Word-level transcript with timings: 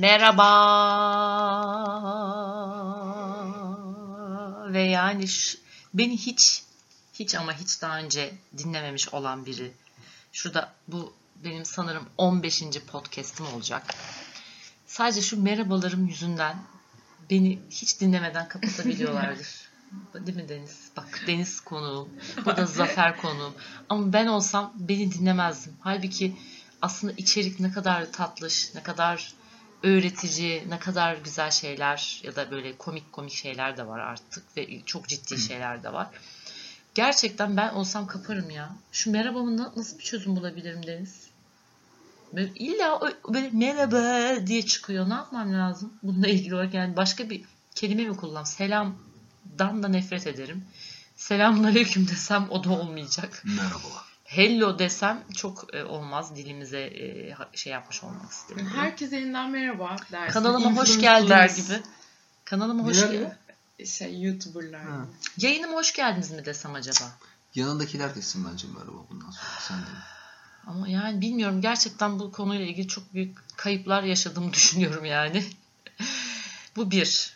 Merhaba. 0.00 0.46
Ve 4.72 4.82
yani 4.82 5.24
beni 5.94 6.16
hiç 6.16 6.62
hiç 7.14 7.34
ama 7.34 7.52
hiç 7.52 7.82
daha 7.82 7.98
önce 7.98 8.34
dinlememiş 8.58 9.08
olan 9.08 9.46
biri. 9.46 9.72
Şurada 10.32 10.72
bu 10.88 11.14
benim 11.44 11.64
sanırım 11.64 12.08
15. 12.18 12.62
podcast'im 12.86 13.46
olacak. 13.46 13.94
Sadece 14.86 15.22
şu 15.22 15.42
merhabalarım 15.42 16.06
yüzünden 16.06 16.56
beni 17.30 17.58
hiç 17.70 18.00
dinlemeden 18.00 18.48
kapatabiliyorlardır. 18.48 19.48
Değil 20.26 20.36
mi 20.36 20.48
Deniz? 20.48 20.88
Bak 20.96 21.20
Deniz 21.26 21.60
konuğum. 21.60 22.08
Burada 22.44 22.66
Zafer 22.66 23.16
konuğum. 23.16 23.54
Ama 23.88 24.12
ben 24.12 24.26
olsam 24.26 24.72
beni 24.76 25.12
dinlemezdim. 25.12 25.76
Halbuki 25.80 26.36
aslında 26.82 27.12
içerik 27.16 27.60
ne 27.60 27.72
kadar 27.72 28.12
tatlış, 28.12 28.74
ne 28.74 28.82
kadar 28.82 29.34
öğretici, 29.82 30.64
ne 30.68 30.78
kadar 30.78 31.16
güzel 31.16 31.50
şeyler 31.50 32.20
ya 32.24 32.36
da 32.36 32.50
böyle 32.50 32.76
komik 32.76 33.12
komik 33.12 33.32
şeyler 33.32 33.76
de 33.76 33.86
var 33.86 33.98
artık 33.98 34.56
ve 34.56 34.82
çok 34.86 35.08
ciddi 35.08 35.38
şeyler 35.38 35.82
de 35.82 35.92
var. 35.92 36.08
Gerçekten 36.94 37.56
ben 37.56 37.74
olsam 37.74 38.06
kaparım 38.06 38.50
ya. 38.50 38.76
Şu 38.92 39.10
merhabamı 39.10 39.56
na- 39.56 39.72
nasıl 39.76 39.98
bir 39.98 40.04
çözüm 40.04 40.36
bulabilirim 40.36 40.86
Deniz? 40.86 41.26
Böyle 42.32 42.52
illa 42.54 43.00
böyle 43.28 43.50
merhaba 43.50 44.30
diye 44.46 44.66
çıkıyor. 44.66 45.10
Ne 45.10 45.14
yapmam 45.14 45.52
lazım? 45.54 45.92
Bununla 46.02 46.28
ilgili 46.28 46.54
olarak 46.54 46.74
yani 46.74 46.96
başka 46.96 47.30
bir 47.30 47.44
kelime 47.74 48.04
mi 48.04 48.16
kullan? 48.16 48.44
Selamdan 48.44 49.82
da 49.82 49.88
nefret 49.88 50.26
ederim. 50.26 50.64
Selamun 51.16 51.64
aleyküm 51.64 52.08
desem 52.08 52.46
o 52.50 52.64
da 52.64 52.70
olmayacak. 52.70 53.42
Merhabalar. 53.44 54.15
Hello 54.26 54.78
desem 54.78 55.24
çok 55.36 55.74
e, 55.74 55.84
olmaz. 55.84 56.36
Dilimize 56.36 56.80
e, 56.80 57.36
şey 57.54 57.72
yapmış 57.72 58.04
olmak 58.04 58.32
istedim. 58.32 58.66
Herkese 58.74 59.16
yeniden 59.16 59.50
merhaba 59.50 59.96
dersin. 60.12 60.32
Kanalıma 60.32 60.76
hoş 60.76 61.00
geldiniz 61.00 61.68
gibi. 61.68 61.82
Kanalıma 62.44 62.84
hoş 62.84 63.00
geldiniz. 63.00 63.32
Şey 63.98 64.22
YouTuber'lar. 64.22 64.84
Ha. 64.84 65.06
Yayınıma 65.38 65.72
hoş 65.72 65.92
geldiniz 65.92 66.30
mi 66.30 66.44
desem 66.44 66.74
acaba? 66.74 67.12
Yanındakiler 67.54 68.14
desin 68.14 68.46
bence 68.52 68.68
merhaba 68.68 68.98
bundan 69.10 69.30
sonra. 69.30 69.60
Sen 69.60 69.78
de. 69.78 69.90
Ama 70.66 70.88
yani 70.88 71.20
bilmiyorum 71.20 71.60
gerçekten 71.60 72.18
bu 72.18 72.32
konuyla 72.32 72.66
ilgili 72.66 72.88
çok 72.88 73.14
büyük 73.14 73.38
kayıplar 73.56 74.02
yaşadığımı 74.02 74.52
düşünüyorum 74.52 75.04
yani. 75.04 75.44
bu 76.76 76.90
bir. 76.90 77.35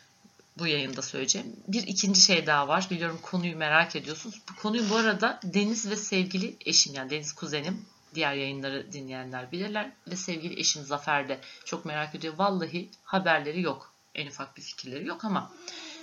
Bu 0.60 0.66
yayında 0.66 1.02
söyleyeceğim. 1.02 1.56
Bir 1.68 1.86
ikinci 1.86 2.20
şey 2.20 2.46
daha 2.46 2.68
var. 2.68 2.86
Biliyorum 2.90 3.18
konuyu 3.22 3.56
merak 3.56 3.96
ediyorsunuz. 3.96 4.40
Bu 4.50 4.62
konuyu 4.62 4.90
bu 4.90 4.96
arada 4.96 5.40
Deniz 5.44 5.90
ve 5.90 5.96
sevgili 5.96 6.56
eşim 6.66 6.94
yani 6.94 7.10
Deniz 7.10 7.32
kuzenim 7.32 7.86
diğer 8.14 8.34
yayınları 8.34 8.92
dinleyenler 8.92 9.52
bilirler 9.52 9.92
ve 10.06 10.16
sevgili 10.16 10.60
eşim 10.60 10.84
Zafer 10.84 11.28
de 11.28 11.40
çok 11.64 11.84
merak 11.84 12.14
ediyor. 12.14 12.34
Vallahi 12.38 12.90
haberleri 13.04 13.60
yok. 13.60 13.92
En 14.14 14.26
ufak 14.26 14.56
bir 14.56 14.62
fikirleri 14.62 15.06
yok 15.06 15.24
ama 15.24 15.52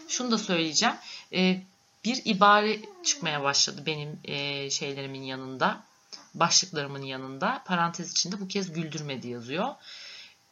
şunu 0.08 0.32
da 0.32 0.38
söyleyeceğim. 0.38 0.96
Ee, 1.34 1.62
bir 2.06 2.22
ibare 2.26 2.80
çıkmaya 3.04 3.44
başladı 3.44 3.84
benim 3.86 4.20
e, 4.24 4.70
şeylerimin 4.70 5.24
yanında 5.24 5.84
başlıklarımın 6.34 7.02
yanında 7.02 7.64
parantez 7.66 8.12
içinde 8.12 8.40
bu 8.40 8.48
kez 8.48 8.74
güldürmedi 8.74 9.28
yazıyor. 9.28 9.76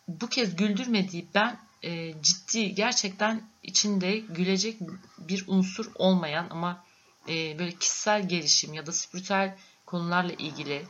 Bu 0.08 0.30
kez 0.30 0.56
güldürmediği 0.56 1.28
ben 1.34 1.60
e, 1.86 2.14
ciddi 2.22 2.76
gerçekten 2.76 3.50
içinde 3.64 4.18
gülecek 4.18 4.78
bir 5.18 5.44
unsur 5.48 5.92
olmayan 5.96 6.48
ama 6.50 6.84
e, 7.30 7.60
böyle 7.60 7.72
kişisel 7.72 8.28
gelişim 8.28 8.74
ya 8.74 8.86
da 8.86 8.92
spiritüel 8.92 9.58
konularla 9.86 10.34
ilgili 10.34 10.86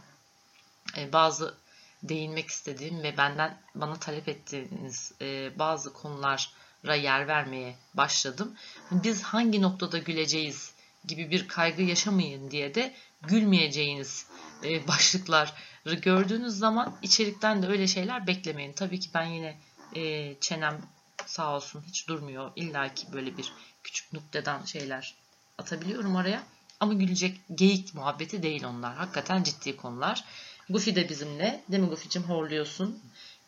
e, 0.98 1.14
bazı 1.14 1.58
değinmek 2.04 2.48
istediğim 2.48 3.04
ve 3.04 3.18
benden 3.18 3.62
bana 3.76 3.96
talep 3.96 4.28
ettiğiniz 4.28 5.12
e, 5.22 5.60
bazı 5.60 5.94
konulara 5.94 6.96
yer 6.96 7.28
vermeye 7.28 7.76
başladım. 7.94 8.56
Biz 8.92 9.24
hangi 9.24 9.62
noktada 9.62 9.98
güleceğiz 9.98 10.74
gibi 11.06 11.32
bir 11.32 11.48
kaygı 11.48 11.82
yaşamayın 11.82 12.52
diye 12.52 12.76
de 12.76 12.96
gülmeyeceğiniz 13.22 14.26
e, 14.64 14.88
başlıkları 14.88 15.96
gördüğünüz 16.02 16.54
zaman 16.54 16.98
içerikten 17.02 17.64
de 17.64 17.68
öyle 17.68 17.88
şeyler 17.88 18.28
beklemeyin. 18.28 18.74
Tabii 18.74 19.00
ki 19.00 19.10
ben 19.14 19.26
yine 19.26 19.58
e, 19.96 20.36
çenem 20.42 20.82
sağ 21.26 21.56
olsun 21.56 21.84
hiç 21.88 22.08
durmuyor. 22.08 22.52
İlla 22.56 22.94
ki 22.94 23.08
böyle 23.14 23.38
bir 23.38 23.54
küçük 23.84 24.14
noktadan 24.14 24.66
şeyler 24.66 25.16
atabiliyorum 25.58 26.16
oraya. 26.16 26.44
Ama 26.80 26.94
gülecek 26.94 27.42
geyik 27.56 27.94
muhabbeti 27.94 28.44
değil 28.44 28.64
onlar. 28.64 28.96
Hakikaten 28.96 29.44
ciddi 29.44 29.78
konular. 29.78 30.26
Goofy 30.70 30.96
de 30.96 31.10
bizimle. 31.10 31.64
Değil 31.72 31.84
mi 31.84 31.90
Goofy'cim 31.90 32.24
horluyorsun. 32.24 33.00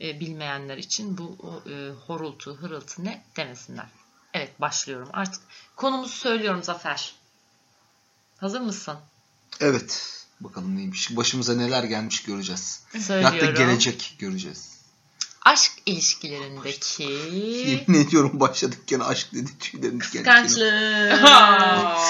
E, 0.01 0.19
bilmeyenler 0.19 0.77
için 0.77 1.17
bu 1.17 1.37
e, 1.69 1.89
horultu, 2.07 2.57
hırıltı 2.57 3.05
ne 3.05 3.23
demesinler. 3.35 3.85
Evet 4.33 4.61
başlıyorum. 4.61 5.09
Artık 5.13 5.41
konumuzu 5.75 6.15
söylüyorum 6.15 6.63
Zafer. 6.63 7.15
Hazır 8.37 8.61
mısın? 8.61 8.97
Evet. 9.59 10.13
Bakalım 10.39 10.75
neymiş. 10.75 11.15
Başımıza 11.17 11.55
neler 11.55 11.83
gelmiş 11.83 12.23
göreceğiz. 12.23 12.83
Söylüyorum. 12.99 13.39
Hatta 13.39 13.63
gelecek 13.63 14.15
göreceğiz. 14.19 14.76
Aşk 15.47 15.71
ilişkilerindeki 15.85 17.03
Yemin 17.67 18.05
ediyorum 18.07 18.39
başladık 18.39 18.79
gene 18.87 19.03
aşk 19.03 19.33
dedi 19.33 19.51
tüylerim 19.59 20.01
diken 20.01 20.23
kıskançlık. 20.23 20.73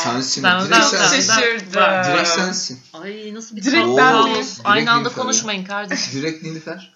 Sensin. 0.03 0.43
Ben- 0.43 0.59
direkt 0.65 0.71
ben- 0.71 0.81
sensin. 0.81 1.29
ben- 1.29 1.35
Şaşırdım. 1.35 2.13
Direkt 2.13 2.29
sensin. 2.29 2.79
Ay 2.93 3.33
nasıl 3.33 3.55
bir 3.55 3.63
Direkt 3.63 3.85
kaos. 3.85 3.97
ben 3.97 4.23
miyim? 4.23 4.45
Aynı 4.63 4.75
Direkt 4.75 4.89
anda 4.89 4.99
Nilüfer 4.99 5.17
ya. 5.17 5.23
konuşmayın 5.23 5.65
kardeşim. 5.65 6.13
Direkt 6.13 6.43
Nilüfer. 6.43 6.93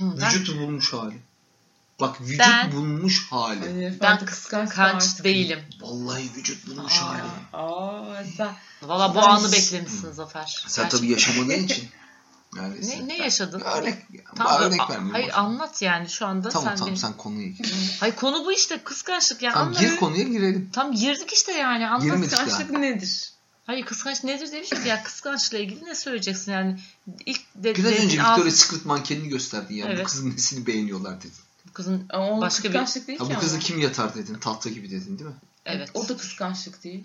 Vücut 0.00 0.58
bulmuş 0.58 0.92
hali. 0.92 1.14
Bak 2.00 2.20
vücut 2.20 2.38
Ben- 2.40 2.72
bulmuş 2.72 3.26
hali. 3.30 3.96
Ben 4.00 4.06
artık 4.06 4.28
kıskanç 4.28 4.78
artık. 4.78 5.24
değilim. 5.24 5.60
Vallahi 5.80 6.30
vücut 6.36 6.66
bulmuş 6.66 6.92
hali. 6.92 7.22
Aa, 7.52 8.24
sen 8.36 8.48
Valla 8.82 9.14
bu 9.14 9.18
Ben- 9.18 9.22
anı 9.22 9.52
beklemişsin 9.52 10.12
Zafer. 10.12 10.64
Sen 10.68 10.88
tabii 10.88 11.06
yaşamadığın 11.10 11.62
için. 11.64 11.88
Yani 12.56 12.88
Ne, 12.88 13.08
ne 13.08 13.16
yaşadın? 13.18 13.60
Örnek, 13.60 13.94
Tamam, 14.36 14.62
örnek 14.62 14.80
vermeyeyim. 14.90 15.12
Hayır 15.12 15.28
ver. 15.28 15.38
anlat 15.40 15.82
yani 15.82 16.08
şu 16.08 16.26
anda 16.26 16.48
Tamam 16.48 16.68
sen 16.68 16.74
tamam 16.76 16.86
benim... 16.86 16.96
sen 16.96 17.12
konuya 17.12 17.48
gir. 17.58 17.96
Hayır 18.00 18.14
konu 18.16 18.44
bu 18.44 18.52
işte 18.52 18.78
kıskançlık 18.84 19.42
yani 19.42 19.54
Tamam 19.54 19.68
anla. 19.68 19.80
gir 19.80 19.96
konuya 19.96 20.22
girelim. 20.22 20.70
Tam 20.72 20.92
girdik 20.92 21.32
işte 21.32 21.52
yani 21.52 21.86
anlat. 21.88 22.02
Girmedik. 22.02 22.30
kıskançlık 22.30 22.70
nedir? 22.70 23.30
Hayır 23.66 23.84
kıskanç 23.86 24.24
nedir 24.24 24.64
ki 24.64 24.88
ya 24.88 25.02
kıskançlıkla 25.02 25.58
ilgili 25.58 25.84
ne 25.84 25.94
söyleyeceksin 25.94 26.52
yani 26.52 26.78
ilk 27.26 27.40
de, 27.54 27.74
Biraz 27.74 27.84
dediğin 27.92 28.04
önce 28.08 28.22
ağzı- 28.22 28.30
Victoria's 28.36 28.54
Secret 28.56 28.86
mankenini 28.86 29.28
gösterdin 29.28 29.74
ya. 29.74 29.86
Evet. 29.88 30.00
Bu 30.00 30.04
kızın 30.04 30.30
nesini 30.30 30.66
beğeniyorlar 30.66 31.18
dedin. 31.18 31.32
bu 31.68 31.72
kızın 31.72 32.06
Ama 32.10 32.26
o 32.30 32.40
Başka 32.40 32.62
bir- 32.62 32.68
kıskançlık 32.68 33.08
değil 33.08 33.18
Ha, 33.18 33.28
ki 33.28 33.34
bu 33.36 33.40
kızı 33.40 33.58
kim 33.58 33.78
yatar 33.80 34.14
dedin. 34.14 34.34
Tahta 34.34 34.68
gibi 34.70 34.90
dedin 34.90 35.18
değil 35.18 35.30
mi? 35.30 35.36
evet. 35.66 35.88
O 35.94 36.08
da 36.08 36.16
kıskançlık 36.16 36.84
değil. 36.84 37.04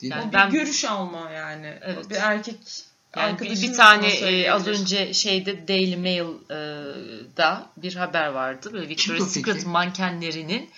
Değil 0.00 0.12
Yani 0.12 0.22
o 0.22 0.26
mi? 0.26 0.32
bir 0.32 0.38
ben- 0.38 0.50
görüş 0.50 0.84
alma 0.84 1.30
yani. 1.30 1.78
Evet. 1.82 2.10
Bir 2.10 2.14
erkek 2.16 2.84
Yani 3.16 3.40
bir, 3.40 3.62
bir 3.62 3.72
tane 3.72 4.08
e, 4.08 4.50
az 4.50 4.66
önce 4.66 5.14
şeyde 5.14 5.68
Daily 5.68 5.96
Mail'da 5.96 7.66
bir 7.76 7.94
haber 7.94 8.26
vardı. 8.26 8.72
Böyle 8.72 8.88
Victoria's? 8.88 9.32
Secret 9.32 9.66
mankenlerinin 9.66 10.70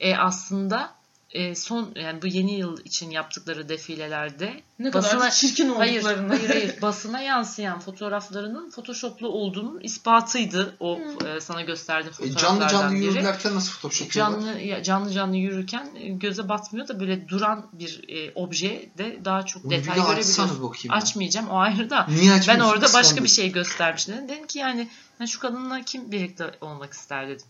e, 0.00 0.16
aslında 0.16 0.94
e, 1.34 1.54
son 1.54 1.92
yani 1.96 2.22
bu 2.22 2.26
yeni 2.26 2.54
yıl 2.58 2.78
için 2.84 3.10
yaptıkları 3.10 3.68
defilelerde 3.68 4.62
ne 4.78 4.90
kadar 4.90 5.10
basına- 5.16 5.30
çirkin 5.30 5.68
hayır, 5.74 5.96
olduklarını. 6.00 6.28
hayır 6.36 6.48
hayır 6.48 6.74
basına 6.82 7.20
yansıyan 7.20 7.80
fotoğraflarının 7.80 8.70
photoshoplu 8.70 9.28
olduğunun 9.28 9.80
ispatıydı 9.80 10.76
o 10.80 11.00
e, 11.26 11.40
sana 11.40 11.62
gösterdiğim 11.62 12.12
E, 12.12 12.16
fotoğraflardan 12.16 12.58
canlı 12.68 12.72
canlı 12.72 12.94
biri. 12.94 13.04
yürürlerken 13.04 13.54
nasıl 13.54 13.72
photoshop? 13.72 14.10
Canlı 14.12 14.58
ya- 14.60 14.82
canlı 14.82 15.10
canlı 15.12 15.36
yürürken 15.36 15.88
e, 15.96 16.08
göze 16.08 16.48
batmıyor 16.48 16.88
da 16.88 17.00
böyle 17.00 17.28
duran 17.28 17.66
bir 17.72 18.04
e, 18.08 18.32
obje 18.34 18.88
de 18.98 19.18
daha 19.24 19.46
çok 19.46 19.70
detay 19.70 19.94
görebiliyorsun. 19.96 20.88
Açmayacağım 20.90 21.48
o 21.48 21.58
ayrı 21.58 21.90
da. 21.90 22.06
Niye 22.06 22.40
Ben 22.48 22.60
orada 22.60 22.84
başka 22.84 22.98
Kıskandın. 23.00 23.24
bir 23.24 23.28
şey 23.28 23.52
göstermiştim. 23.52 24.28
Dedim 24.28 24.46
ki 24.46 24.58
yani 24.58 24.88
ben 25.20 25.26
şu 25.26 25.40
kadınla 25.40 25.82
kim 25.82 26.12
birlikte 26.12 26.50
olmak 26.60 26.92
ister 26.92 27.28
dedim. 27.28 27.46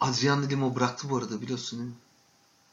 Adriana 0.00 0.46
Lima 0.46 0.74
bıraktı 0.76 1.10
bu 1.10 1.16
arada 1.16 1.40
biliyorsun 1.40 1.78
değil 1.78 1.90
mi? 1.90 1.96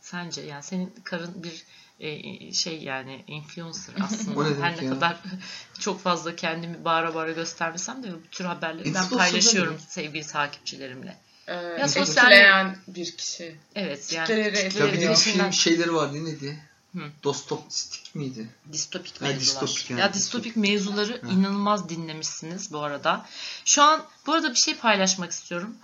Sence 0.06 0.42
yani 0.42 0.64
senin 0.64 0.94
karın 1.04 1.44
bir 1.44 1.64
e, 2.00 2.54
şey 2.54 2.84
yani 2.84 3.24
influencer 3.28 3.96
aslında. 4.04 4.50
ne 4.50 4.56
Her 4.64 4.78
ne 4.78 4.86
ya? 4.86 4.90
kadar 4.94 5.18
çok 5.80 6.02
fazla 6.02 6.36
kendimi 6.36 6.86
bağıra 6.86 7.16
bağıra 7.16 7.32
göstermesem 7.32 8.04
de 8.04 8.14
bu 8.14 8.22
tür 8.32 8.46
haberleri 8.46 8.94
ben 8.94 9.10
paylaşıyorum 9.10 9.80
sevgili 9.88 10.28
takipçilerimle. 10.28 11.18
Ee, 11.48 11.54
Ya 11.54 11.88
sosyal 11.88 12.76
bir 12.88 13.18
kişi. 13.18 13.56
Evet 13.76 14.14
yani 14.14 14.28
Kitleleri 14.28 14.80
Ya 14.80 14.94
bir 14.94 15.02
de 15.02 15.10
bir 15.10 15.16
film 15.16 15.54
şeyleri 15.54 15.94
vardı 15.94 16.26
neydi? 16.26 16.60
Hı. 16.94 17.00
Dostopstik 17.24 18.16
miydi? 18.16 18.48
distopik 18.72 19.22
Ha, 19.22 19.26
mevzular. 19.26 19.40
distopik 19.62 19.90
yani, 19.90 20.00
ya 20.02 20.14
distopik 20.14 20.56
mevzuları 20.56 21.22
Ha. 21.22 21.28
inanılmaz 21.32 21.90
dinlemişsiniz 21.90 22.72
bu 22.74 22.80
arada. 22.80 23.26
Şu 23.66 23.84
an 23.84 24.06
bu 24.26 24.34
arada 24.34 24.50
bir 24.50 24.60
şey 24.60 24.76
paylaşmak 24.76 25.32
istiyorum. 25.32 25.78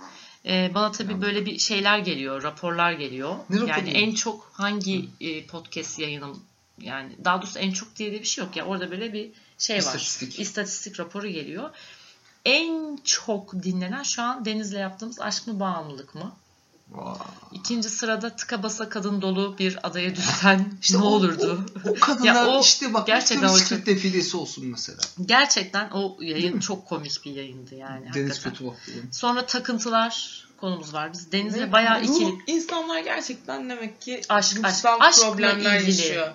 Ee, 0.45 0.71
bana 0.73 0.91
tabii 0.91 1.11
Yani. 1.11 1.21
böyle 1.21 1.45
bir 1.45 1.57
şeyler 1.57 1.99
geliyor, 1.99 2.43
raporlar 2.43 2.91
geliyor. 2.91 3.35
Ne 3.49 3.55
raporu? 3.55 3.69
yani 3.69 3.89
en 3.89 4.13
çok 4.13 4.51
hangi 4.53 5.09
e, 5.21 5.45
podcast 5.45 5.99
yayınım 5.99 6.43
yani 6.81 7.11
daha 7.23 7.41
doğrusu 7.41 7.59
en 7.59 7.71
çok 7.71 7.95
diye 7.95 8.11
de 8.11 8.19
bir 8.19 8.25
şey 8.25 8.43
yok 8.43 8.55
ya. 8.55 8.65
Orada 8.65 8.91
böyle 8.91 9.13
bir 9.13 9.31
şey 9.57 9.75
var. 9.75 9.79
İstatistik. 9.81 10.39
İstatistik 10.39 10.99
raporu 10.99 11.27
geliyor. 11.27 11.69
En 12.45 12.99
çok 13.03 13.63
dinlenen 13.63 14.03
şu 14.03 14.21
an 14.21 14.45
Deniz'le 14.45 14.73
yaptığımız 14.73 15.21
Aşk 15.21 15.47
mı 15.47 15.59
Bağımlılık 15.59 16.15
mı? 16.15 16.35
Vay. 16.91 17.15
İkinci 17.51 17.89
sırada 17.89 18.35
tıka 18.35 18.63
basa 18.63 18.89
kadın 18.89 19.21
dolu 19.21 19.55
bir 19.59 19.87
adaya 19.87 20.15
düşsen 20.15 20.73
İşte 20.81 20.97
ne 20.97 21.01
o- 21.03 21.05
olurdu? 21.05 21.65
O, 21.85 21.89
o 21.89 21.93
kadınlar 21.99 22.25
Ya 22.35 22.47
o 22.47 22.61
işte 22.61 22.93
bak 22.93 23.07
gerçekten 23.07 23.49
o 23.49 23.59
çok- 23.59 23.85
defilesi 23.85 24.37
olsun 24.37 24.65
mesela. 24.65 24.99
Gerçekten 25.25 25.89
o 25.89 26.17
yayın 26.21 26.59
çok 26.59 26.85
komik 26.87 27.25
bir 27.25 27.31
yayındı 27.35 27.75
yani. 27.75 28.13
Deniz 28.13 28.43
kötü 28.43 28.63
benim. 28.63 29.09
Sonra 29.11 29.45
takıntılar 29.45 30.41
konumuz 30.57 30.93
var. 30.93 31.13
Biz 31.13 31.31
Deniz'le 31.31 31.57
Ve 31.57 31.71
bayağı 31.71 32.01
bu 32.07 32.15
ikili. 32.15 32.37
insanlar 32.47 32.99
gerçekten 32.99 33.69
demek 33.69 34.01
ki 34.01 34.21
Aşk, 34.29 34.57
ruhsal 34.57 34.93
aşk, 34.99 35.03
aşkla 35.03 35.29
problemler 35.31 35.79
ilgili. 35.81 35.91
yaşıyor. 36.01 36.31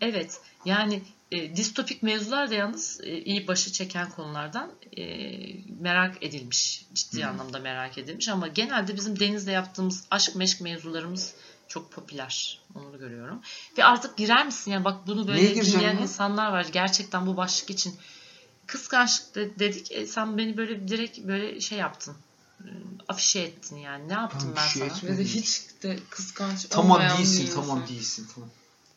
Evet 0.00 0.40
yani 0.64 1.02
e, 1.32 1.56
distopik 1.56 2.02
mevzular 2.02 2.50
da 2.50 2.54
yalnız 2.54 3.00
e, 3.02 3.18
iyi 3.18 3.48
başı 3.48 3.72
çeken 3.72 4.10
konulardan 4.10 4.70
e, 4.96 5.04
merak 5.80 6.22
edilmiş. 6.22 6.86
Ciddi 6.94 7.24
Hı. 7.24 7.28
anlamda 7.28 7.58
merak 7.58 7.98
edilmiş 7.98 8.28
ama 8.28 8.48
genelde 8.48 8.96
bizim 8.96 9.20
Deniz'le 9.20 9.48
yaptığımız 9.48 10.04
aşk 10.10 10.36
meşk 10.36 10.60
mevzularımız 10.60 11.34
çok 11.68 11.92
popüler. 11.92 12.60
Onu 12.74 12.92
da 12.92 12.96
görüyorum. 12.96 13.40
Ve 13.78 13.84
artık 13.84 14.16
girer 14.16 14.46
misin? 14.46 14.70
Yani 14.70 14.84
bak 14.84 15.06
bunu 15.06 15.28
böyle 15.28 15.40
ya? 15.94 16.00
insanlar 16.00 16.52
var. 16.52 16.66
Gerçekten 16.72 17.26
bu 17.26 17.36
başlık 17.36 17.70
için. 17.70 17.94
Kıskançlık 18.66 19.34
de- 19.34 19.58
dedik. 19.58 19.92
E, 19.92 20.06
sen 20.06 20.38
beni 20.38 20.56
böyle 20.56 20.88
direkt 20.88 21.18
böyle 21.18 21.60
şey 21.60 21.78
yaptın. 21.78 22.16
E, 22.60 22.68
Afişe 23.08 23.40
ettin 23.40 23.76
yani. 23.76 24.08
Ne 24.08 24.12
yaptım 24.12 24.48
Ben 24.48 24.56
ben, 24.56 24.68
şey 24.68 24.82
sana? 24.82 24.96
etmedim. 24.96 25.18
Ve 25.18 25.24
de 25.24 25.24
hiç 25.24 25.62
de 25.82 25.98
kıskanç 26.10 26.64
Tamam 26.70 26.90
olmayan 26.90 27.18
değilsin 27.18 27.46
bir 27.46 27.52
tamam 27.52 27.88
değilsin 27.88 28.26
tamam. 28.34 28.50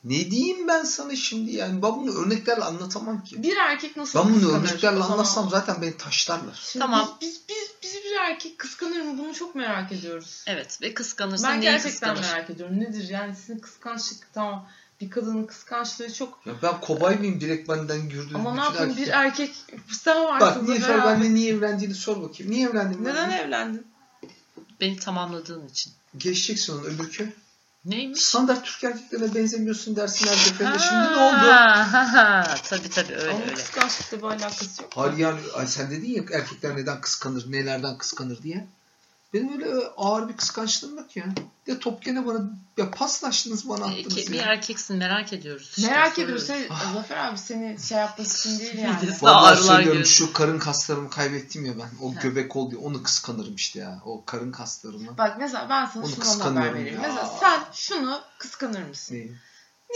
Ne 0.04 0.32
diyeyim 0.32 0.68
ben 0.68 0.84
sana 0.84 1.16
şimdi 1.16 1.52
yani 1.52 1.82
ben 1.82 1.96
bunu 1.96 2.12
örneklerle 2.26 2.64
anlatamam 2.64 3.24
ki. 3.24 3.44
Bir 3.44 3.58
erkek 3.58 3.98
nasıl 3.98 4.20
Ben 4.20 4.34
bunu 4.36 4.52
örneklerle 4.58 5.04
anlatsam 5.04 5.50
zaten 5.50 5.82
beni 5.82 5.98
taşlarlar. 5.98 6.60
Şimdi 6.72 6.84
Tamam. 6.86 7.18
Biz, 7.22 7.28
biz, 7.30 7.42
biz, 7.50 7.72
bizi 7.84 7.98
bir 8.04 8.16
erkek 8.16 8.60
kıskanır 8.60 9.02
mı? 9.02 9.18
Bunu 9.18 9.34
çok 9.34 9.56
merak 9.56 9.92
ediyoruz. 9.92 10.44
Evet 10.48 10.82
ve 10.82 10.94
kıskanırsa 10.94 11.48
ben 11.48 11.62
neyi 11.62 11.62
gerçekten 11.72 12.16
kıskanır? 12.16 12.34
merak 12.34 12.50
ediyorum. 12.50 12.80
Nedir 12.80 13.10
yani 13.10 13.36
sizin 13.36 13.60
kıskançlık 13.60 14.34
tamam. 14.34 14.68
Bir 15.02 15.10
kadının 15.10 15.46
kıskançlığı 15.46 16.14
çok 16.14 16.40
Ya 16.46 16.54
ben 16.64 16.82
kobay 16.82 17.16
mıyım 17.18 17.42
direkt 17.42 17.70
benden 17.70 18.10
gördüğünüz 18.10 18.36
ama 18.36 18.56
ne 18.56 18.62
yapayım 18.62 18.98
bir 18.98 19.08
erkekler- 19.08 19.26
erkek 19.26 19.56
sen 19.92 20.24
Bak 20.24 20.42
varsın 20.42 20.68
da 20.68 20.72
Nilüfer 20.72 20.90
beraber- 20.98 21.20
benimle 21.22 21.34
niye 21.36 21.54
evlendiğini 21.54 21.96
sor 21.96 22.22
bakayım. 22.22 22.52
Niye 22.52 22.70
evlendin 22.70 23.04
Neden 23.04 23.16
benimle? 23.30 23.36
evlendin? 23.42 23.88
Beni 24.82 25.00
tamamladığın 25.00 25.68
için. 25.68 25.94
Geçeceksin 26.18 26.74
onu 26.74 26.86
öbürkü. 26.86 27.34
Neymiş? 27.86 28.20
Standart 28.22 28.66
Türk 28.66 28.84
erkeklerine 28.84 29.36
benzemiyorsun 29.36 29.96
dersin 29.96 30.28
her 30.28 30.36
seferinde. 30.36 30.80
Şimdi 30.80 31.02
ne 31.04 31.08
oldu? 31.08 31.52
Ha, 31.52 31.94
ha, 31.94 32.14
ha. 32.14 32.56
Tabii 32.64 32.90
tabii 32.90 33.16
öyle 33.16 33.30
Ama 33.32 33.42
öyle. 33.42 33.54
kıskançlıkla 33.54 34.18
bir 34.18 34.24
alakası 34.36 34.82
yok. 34.82 34.92
Hayır 34.96 35.18
yani 35.18 35.40
ay 35.56 35.68
sen 35.68 35.92
dedin 35.92 36.10
ya 36.12 36.24
erkekler 36.34 36.76
neden 36.76 37.02
kıskanır, 37.02 37.52
nelerden 37.52 37.98
kıskanır 37.98 38.42
diye. 38.44 38.68
Benim 39.34 39.54
öyle 39.54 39.84
ağır 39.98 40.30
bir 40.30 40.38
kıskançlığım 40.38 40.98
yok 40.98 41.16
ya. 41.16 41.26
De 41.68 41.80
top 41.80 42.02
gene 42.04 42.26
bana 42.26 42.40
ya 42.78 42.92
paslaştınız 42.92 43.70
bana 43.70 43.94
E, 43.94 44.00
attınız 44.00 44.16
ki- 44.16 44.32
bir 44.32 44.38
ya. 44.38 44.44
erkeksin 44.46 44.98
merak 44.98 45.34
ediyoruz. 45.34 45.74
işte, 45.78 45.92
Merak 45.92 46.20
ediyoruz. 46.20 46.44
Sen, 46.48 46.68
Zafer 46.94 47.18
abi 47.18 47.38
seni 47.38 47.80
şey 47.80 47.98
yapmak 47.98 48.28
için 48.28 48.60
değil 48.60 48.78
yani. 48.84 49.10
Vallahi 49.22 49.54
ağrılar 49.54 49.76
söylüyorum 49.76 50.06
şu 50.06 50.34
karın 50.34 50.60
kaslarımı 50.60 51.10
kaybettim 51.10 51.66
ya 51.66 51.74
ben. 51.78 51.90
O 52.06 52.16
Ha. 52.16 52.20
göbek 52.22 52.56
oldu 52.56 52.76
ya, 52.76 52.82
onu 52.82 53.04
kıskanırım 53.04 53.56
işte 53.56 53.80
ya. 53.80 54.02
O 54.06 54.26
karın 54.26 54.52
kaslarımı. 54.52 55.18
Bak 55.18 55.36
mesela 55.40 55.68
ben 55.70 55.86
sana 55.86 56.04
Onu 56.06 56.12
şunu 56.12 56.44
haber 56.46 56.74
vereyim. 56.76 56.94
ya. 56.96 57.02
Mesela 57.08 57.26
sen 57.40 57.60
şunu 57.74 58.20
kıskanır 58.40 58.84
mısın? 58.88 59.16
Neyi? 59.16 59.36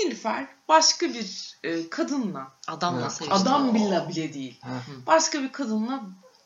Nilüfer 0.05 0.47
başka 0.67 1.09
bir 1.13 1.57
e, 1.63 1.89
kadınla, 1.89 2.51
Adamla 2.67 3.01
Ya, 3.01 3.09
seviştim. 3.09 3.41
adam 3.41 3.75
bile 3.75 4.05
bile 4.09 4.33
değil. 4.33 4.59
Ha. 4.61 4.69
Başka 5.07 5.41
bir 5.43 5.51
kadınla 5.51 6.03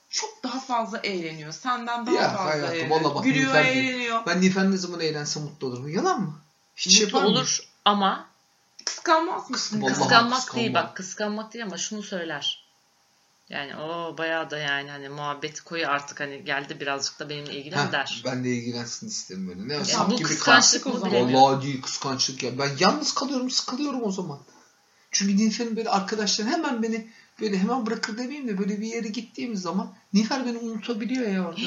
çok 0.10 0.44
daha 0.44 0.60
fazla 0.60 0.98
eğleniyor. 0.98 1.52
Senden 1.52 2.06
daha 2.06 2.16
Ya 2.16 2.30
fazla 2.30 2.46
hayatım, 2.46 2.76
eğleniyor. 2.76 3.16
bak 3.16 3.24
Gülüyor, 3.24 3.54
Nilüfer 3.54 3.66
eğleniyor. 3.66 4.26
Ben 4.26 4.42
Nilüfer 4.42 4.72
ne 4.72 4.78
zaman 4.78 5.00
eğlense 5.00 5.40
mutlu 5.40 5.68
olurum. 5.68 5.90
Yalan 5.90 6.22
mı? 6.22 6.42
Hiç 6.76 7.02
Mutlu 7.02 7.06
yapar 7.18 7.22
mı? 7.22 7.28
olur 7.28 7.60
ama 7.86 8.28
Kıskanmaz 8.86 9.50
mısın? 9.50 9.82
Vallahi 9.82 9.94
kıskanmak 9.94 10.56
değil 10.56 10.74
bak 10.74 10.96
kıskanmak 10.98 11.54
değil 11.54 11.66
ama 11.66 11.78
şunu 11.78 12.04
söyler. 12.04 12.68
Yani 13.50 13.76
o 13.76 14.16
bayağı 14.18 14.50
da 14.52 14.58
yani 14.58 14.90
hani 14.92 15.10
muhabbeti 15.10 15.64
koyu 15.64 15.88
artık 15.88 16.20
hani 16.20 16.46
geldi 16.46 16.80
birazcık 16.80 17.20
da 17.20 17.30
benimle 17.30 17.54
ilgilen 17.56 17.88
Heh, 17.88 17.92
der. 17.92 18.22
ben 18.26 18.44
de 18.44 18.50
ilgilensin 18.50 19.08
isterim 19.08 19.48
böyle. 19.48 19.68
Ne 19.68 19.74
Ya 19.74 19.86
sap 19.86 20.12
bu 20.12 20.16
kıskançlık 20.24 20.88
o 20.88 20.92
zaman. 20.92 21.12
bilemiyorum. 21.12 21.34
Vallahi 21.44 21.64
değil 21.66 21.82
kıskançlık 21.82 22.44
ya. 22.44 22.60
Ben 22.60 22.70
yalnız 22.80 23.14
kalıyorum, 23.14 23.50
sıkılıyorum 23.52 24.04
o 24.04 24.12
zaman. 24.12 24.40
Çünkü 25.12 25.38
Nilüfer'in 25.38 25.76
böyle 25.78 25.90
arkadaşları 25.90 26.48
hemen 26.50 26.84
beni 26.84 27.08
böyle 27.42 27.58
hemen 27.58 27.86
bırakır 27.86 28.18
demeyeyim 28.18 28.48
de 28.48 28.58
böyle 28.58 28.82
bir 28.82 28.88
yere 28.88 29.08
gittiğimiz 29.08 29.62
zaman 29.62 29.94
Nilüfer 30.14 30.46
beni 30.46 30.58
unutabiliyor 30.58 31.32
ya 31.32 31.48
orada. 31.48 31.62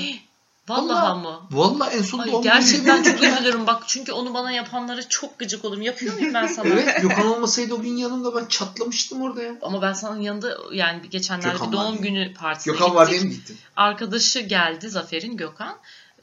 Vallahi 0.69 1.23
mı? 1.23 1.41
Vallahi 1.51 1.97
en 1.97 2.03
sonunda 2.03 2.37
Ay, 2.37 2.43
gerçekten 2.43 3.03
çok 3.03 3.23
üzülürüm 3.23 3.67
bak 3.67 3.83
çünkü 3.87 4.13
onu 4.13 4.35
bana 4.35 4.51
yapanlara 4.53 5.09
çok 5.09 5.39
gıcık 5.39 5.65
olurum. 5.65 5.83
Yapıyor 5.83 6.15
muyum 6.15 6.35
ben 6.35 6.47
sana? 6.47 6.69
Evet 6.69 7.03
Gökhan 7.03 7.27
olmasaydı 7.27 7.75
o 7.75 7.81
gün 7.83 7.97
yanımda 7.97 8.37
ben 8.37 8.47
çatlamıştım 8.47 9.23
orada 9.23 9.43
ya. 9.43 9.55
Ama 9.63 9.83
ben 9.83 9.93
sana 9.93 10.23
yanında 10.23 10.59
yani 10.73 11.11
geçenlerde 11.11 11.53
Gökhan 11.53 11.73
bir 11.73 11.77
var 11.77 11.85
doğum 11.85 12.03
diye. 12.03 12.11
günü 12.13 12.35
partisine 12.35 12.73
Gökhan 12.73 12.87
gittik. 12.89 13.01
var 13.01 13.11
diye 13.11 13.21
mi 13.21 13.31
gittin? 13.31 13.59
Arkadaşı 13.77 14.41
geldi 14.41 14.89
Zafer'in 14.91 15.37
Gökhan. 15.37 15.77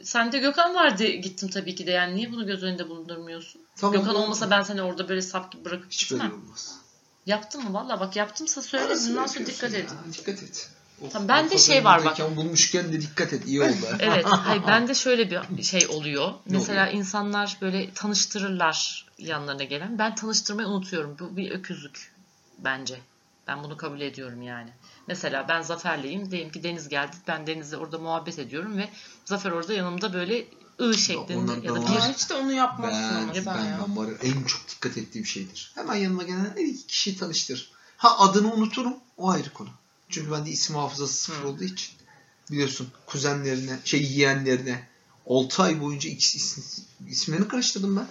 Sen 0.03 0.31
de 0.31 0.37
Gökhan 0.39 0.75
vardı 0.75 1.05
gittim 1.07 1.49
tabii 1.49 1.75
ki 1.75 1.87
de 1.87 1.91
yani 1.91 2.15
niye 2.15 2.31
bunu 2.31 2.45
göz 2.47 2.63
önünde 2.63 2.89
bulundurmuyorsun? 2.89 3.61
Tamam, 3.77 3.93
Gökhan 3.95 4.15
olmasa 4.15 4.49
ben 4.51 4.63
seni 4.63 4.81
orada 4.81 5.09
böyle 5.09 5.21
sap 5.21 5.51
gibi 5.51 5.65
bırakıp 5.65 5.91
Hiç 5.91 6.11
böyle 6.11 6.23
gitmem. 6.23 6.41
olmaz. 6.43 6.75
Yaptın 7.27 7.63
mı? 7.63 7.73
Valla 7.73 7.99
bak 7.99 8.15
yaptımsa 8.15 8.61
söyle 8.61 8.95
bundan 9.07 9.25
sonra 9.25 9.45
dikkat 9.45 9.73
ya, 9.73 9.79
et. 9.79 9.89
Dikkat 10.13 10.43
et. 10.43 10.69
Tamam, 11.11 11.27
bende 11.27 11.55
o 11.55 11.57
şey 11.57 11.83
var 11.83 12.05
bak. 12.05 12.35
bulmuşken 12.35 12.93
de 12.93 13.01
dikkat 13.01 13.33
et. 13.33 13.47
iyi 13.47 13.61
oldu. 13.61 13.69
Evet. 13.99 14.25
Hayır 14.25 14.63
bende 14.67 14.93
şöyle 14.93 15.31
bir 15.49 15.63
şey 15.63 15.87
oluyor. 15.87 16.31
Ne 16.31 16.57
Mesela 16.57 16.83
oluyor? 16.83 16.99
insanlar 16.99 17.57
böyle 17.61 17.93
tanıştırırlar 17.93 19.05
yanlarına 19.17 19.63
gelen. 19.63 19.99
Ben 19.99 20.15
tanıştırmayı 20.15 20.67
unutuyorum. 20.67 21.17
Bu 21.19 21.37
bir 21.37 21.51
öküzlük 21.51 22.11
bence. 22.57 22.99
Ben 23.47 23.63
bunu 23.63 23.77
kabul 23.77 24.01
ediyorum 24.01 24.41
yani. 24.41 24.69
Mesela 25.07 25.45
ben 25.47 25.61
Zafer'leyim. 25.61 26.31
Diyelim 26.31 26.51
ki 26.51 26.63
Deniz 26.63 26.89
geldi. 26.89 27.15
Ben 27.27 27.47
Deniz'le 27.47 27.73
orada 27.73 27.97
muhabbet 27.97 28.39
ediyorum 28.39 28.77
ve 28.77 28.89
Zafer 29.25 29.51
orada 29.51 29.73
yanımda 29.73 30.13
böyle 30.13 30.45
ı 30.81 30.93
şeklinde 30.93 31.37
Onlar 31.37 31.57
ya 31.63 31.75
da 31.75 31.81
bir 31.81 31.93
Ya 31.93 32.13
hiç 32.13 32.29
de 32.29 32.33
onu 32.33 32.51
yapmazsın 32.53 33.15
Ben, 33.15 33.23
ama 33.23 33.33
ben, 33.35 33.43
sen 33.43 33.65
ya. 33.65 33.79
ben 33.87 33.97
var 33.97 34.07
ya, 34.07 34.13
en 34.23 34.43
çok 34.43 34.69
dikkat 34.69 34.97
ettiğim 34.97 35.25
şeydir. 35.25 35.71
Hemen 35.75 35.95
yanıma 35.95 36.23
gelen 36.23 36.53
her 36.55 36.63
iki 36.65 36.87
kişiyi 36.87 37.17
tanıştır. 37.17 37.71
Ha 37.97 38.19
adını 38.19 38.53
unuturum 38.53 38.93
o 39.17 39.29
ayrı 39.29 39.53
konu. 39.53 39.69
Çünkü 40.09 40.31
bende 40.31 40.49
isim 40.49 40.75
hafızası 40.75 41.13
sıfır 41.13 41.43
Hı. 41.43 41.47
olduğu 41.47 41.63
için. 41.63 41.89
Biliyorsun 42.51 42.87
kuzenlerine, 43.05 43.79
şey 43.85 44.03
yeğenlerine 44.11 44.87
6 45.29 45.63
ay 45.63 45.81
boyunca 45.81 46.09
ikisi 46.09 46.37
isim, 46.37 46.63
isimlerini 47.09 47.47
karıştırdım 47.47 47.95
ben. 47.97 48.07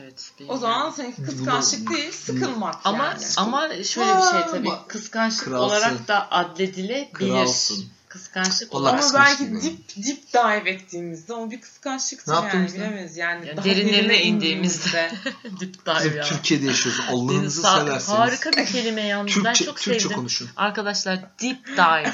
Evet. 0.00 0.32
O 0.34 0.38
bilmiyorum. 0.38 0.60
zaman 0.60 0.90
seninki 0.90 1.22
kıskançlık 1.22 1.90
değil, 1.90 2.12
sıkılmak 2.12 2.74
ama 2.84 3.04
yani. 3.04 3.22
ama 3.36 3.68
şöyle 3.84 4.16
bir 4.16 4.22
şey 4.22 4.40
tabii. 4.50 4.70
Kıskançlık 4.88 5.44
Kralsın. 5.44 5.64
olarak 5.66 6.08
da 6.08 6.30
addedilebilir. 6.30 7.12
Kralsın. 7.12 7.84
Kıskançlık 8.16 8.74
olarak 8.74 9.04
Ama 9.04 9.14
belki 9.14 9.44
değilim 9.44 9.60
dip 9.62 10.04
dip 10.06 10.32
dive 10.32 10.70
ettiğimizde 10.70 11.32
o 11.32 11.50
bir 11.50 11.60
kıskançlıktır 11.60 12.32
Ne 12.32 12.48
yani 12.48 12.72
bilemeyiz 12.72 13.16
yani. 13.16 13.46
Yani 13.48 13.64
derinlerine 13.64 14.22
indiğimizde. 14.22 15.10
Dip 15.60 15.86
Bizim 15.86 16.10
dive 16.10 16.16
ya. 16.16 16.24
Türkiye'de 16.24 16.66
yaşıyoruz. 16.66 17.00
Allah'ınızı 17.10 17.62
sa- 17.62 17.78
severseniz. 17.80 18.18
Harika 18.18 18.52
bir 18.52 18.66
kelime 18.66 19.02
yalnız. 19.02 19.36
ben 19.36 19.42
Türkçe, 19.42 19.64
çok 19.64 19.76
Türkçe 19.76 20.00
sevdim. 20.00 20.16
konuşun. 20.16 20.48
Arkadaşlar 20.56 21.18
deep 21.42 21.66
dive. 21.66 22.12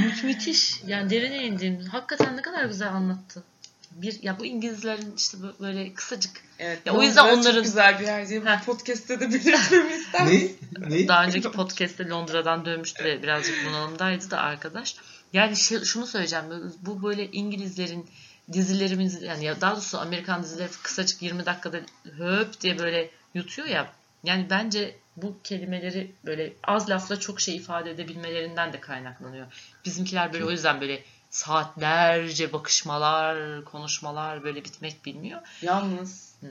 Mü- 0.00 0.22
müthiş. 0.24 0.80
Yani 0.86 1.10
derine 1.10 1.44
indiğimiz. 1.44 1.88
Hakikaten 1.88 2.36
ne 2.36 2.42
kadar 2.42 2.64
güzel 2.64 2.88
anlattı. 2.88 3.42
Bir 3.90 4.22
ya 4.22 4.38
bu 4.38 4.46
İngilizlerin 4.46 5.14
işte 5.16 5.38
böyle 5.60 5.94
kısacık. 5.94 6.32
Evet, 6.58 6.78
Ya 6.86 6.94
o 6.94 7.02
yüzden 7.02 7.24
onların- 7.24 7.52
çok 7.52 7.64
güzel 7.64 8.00
bir 8.00 8.06
yer 8.06 8.28
diye 8.28 8.42
bu 8.42 8.64
podcast'te 8.66 9.20
de 9.20 9.28
belirtmemi 9.32 9.92
ister 9.94 10.26
misin? 10.26 10.58
Ne? 10.78 10.90
Ne? 10.90 11.08
Daha 11.08 11.24
önceki 11.24 11.52
podcast'te 11.52 12.08
Londra'dan 12.08 12.64
dönmüştü 12.64 13.04
ve 13.04 13.22
birazcık 13.22 13.54
bunalımdaydı 13.68 14.30
da 14.30 14.38
arkadaş. 14.40 14.96
Yani 15.32 15.56
şey- 15.56 15.84
şunu 15.84 16.06
söyleyeceğim. 16.06 16.44
Bu 16.82 17.02
böyle 17.02 17.30
İngilizlerin 17.30 18.06
dizilerimiz 18.52 19.22
yani 19.22 19.44
ya 19.44 19.60
daha 19.60 19.72
doğrusu 19.72 19.98
Amerikan 19.98 20.42
dizileri 20.42 20.70
kısacık 20.82 21.22
20 21.22 21.46
dakikada 21.46 21.80
höp 22.18 22.60
diye 22.60 22.78
böyle 22.78 23.10
yutuyor 23.34 23.68
ya. 23.68 23.92
Yani 24.24 24.46
bence 24.50 24.96
bu 25.16 25.36
kelimeleri 25.44 26.12
böyle 26.26 26.52
az 26.64 26.90
lafla 26.90 27.20
çok 27.20 27.40
şey 27.40 27.56
ifade 27.56 27.90
edebilmelerinden 27.90 28.72
de 28.72 28.80
kaynaklanıyor. 28.80 29.46
Bizimkiler 29.84 30.32
böyle 30.32 30.44
o 30.44 30.50
yüzden 30.50 30.80
böyle 30.80 31.02
saatlerce 31.30 32.52
bakışmalar, 32.52 33.64
konuşmalar 33.64 34.44
böyle 34.44 34.64
bitmek 34.64 35.04
bilmiyor. 35.04 35.40
Yalnız 35.62 36.30
Hı. 36.40 36.46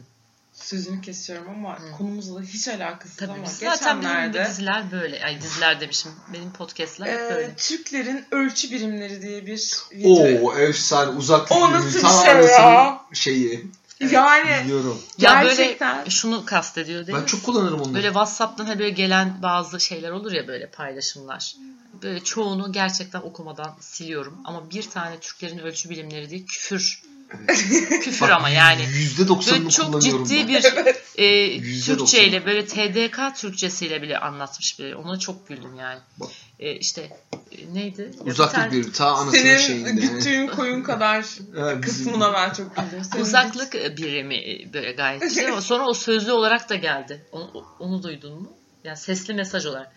sözünü 0.53 1.01
kesiyorum 1.01 1.49
ama 1.49 1.79
Hı. 1.79 1.91
konumuzla 1.97 2.41
hiç 2.41 2.67
alakasız 2.67 3.17
Tabii 3.17 3.31
ama 3.31 3.43
biz 3.43 3.51
zaten 3.51 3.95
geçenlerde 4.01 4.45
diziler 4.45 4.91
böyle. 4.91 5.25
Ay 5.25 5.41
diziler 5.41 5.79
demişim. 5.81 6.11
Benim 6.33 6.53
podcastler 6.53 7.07
hep 7.07 7.31
e, 7.31 7.35
böyle. 7.35 7.55
Türklerin 7.55 8.25
ölçü 8.31 8.71
birimleri 8.71 9.21
diye 9.21 9.45
bir 9.45 9.73
video. 9.91 10.43
Oo 10.43 10.57
efsane 10.57 11.11
uzaklık 11.11 11.51
O 11.51 11.71
nasıl 11.71 11.99
bir 11.99 12.07
şey 12.07 12.55
ya? 12.55 13.01
şeyi. 13.13 13.71
Yani 13.99 14.63
Biliyorum. 14.65 15.01
Ya 15.17 15.43
gerçekten 15.43 15.97
böyle 15.97 16.09
şunu 16.09 16.45
kastediyor 16.45 17.07
değil 17.07 17.15
Ben 17.17 17.23
mi? 17.23 17.27
çok 17.27 17.43
kullanırım 17.43 17.79
onları. 17.81 17.93
Böyle 17.93 18.07
WhatsApp'tan 18.07 18.65
hani 18.65 18.79
böyle 18.79 18.89
gelen 18.89 19.39
bazı 19.41 19.79
şeyler 19.79 20.11
olur 20.11 20.31
ya 20.31 20.47
böyle 20.47 20.69
paylaşımlar. 20.69 21.55
böyle 22.03 22.23
çoğunu 22.23 22.71
gerçekten 22.71 23.21
okumadan 23.21 23.75
siliyorum. 23.79 24.37
Ama 24.43 24.71
bir 24.71 24.89
tane 24.89 25.19
Türklerin 25.19 25.59
ölçü 25.59 25.89
bilimleri 25.89 26.29
diye 26.29 26.45
küfür. 26.45 27.01
küfür 28.03 28.21
Bak, 28.21 28.31
ama 28.31 28.49
yani. 28.49 28.81
Yüzde 28.81 29.27
doksanını 29.27 29.69
çok 29.69 30.01
ciddi 30.01 30.37
ben. 30.37 30.47
bir 30.47 30.65
e, 31.15 31.25
Yüzde 31.45 31.97
Türkçeyle 31.97 32.45
böyle 32.45 32.65
TDK 32.65 33.35
Türkçesiyle 33.35 34.01
bile 34.01 34.19
anlatmış 34.19 34.79
bile. 34.79 34.95
Ona 34.95 35.19
çok 35.19 35.47
güldüm 35.47 35.75
yani. 35.75 35.99
Bak. 36.17 36.29
E, 36.59 36.75
işte 36.75 37.01
e, 37.51 37.73
neydi? 37.73 38.11
Ya 38.19 38.25
bir 38.25 38.31
Uzaklık 38.31 38.55
tane- 38.55 38.71
bir 38.71 38.93
ta 38.93 39.11
anasının 39.11 39.41
Senin 39.41 39.57
şeyinde. 39.57 39.91
güttüğün 40.01 40.47
koyun 40.47 40.83
kadar 40.83 41.25
kısmına 41.81 42.33
ben 42.33 42.53
çok 42.53 42.75
güldüm. 42.75 43.03
Senin 43.11 43.23
Uzaklık 43.23 43.73
birimi 43.73 44.73
böyle 44.73 44.91
gayet 44.91 45.21
güzel 45.21 45.51
ama 45.51 45.61
sonra 45.61 45.85
o 45.87 45.93
sözlü 45.93 46.31
olarak 46.31 46.69
da 46.69 46.75
geldi. 46.75 47.25
Onu, 47.31 47.65
onu 47.79 48.03
duydun 48.03 48.41
mu? 48.41 48.53
Yani 48.83 48.97
sesli 48.97 49.33
mesaj 49.33 49.65
olarak. 49.65 49.91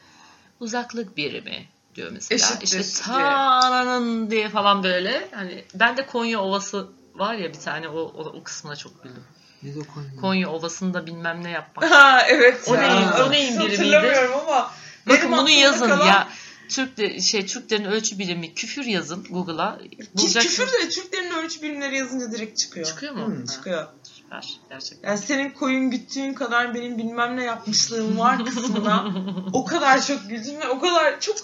Uzaklık 0.61 1.17
birimi 1.17 1.67
diyor 1.95 2.11
mesela. 2.13 2.37
Eşittir 2.37 2.63
işte 2.63 2.79
diye. 2.79 3.15
tanın 3.15 4.31
diye 4.31 4.49
falan 4.49 4.83
böyle. 4.83 5.29
Hani 5.33 5.65
ben 5.75 5.97
de 5.97 6.07
Konya 6.07 6.41
Ovası 6.41 6.89
var 7.15 7.35
ya 7.35 7.49
bir 7.49 7.59
tane 7.61 7.89
o, 7.89 7.99
o, 8.01 8.25
o 8.39 8.43
kısmına 8.43 8.77
çok 8.77 9.03
güldüm. 9.03 9.25
Ne 9.63 9.75
de 9.75 9.79
Konya? 9.95 10.21
Konya 10.21 10.51
Ovası'nda 10.51 11.07
bilmem 11.07 11.45
ne 11.45 11.51
yapmak. 11.51 11.91
Ha 11.91 12.23
evet 12.29 12.65
O 12.69 12.75
ya. 12.75 12.81
neyin- 12.81 13.09
o 13.29 13.31
neyin 13.31 13.61
birimiydi? 13.61 13.77
Hatırlamıyorum 13.97 14.35
ama. 14.49 14.71
Bakın 15.09 15.33
bunu 15.33 15.51
yazın 15.51 15.89
kalan- 15.89 16.07
ya. 16.07 16.29
Türk 16.69 16.97
de, 16.97 17.21
şey 17.21 17.47
Türklerin 17.47 17.85
ölçü 17.85 18.19
birimi 18.19 18.55
küfür 18.55 18.85
yazın 18.85 19.25
Google'a. 19.31 19.79
Ki 19.79 19.91
Bulacaksınız. 20.15 20.57
küfür 20.71 20.85
de 20.87 20.89
Türklerin 20.89 21.31
ölçü 21.31 21.63
bilimleri 21.63 21.97
yazınca 21.97 22.33
direkt 22.33 22.59
çıkıyor. 22.59 22.87
Çıkıyor 22.87 23.15
mu? 23.15 23.27
Hmm. 23.27 23.45
Çıkıyor. 23.47 23.87
süper 24.03 24.59
gerçekten. 24.71 25.09
Yani 25.09 25.19
senin 25.19 25.51
koyun 25.51 25.91
güttüğün 25.91 26.35
kadar 26.35 26.75
benim 26.75 26.99
bilmem 26.99 27.37
ne 27.37 27.45
yapmışlığım 27.45 28.19
var 28.19 28.45
kısmına 28.45 29.15
o 29.53 29.65
kadar 29.65 30.07
çok 30.07 30.29
güldüm 30.29 30.61
ve 30.61 30.69
o 30.69 30.81
kadar 30.81 31.21
çok 31.21 31.37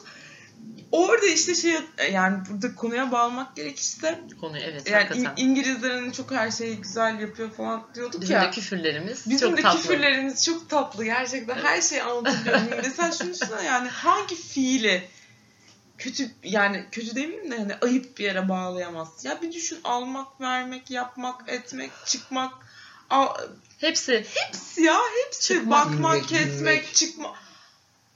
orada 0.92 1.26
işte 1.26 1.54
şey 1.54 1.75
yani 2.12 2.38
burada 2.50 2.75
konuya 2.75 3.12
bağlamak 3.12 3.57
gerekirse 3.57 4.21
Konuyu 4.40 4.62
evet 4.62 4.90
yani 4.90 5.04
hakikaten. 5.04 5.25
İng- 5.25 5.40
İngilizlerin 5.40 6.11
çok 6.11 6.30
her 6.30 6.50
şeyi 6.50 6.76
güzel 6.76 7.21
yapıyor 7.21 7.50
falan 7.50 7.88
diyorduk 7.95 8.21
Bizim 8.21 8.37
ya. 8.37 8.42
de 8.42 8.50
küfürlerimiz 8.50 9.30
Bizim 9.30 9.49
çok 9.49 9.59
de 9.59 9.62
tatlı. 9.62 9.80
küfürlerimiz 9.83 10.45
çok 10.45 10.71
tatlı 10.71 11.04
gerçekten 11.04 11.54
her 11.57 11.80
şeyi 11.83 12.02
anlatabiliyor. 12.02 12.61
Mesela 12.85 13.12
şunu 13.12 13.33
düşünsene 13.35 13.64
yani 13.64 13.88
hangi 13.88 14.35
fiili 14.35 15.09
kötü 15.99 16.30
yani 16.42 16.85
kötü 16.92 17.14
demeyeyim 17.16 17.50
de 17.50 17.59
hani 17.59 17.75
ayıp 17.75 18.18
bir 18.18 18.25
yere 18.25 18.49
bağlayamaz. 18.49 19.25
Ya 19.25 19.42
bir 19.42 19.52
düşün 19.52 19.78
almak, 19.85 20.40
vermek, 20.40 20.90
yapmak, 20.90 21.49
etmek, 21.49 21.90
çıkmak, 22.07 22.52
al, 23.11 23.28
Hepsi 23.78 24.26
hepsi 24.35 24.83
ya 24.83 24.99
hepsi 25.25 25.49
Çıkmak, 25.54 25.87
bakmak, 25.87 26.16
inmek, 26.16 26.28
kesmek, 26.28 26.61
inmek. 26.61 26.95
çıkmak. 26.95 27.37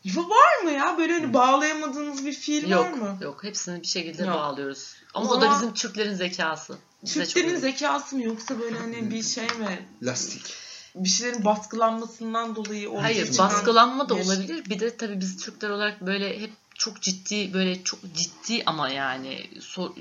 Var 0.06 0.62
mı 0.64 0.70
ya 0.70 0.94
böyle 0.98 1.12
hani 1.12 1.34
bağlayamadığınız 1.34 2.24
bir 2.26 2.32
fiil 2.32 2.64
var 2.64 2.68
yok 2.70 2.96
mı? 2.96 3.18
yok 3.20 3.44
hepsini 3.44 3.82
bir 3.82 3.86
şekilde 3.86 4.22
Yok. 4.24 4.34
bağlıyoruz. 4.34 4.94
Ama 5.14 5.30
O 5.30 5.34
o, 5.36 5.40
da 5.40 5.50
bizim 5.50 5.74
Türklerin 5.74 6.14
zekası. 6.14 6.78
Bize 7.04 7.24
Türklerin 7.26 7.56
zekası 7.56 8.16
mı 8.16 8.22
yoksa 8.22 8.58
böyle 8.60 8.78
hani 8.78 9.10
bir 9.10 9.22
şey 9.22 9.44
mi? 9.44 9.88
Lastik. 10.02 10.54
Bir 10.94 11.08
şeylerin 11.08 11.44
baskılanmasından 11.44 12.56
dolayı 12.56 12.88
ortaya 12.88 13.02
Hayır 13.02 13.38
baskılanma 13.38 14.08
da 14.08 14.16
bir- 14.16 14.24
olabilir. 14.24 14.64
Bir 14.64 14.80
de 14.80 14.96
tabii 14.96 15.20
biz 15.20 15.36
Türkler 15.36 15.70
olarak 15.70 16.00
böyle 16.06 16.40
hep 16.40 16.50
çok 16.74 17.02
ciddi 17.02 17.54
böyle 17.54 17.84
çok 17.84 18.00
ciddi 18.14 18.62
ama 18.66 18.88
yani 18.88 19.46
so- 19.58 19.92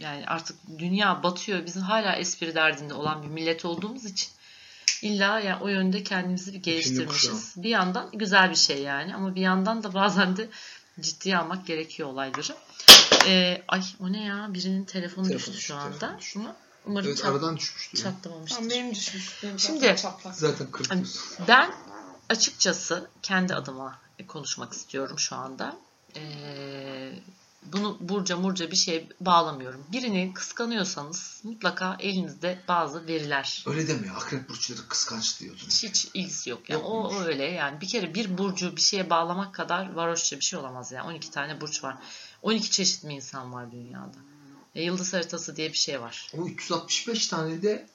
yani 0.00 0.24
artık 0.26 0.56
dünya 0.78 1.22
batıyor. 1.22 1.66
Bizim 1.66 1.82
hala 1.82 2.16
espri 2.16 2.54
derdinde 2.54 2.94
olan 2.94 3.22
bir 3.22 3.28
millet 3.28 3.64
olduğumuz 3.64 4.04
için 4.04 4.28
illa 5.02 5.40
yani 5.40 5.62
o 5.62 5.68
yönde 5.68 6.04
kendimizi 6.04 6.52
bir 6.52 6.58
geliştirmişiz. 6.62 7.54
Bir 7.56 7.68
yandan 7.68 8.10
güzel 8.12 8.50
bir 8.50 8.54
şey 8.56 8.82
yani 8.82 9.14
ama 9.14 9.34
bir 9.34 9.40
yandan 9.40 9.82
da 9.82 9.94
bazen 9.94 10.36
de 10.36 10.48
ciddiye 11.00 11.38
almak 11.38 11.66
gerekiyor 11.66 12.08
olayları. 12.08 12.56
Ee, 13.26 13.62
ay 13.68 13.82
o 14.00 14.12
ne 14.12 14.24
ya? 14.24 14.46
Birinin 14.54 14.84
telefonu 14.84 15.26
Telefon 15.28 15.38
düştü 15.38 15.52
düştü, 15.52 15.62
şu 15.66 15.74
telefon 15.74 15.92
anda. 16.06 16.18
düştü. 16.18 16.30
Şunu 16.30 16.54
umarım 16.86 17.06
Evet 17.08 17.18
çat- 17.18 17.30
aradan 17.30 17.56
düşmüştü. 17.56 17.96
çatlamamıştır. 18.02 18.56
Tamam, 18.56 18.70
benim 18.70 18.94
düşmüş. 18.94 19.42
Benim 19.42 19.58
Şimdi- 19.58 19.80
zaten 19.80 19.96
çatlak. 19.96 20.34
Zaten 20.34 20.70
kırpıyorsun. 20.70 21.20
Ben 21.48 21.74
açıkçası 22.28 23.10
kendi 23.22 23.54
adıma 23.54 23.98
konuşmak 24.28 24.72
istiyorum 24.72 25.18
şu 25.18 25.36
anda. 25.36 25.76
Ee, 26.16 27.12
bunu 27.72 27.96
burca 28.00 28.36
murca 28.36 28.70
bir 28.70 28.76
şeye 28.76 29.08
bağlamıyorum. 29.20 29.84
Birini 29.92 30.32
kıskanıyorsanız 30.34 31.40
mutlaka 31.44 31.96
elinizde 32.00 32.58
bazı 32.68 33.06
veriler. 33.06 33.64
Öyle 33.66 33.88
deme. 33.88 34.10
Akrep 34.10 34.48
burçları 34.48 34.88
kıskanç 34.88 35.40
diyordun. 35.40 35.66
Hiç, 35.68 36.08
ilgisi 36.14 36.50
yok. 36.50 36.70
Yani 36.70 36.82
o, 36.82 36.96
Yokmuş. 36.96 37.16
o 37.16 37.24
öyle 37.24 37.44
yani 37.44 37.80
bir 37.80 37.88
kere 37.88 38.14
bir 38.14 38.38
burcu 38.38 38.76
bir 38.76 38.80
şeye 38.80 39.10
bağlamak 39.10 39.54
kadar 39.54 39.92
varoşça 39.92 40.36
bir 40.40 40.44
şey 40.44 40.58
olamaz 40.58 40.92
yani. 40.92 41.08
12 41.08 41.30
tane 41.30 41.60
burç 41.60 41.84
var. 41.84 41.96
12 42.42 42.70
çeşit 42.70 43.04
mi 43.04 43.14
insan 43.14 43.52
var 43.52 43.72
dünyada? 43.72 44.16
E, 44.74 44.82
yıldız 44.82 45.12
haritası 45.14 45.56
diye 45.56 45.68
bir 45.72 45.76
şey 45.76 46.00
var. 46.00 46.30
O 46.38 46.46
365 46.46 47.26
tane 47.26 47.62
de 47.62 47.86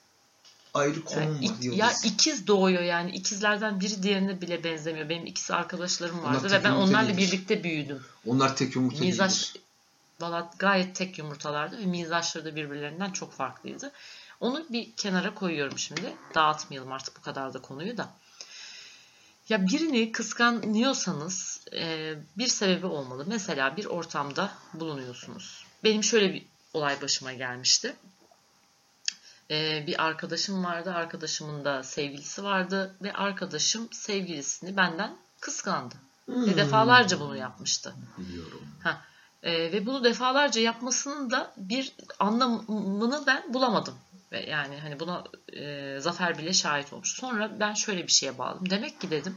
ayrı 0.73 1.05
konum 1.05 1.21
Yani 1.23 1.49
var. 1.49 1.55
yıldız. 1.61 1.79
ya 1.79 1.91
ikiz 2.05 2.47
doğuyor 2.47 2.83
yani 2.83 3.11
ikizlerden 3.11 3.79
biri 3.79 4.03
diğerine 4.03 4.41
bile 4.41 4.63
benzemiyor. 4.63 5.09
Benim 5.09 5.25
ikiz 5.25 5.51
arkadaşlarım 5.51 6.23
vardı 6.23 6.51
ve 6.51 6.63
ben 6.63 6.71
onlarla 6.71 7.07
değildir. 7.09 7.17
birlikte 7.33 7.63
büyüdüm. 7.63 8.01
Onlar 8.25 8.55
tek 8.55 8.75
yumurta 8.75 8.99
Mizaç 8.99 9.31
değildir. 9.53 9.60
Valla 10.21 10.51
gayet 10.59 10.95
tek 10.95 11.17
yumurtalardı 11.17 11.77
ve 11.77 11.85
mizaçları 11.85 12.45
da 12.45 12.55
birbirlerinden 12.55 13.11
çok 13.11 13.33
farklıydı. 13.33 13.91
Onu 14.39 14.65
bir 14.69 14.91
kenara 14.95 15.33
koyuyorum 15.33 15.79
şimdi. 15.79 16.13
Dağıtmayalım 16.35 16.91
artık 16.91 17.17
bu 17.17 17.21
kadar 17.21 17.53
da 17.53 17.61
konuyu 17.61 17.97
da. 17.97 18.09
Ya 19.49 19.67
birini 19.67 20.11
kıskanıyorsanız 20.11 21.61
e, 21.73 22.13
bir 22.37 22.47
sebebi 22.47 22.85
olmalı. 22.85 23.25
Mesela 23.27 23.77
bir 23.77 23.85
ortamda 23.85 24.51
bulunuyorsunuz. 24.73 25.65
Benim 25.83 26.03
şöyle 26.03 26.33
bir 26.33 26.45
olay 26.73 27.01
başıma 27.01 27.33
gelmişti. 27.33 27.95
E, 29.51 29.87
bir 29.87 30.05
arkadaşım 30.05 30.63
vardı. 30.63 30.93
Arkadaşımın 30.93 31.65
da 31.65 31.83
sevgilisi 31.83 32.43
vardı 32.43 32.95
ve 33.01 33.13
arkadaşım 33.13 33.87
sevgilisini 33.91 34.77
benden 34.77 35.17
kıskandı. 35.39 35.95
Ve 36.27 36.57
defalarca 36.57 37.19
bunu 37.19 37.37
yapmıştı. 37.37 37.95
Biliyorum. 38.17 38.61
Ee, 39.43 39.71
ve 39.71 39.85
bunu 39.85 40.03
defalarca 40.03 40.61
yapmasının 40.61 41.31
da 41.31 41.53
bir 41.57 41.93
anlamını 42.19 43.23
ben 43.27 43.53
bulamadım. 43.53 43.95
Ve 44.31 44.49
yani 44.49 44.77
hani 44.77 44.99
buna 44.99 45.23
e, 45.53 45.97
Zafer 45.99 46.37
bile 46.37 46.53
şahit 46.53 46.93
olmuş. 46.93 47.15
Sonra 47.15 47.59
ben 47.59 47.73
şöyle 47.73 48.03
bir 48.03 48.11
şeye 48.11 48.37
bağladım. 48.37 48.69
Demek 48.69 49.01
ki 49.01 49.11
dedim 49.11 49.35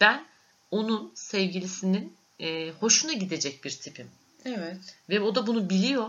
ben 0.00 0.24
onun 0.70 1.12
sevgilisinin 1.14 2.16
e, 2.40 2.70
hoşuna 2.70 3.12
gidecek 3.12 3.64
bir 3.64 3.70
tipim. 3.70 4.10
Evet. 4.44 4.96
Ve 5.08 5.20
o 5.20 5.34
da 5.34 5.46
bunu 5.46 5.70
biliyor 5.70 6.08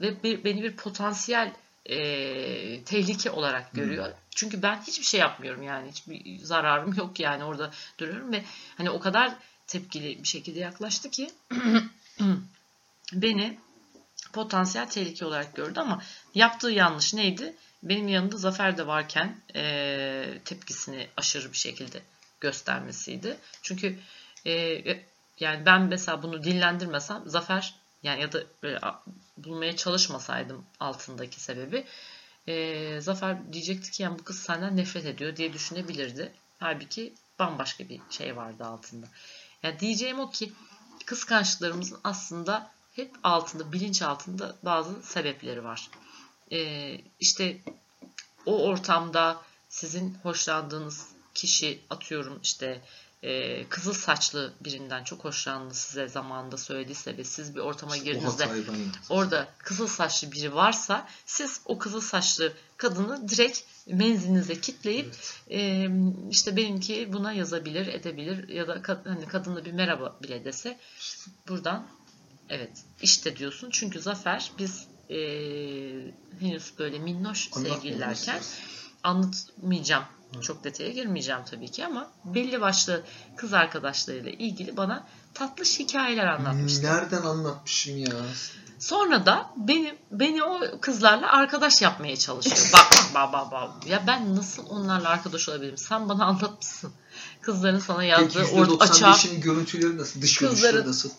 ve 0.00 0.22
bir, 0.22 0.44
beni 0.44 0.62
bir 0.62 0.76
potansiyel 0.76 1.52
e, 1.86 2.84
tehlike 2.84 3.30
olarak 3.30 3.72
görüyor. 3.72 4.12
Çünkü 4.30 4.62
ben 4.62 4.80
hiçbir 4.80 5.04
şey 5.04 5.20
yapmıyorum 5.20 5.62
yani 5.62 5.90
hiçbir 5.90 6.38
zararım 6.38 6.94
yok 6.94 7.20
yani 7.20 7.44
orada 7.44 7.70
duruyorum 7.98 8.32
ve 8.32 8.44
hani 8.76 8.90
o 8.90 9.00
kadar 9.00 9.34
tepkili 9.66 10.22
bir 10.22 10.28
şekilde 10.28 10.60
yaklaştı 10.60 11.10
ki 11.10 11.30
beni 13.12 13.58
potansiyel 14.32 14.90
tehlike 14.90 15.24
olarak 15.24 15.54
gördü 15.54 15.80
ama 15.80 16.02
yaptığı 16.34 16.70
yanlış 16.70 17.14
neydi? 17.14 17.54
Benim 17.82 18.08
yanımda 18.08 18.36
Zafer 18.36 18.78
de 18.78 18.86
varken 18.86 19.40
e, 19.54 20.40
tepkisini 20.44 21.08
aşırı 21.16 21.52
bir 21.52 21.56
şekilde 21.56 22.02
göstermesiydi. 22.40 23.36
Çünkü 23.62 23.98
e, 24.46 24.82
yani 25.40 25.66
ben 25.66 25.82
mesela 25.82 26.22
bunu 26.22 26.44
dinlendirmesem 26.44 27.22
Zafer 27.26 27.74
yani 28.02 28.20
ya 28.20 28.32
da 28.32 28.42
böyle 28.62 28.80
bulmaya 29.36 29.76
çalışmasaydım 29.76 30.64
altındaki 30.80 31.40
sebebi 31.40 31.84
e, 32.46 33.00
Zafer 33.00 33.52
diyecekti 33.52 33.90
ki 33.90 34.02
yani 34.02 34.18
bu 34.18 34.24
kız 34.24 34.38
senden 34.38 34.76
nefret 34.76 35.06
ediyor 35.06 35.36
diye 35.36 35.52
düşünebilirdi. 35.52 36.32
Halbuki 36.58 37.14
bambaşka 37.38 37.88
bir 37.88 38.00
şey 38.10 38.36
vardı 38.36 38.64
altında. 38.64 39.06
Yani 39.62 39.80
diyeceğim 39.80 40.20
o 40.20 40.30
ki 40.30 40.52
kıskançlıklarımızın 41.06 42.00
aslında 42.04 42.73
hep 42.94 43.10
altında, 43.22 43.72
bilinç 43.72 44.02
altında 44.02 44.56
bazı 44.62 45.02
sebepleri 45.02 45.64
var. 45.64 45.90
Ee, 46.52 47.00
işte 47.20 47.58
o 48.46 48.64
ortamda 48.64 49.42
sizin 49.68 50.14
hoşlandığınız 50.22 51.06
kişi 51.34 51.80
atıyorum 51.90 52.40
işte 52.42 52.82
e, 53.22 53.64
kızıl 53.68 53.92
saçlı 53.92 54.52
birinden 54.60 55.04
çok 55.04 55.24
hoşlandığını 55.24 55.74
size 55.74 56.08
zamanında 56.08 56.56
söylediyse 56.56 57.16
ve 57.16 57.24
siz 57.24 57.54
bir 57.54 57.60
ortama 57.60 57.96
girdiğinizde 57.96 58.44
orada 59.10 59.48
kızıl 59.58 59.86
saçlı 59.86 60.32
biri 60.32 60.54
varsa 60.54 61.08
siz 61.26 61.60
o 61.64 61.78
kızıl 61.78 62.00
saçlı 62.00 62.52
kadını 62.76 63.28
direkt 63.28 63.60
menzilinize 63.86 64.60
kitleyip 64.60 65.14
e, 65.50 65.88
işte 66.30 66.56
benimki 66.56 67.12
buna 67.12 67.32
yazabilir, 67.32 67.86
edebilir 67.86 68.48
ya 68.48 68.68
da 68.68 68.74
kad- 68.74 69.08
hani 69.08 69.26
kadınla 69.26 69.64
bir 69.64 69.72
merhaba 69.72 70.16
bile 70.22 70.44
dese 70.44 70.78
buradan 71.48 71.86
evet 72.48 72.84
işte 73.02 73.36
diyorsun. 73.36 73.68
Çünkü 73.72 74.00
Zafer 74.00 74.52
biz 74.58 74.86
e, 75.10 75.16
henüz 76.40 76.72
böyle 76.78 76.98
minnoş 76.98 77.50
sevgililerken 77.52 78.40
anlatmayacağım 79.02 80.04
Çok 80.42 80.64
detaya 80.64 80.90
girmeyeceğim 80.90 81.40
tabii 81.50 81.70
ki 81.70 81.86
ama 81.86 82.10
belli 82.24 82.60
başlı 82.60 83.02
kız 83.36 83.52
arkadaşlarıyla 83.52 84.30
ilgili 84.30 84.76
bana 84.76 85.06
tatlı 85.34 85.64
hikayeler 85.64 86.26
anlatmıştı. 86.26 86.86
Nereden 86.86 87.22
anlatmışım 87.22 87.98
ya? 87.98 88.12
Sonra 88.78 89.26
da 89.26 89.50
beni 89.56 89.98
beni 90.10 90.42
o 90.44 90.60
kızlarla 90.80 91.32
arkadaş 91.32 91.82
yapmaya 91.82 92.16
çalışıyor. 92.16 92.70
Bak 92.72 92.86
bak 93.14 93.32
bak 93.32 93.52
bak. 93.52 93.86
Ya 93.86 94.02
ben 94.06 94.36
nasıl 94.36 94.66
onlarla 94.66 95.08
arkadaş 95.08 95.48
olabilirim? 95.48 95.78
Sen 95.78 96.08
bana 96.08 96.24
anlatmışsın. 96.24 96.92
Kızların 97.40 97.78
sana 97.78 97.98
Peki 97.98 98.38
yazdığı 98.38 98.44
orada 98.54 98.84
açığa. 98.84 99.10
%95'inin 99.12 99.40
görüntüleri 99.40 99.98
nasıl? 99.98 100.22
Dış 100.22 100.38
görünüşleri 100.38 100.72
Kızların- 100.72 100.88
nasıl? 100.88 101.10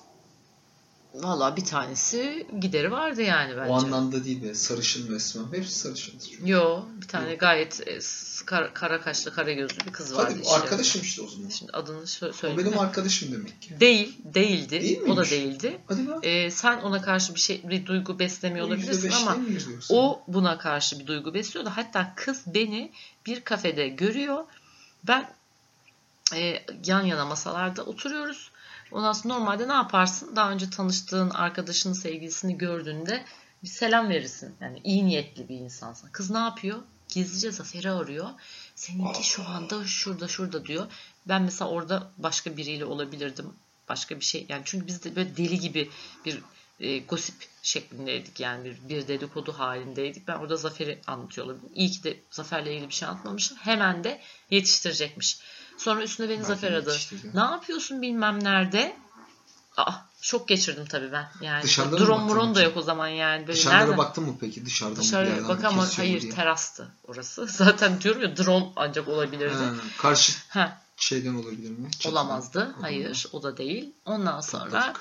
Valla 1.24 1.56
bir 1.56 1.66
tanesi 1.66 2.48
gideri 2.60 2.92
vardı 2.92 3.22
yani 3.22 3.58
bence. 3.58 3.72
O 3.72 3.74
anlamda 3.76 4.26
değil 4.26 4.44
be. 4.44 4.56
Sarışın 4.56 5.10
mı 5.12 5.16
Esma? 5.16 5.54
Hepsi 5.54 5.80
sarışındır. 5.80 6.32
Yo 6.46 6.82
bir 7.02 7.08
tane 7.08 7.36
gayet 7.36 7.88
e, 7.88 8.02
s- 8.02 8.46
kara, 8.74 9.02
kaşlı 9.02 9.34
kara 9.34 9.52
gözlü 9.52 9.86
bir 9.86 9.92
kız 9.92 10.16
vardı. 10.16 10.30
Hadi 10.32 10.42
işte. 10.42 10.56
arkadaşım 10.56 11.02
işte 11.02 11.22
o 11.22 11.28
zaman. 11.28 11.50
Şimdi 11.50 11.72
adını 11.72 12.02
sö- 12.04 12.30
O 12.30 12.34
söyle. 12.34 12.58
benim 12.58 12.80
arkadaşım 12.80 13.32
demek 13.32 13.62
ki. 13.62 13.80
Değil, 13.80 14.18
değildi. 14.24 14.82
Değil 14.82 15.02
o 15.02 15.08
da 15.08 15.12
miymiş? 15.12 15.32
değildi. 15.32 15.78
Hadi 15.88 16.06
lan. 16.08 16.20
Ee, 16.24 16.52
sen 16.52 16.82
ona 16.82 17.02
karşı 17.02 17.36
bir 17.36 17.40
şey 17.40 17.62
bir 17.64 17.86
duygu 17.86 18.20
beslemiyor 18.20 18.68
olabilirsin 18.68 19.10
%5'te 19.10 19.16
ama 19.30 19.38
o 19.90 20.22
buna 20.28 20.58
karşı 20.58 21.00
bir 21.00 21.08
duygu 21.08 21.34
besliyordu. 21.34 21.70
Hatta 21.76 22.14
kız 22.16 22.42
beni 22.48 22.92
bir 23.26 23.42
kafede 23.42 23.88
görüyor. 23.88 24.44
Ben 25.08 25.30
e, 26.36 26.64
yan 26.86 27.02
yana 27.06 27.26
masalarda 27.26 27.84
oturuyoruz. 27.84 28.52
Ondan 28.92 29.14
sonra 29.14 29.34
normalde 29.34 29.68
ne 29.68 29.74
yaparsın? 29.74 30.36
Daha 30.36 30.52
önce 30.52 30.70
tanıştığın 30.70 31.30
arkadaşının 31.30 31.94
sevgilisini 31.94 32.58
gördüğünde 32.58 33.26
bir 33.64 33.68
selam 33.68 34.10
verirsin. 34.10 34.56
Yani 34.62 34.82
iyi 34.84 35.06
niyetli 35.06 35.50
bir 35.50 35.56
insansın. 35.56 36.10
Kız 36.12 36.32
ne 36.32 36.38
yapıyor? 36.38 36.80
Gizlice 37.10 37.52
Zafer'i 37.52 37.92
arıyor. 37.92 38.30
Seninki 38.76 39.24
şu 39.24 39.48
anda 39.48 39.86
şurada 39.88 40.28
şurada 40.28 40.66
diyor. 40.66 40.88
Ben 41.28 41.42
mesela 41.42 41.72
orada 41.72 42.12
başka 42.18 42.58
biriyle 42.58 42.86
olabilirdim. 42.86 43.54
Başka 43.90 44.20
bir 44.20 44.26
şey. 44.26 44.46
Yani 44.50 44.62
çünkü 44.66 44.88
biz 44.88 45.04
de 45.04 45.16
böyle 45.16 45.38
deli 45.38 45.60
gibi 45.60 45.90
bir 46.26 46.42
e, 46.80 47.00
gosip 47.00 47.36
şeklindeydik. 47.62 48.40
Yani 48.40 48.66
bir, 48.66 48.90
bir 48.90 49.08
dedikodu 49.08 49.54
halindeydik. 49.54 50.28
Ben 50.28 50.36
orada 50.36 50.58
Zafer'i 50.58 51.02
anlatıyor 51.08 51.48
olabilirim. 51.48 51.72
İyi 51.76 51.92
ki 51.92 52.04
de 52.04 52.18
Zafer'le 52.32 52.66
ilgili 52.68 52.90
bir 52.90 52.94
şey 52.94 53.08
anlatmamışım. 53.08 53.58
Hemen 53.58 54.04
de 54.04 54.22
yetiştirecekmiş. 54.52 55.40
Sonra 55.78 56.04
üstüne 56.04 56.30
beni 56.30 56.38
Belki 56.38 56.48
Zafer 56.48 56.72
aradı. 56.72 56.98
Ne 57.34 57.40
yapıyorsun 57.40 58.02
bilmem 58.02 58.44
nerede? 58.44 58.96
Aa, 59.78 59.92
şok 60.22 60.48
geçirdim 60.48 60.86
tabii 60.86 61.12
ben. 61.12 61.28
Yani 61.42 61.64
Dışarıda 61.64 61.98
mı 61.98 62.06
drone 62.06 62.24
muron 62.24 62.56
da 62.56 62.62
yok 62.62 62.78
o 62.78 62.82
zaman 62.82 63.08
yani. 63.08 63.48
Böyle 63.48 63.58
Dışarılara 63.58 63.80
nereden- 63.82 63.98
baktın 63.98 64.24
mı 64.24 64.36
peki? 64.40 64.66
Dışarıdan 64.66 64.98
mı 64.98 65.00
bir 65.04 65.08
Dışarı 65.08 65.30
yerden 65.30 65.48
bak 65.50 65.64
ama 65.64 65.88
hayır 65.98 66.22
diye? 66.22 66.32
terastı 66.32 66.88
orası. 67.08 67.46
Zaten 67.50 68.02
diyorum 68.02 68.22
ya 68.22 68.38
drone 68.38 68.66
ancak 68.76 69.08
olabilirdi. 69.08 69.54
Ha, 69.56 69.74
karşı 69.98 70.34
Ha, 70.50 70.82
şeyden 70.98 71.34
olabilir 71.36 71.70
mi? 71.70 71.92
Çatıdan. 71.92 72.12
olamazdı. 72.12 72.76
Hayır, 72.82 73.26
o 73.32 73.44
da 73.44 73.58
değil. 73.58 73.92
Ondan 74.06 74.42
sonra 74.42 74.94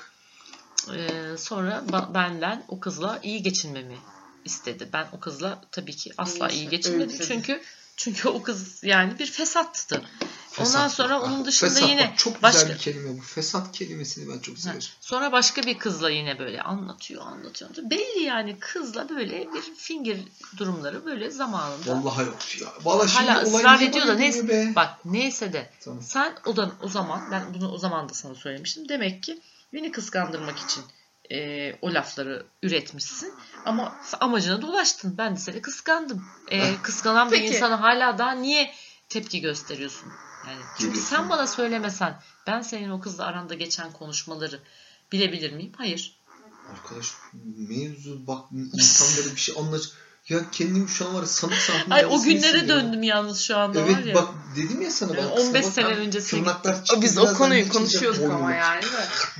e, 0.95 1.37
sonra 1.37 1.83
ba- 1.89 2.13
benden 2.13 2.65
o 2.67 2.79
kızla 2.79 3.19
iyi 3.23 3.43
geçinmemi 3.43 3.97
istedi. 4.45 4.89
Ben 4.93 5.07
o 5.11 5.19
kızla 5.19 5.61
tabii 5.71 5.95
ki 5.95 6.11
asla 6.17 6.49
İyi, 6.49 6.55
iyi 6.55 6.69
geçinmedim 6.69 7.19
çünkü 7.27 7.61
çünkü 7.97 8.29
o 8.29 8.41
kız 8.43 8.83
yani 8.83 9.19
bir 9.19 9.25
fesattı. 9.31 10.01
Ondan 10.59 10.65
Fesat 10.71 10.91
sonra 10.93 11.19
bak. 11.19 11.27
onun 11.27 11.45
dışında 11.45 11.69
Fesat 11.69 11.89
yine 11.89 12.09
bak, 12.11 12.17
çok 12.17 12.43
başka 12.43 12.61
güzel 12.61 12.75
bir 12.75 12.81
kelime 12.81 13.17
bu. 13.17 13.21
Fesat 13.21 13.71
kelimesini 13.71 14.33
ben 14.33 14.39
çok 14.39 14.55
Ha, 14.55 14.61
severim. 14.61 14.81
Sonra 15.01 15.31
başka 15.31 15.63
bir 15.63 15.77
kızla 15.77 16.09
yine 16.09 16.39
böyle 16.39 16.61
anlatıyor, 16.61 17.21
anlatıyor. 17.27 17.71
Belli 17.77 18.23
yani 18.23 18.59
kızla 18.59 19.09
böyle 19.09 19.53
bir 19.53 19.61
finger 19.77 20.17
durumları 20.57 21.05
böyle 21.05 21.31
zamanında. 21.31 21.91
Vallahi 22.03 22.25
yok 22.25 22.61
ya. 22.61 22.67
Vallahi 22.83 23.09
şimdi 23.11 23.31
Hala 23.31 23.41
ısrar 23.41 23.81
ediyor 23.81 24.07
da 24.07 24.13
neyse. 24.13 24.47
be? 24.47 24.71
Bak 24.75 24.89
neyse 25.05 25.53
de 25.53 25.69
Tamam. 25.83 26.01
sen 26.01 26.33
o 26.45 26.55
da 26.55 26.71
o 26.81 26.87
zaman 26.89 27.31
ben 27.31 27.53
bunu 27.53 27.71
o 27.71 27.77
zaman 27.77 28.09
da 28.09 28.13
sana 28.13 28.35
söylemiştim. 28.35 28.89
Demek 28.89 29.23
ki 29.23 29.41
beni 29.73 29.91
kıskandırmak 29.91 30.59
için 30.59 30.83
e, 31.31 31.71
o 31.81 31.93
lafları 31.93 32.45
üretmişsin. 32.63 33.33
Ama 33.65 33.95
amacına 34.19 34.61
da 34.61 34.65
ulaştın. 34.67 35.17
Ben 35.17 35.35
de 35.35 35.39
seni 35.39 35.61
kıskandım. 35.61 36.25
E, 36.47 36.75
kıskanan 36.81 37.31
bir 37.31 37.41
insana 37.41 37.81
hala 37.81 38.17
daha 38.17 38.31
niye 38.31 38.73
tepki 39.09 39.41
gösteriyorsun? 39.41 40.11
Yani 40.47 40.61
çünkü 40.79 40.99
sen 40.99 41.29
bana 41.29 41.47
söylemesen 41.47 42.21
ben 42.47 42.61
senin 42.61 42.89
o 42.89 42.99
kızla 42.99 43.25
aranda 43.25 43.53
geçen 43.53 43.91
konuşmaları 43.91 44.59
bilebilir 45.11 45.53
miyim? 45.53 45.71
Hayır. 45.77 46.15
Arkadaş 46.71 47.13
mevzu 47.69 48.27
bak 48.27 48.45
insanlara 48.51 49.35
bir 49.35 49.41
şey 49.41 49.55
anlaş. 49.59 49.81
Ya 50.29 50.51
kendim 50.51 50.89
şu 50.89 51.07
an 51.07 51.15
var 51.15 51.21
ya 51.21 51.27
sanık 51.27 51.57
sandım. 51.57 51.91
Ay 51.91 52.05
o 52.05 52.21
günlere 52.21 52.67
döndüm 52.67 53.03
yalnız 53.03 53.39
şu 53.41 53.57
anda 53.57 53.83
var 53.83 53.89
Evet 53.89 54.05
ya. 54.05 54.15
bak 54.15 54.29
dedim 54.55 54.81
ya 54.81 54.91
sana. 54.91 55.15
Yani 55.17 55.31
bak, 55.31 55.39
15 55.39 55.65
bak, 55.65 55.73
sene 55.73 55.85
öncesi 55.87 56.29
Tırnaklar 56.29 56.75
çıktı. 56.85 57.01
Biz 57.01 57.17
o 57.17 57.33
konuyu 57.33 57.69
konuşuyorduk 57.69 58.23
ama 58.23 58.33
boynuma. 58.33 58.53
yani 58.53 58.83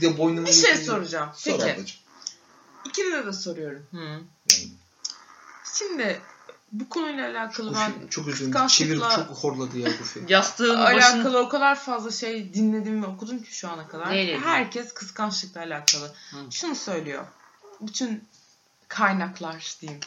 de. 0.02 0.18
Boynumu 0.18 0.48
Bir 0.48 0.54
şey 0.54 0.78
soracağım. 0.78 1.30
Sor 1.36 1.52
Peki. 1.52 1.64
ablacığım. 1.64 1.98
İkinize 2.86 3.26
de 3.26 3.34
soruyorum. 3.34 3.86
Hı. 3.92 4.22
Şimdi 5.78 6.22
bu 6.80 6.90
konuyla 6.90 7.30
alakalı 7.30 7.76
ben 7.76 7.92
Çok, 7.92 8.12
çok 8.12 8.28
üzüldüm. 8.28 8.68
Çevir 8.68 9.00
çok 9.00 9.30
horladı 9.30 9.80
ya 9.80 9.90
Gufi. 9.98 10.24
Yastığın 10.28 10.84
başını 10.84 11.06
alakalı 11.06 11.40
o 11.40 11.50
kadar 11.50 11.76
fazla 11.76 12.12
şey 12.12 12.54
dinledim 12.54 13.04
ve 13.04 13.08
okudum 13.08 13.44
ki 13.44 13.56
şu 13.56 13.70
ana 13.70 13.88
kadar. 13.88 14.12
Neyle? 14.12 14.40
Herkes 14.40 14.94
kıskançlıkla 14.94 15.62
alakalı. 15.62 16.12
Hı. 16.32 16.38
Şunu 16.52 16.76
söylüyor. 16.76 17.26
Bütün 17.82 18.24
kaynaklar 18.88 19.76
diyeyim. 19.82 20.02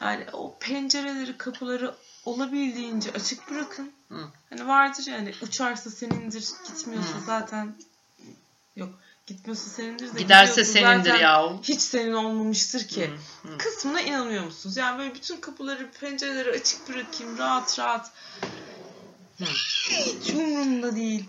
Yani 0.00 0.26
o 0.32 0.58
pencereleri, 0.58 1.38
kapıları 1.38 1.94
olabildiğince 2.24 3.12
açık 3.12 3.50
bırakın. 3.50 3.92
Hı. 4.08 4.28
Hani 4.50 4.68
vardır 4.68 5.06
yani 5.06 5.34
uçarsa 5.42 5.90
senindir, 5.90 6.48
gitmiyorsa 6.68 7.16
Hı. 7.16 7.24
zaten 7.26 7.76
yok. 8.76 8.94
Gitmiyorsa 9.26 9.70
senindir 9.70 10.14
de 10.14 10.18
giderse 10.18 10.64
senindir 10.64 11.14
yahu. 11.14 11.60
Hiç 11.62 11.80
senin 11.80 12.12
olmamıştır 12.12 12.88
ki. 12.88 13.10
Hı, 13.42 13.48
hı. 13.48 13.58
Kısmına 13.58 14.00
inanıyor 14.00 14.44
musunuz? 14.44 14.76
Yani 14.76 14.98
böyle 14.98 15.14
bütün 15.14 15.40
kapıları, 15.40 15.90
pencereleri 16.00 16.50
açık 16.50 16.88
bırakayım 16.88 17.38
rahat 17.38 17.78
rahat. 17.78 18.10
Hı. 19.38 19.44
Hiç 19.44 20.30
umurumda 20.30 20.96
değil. 20.96 21.24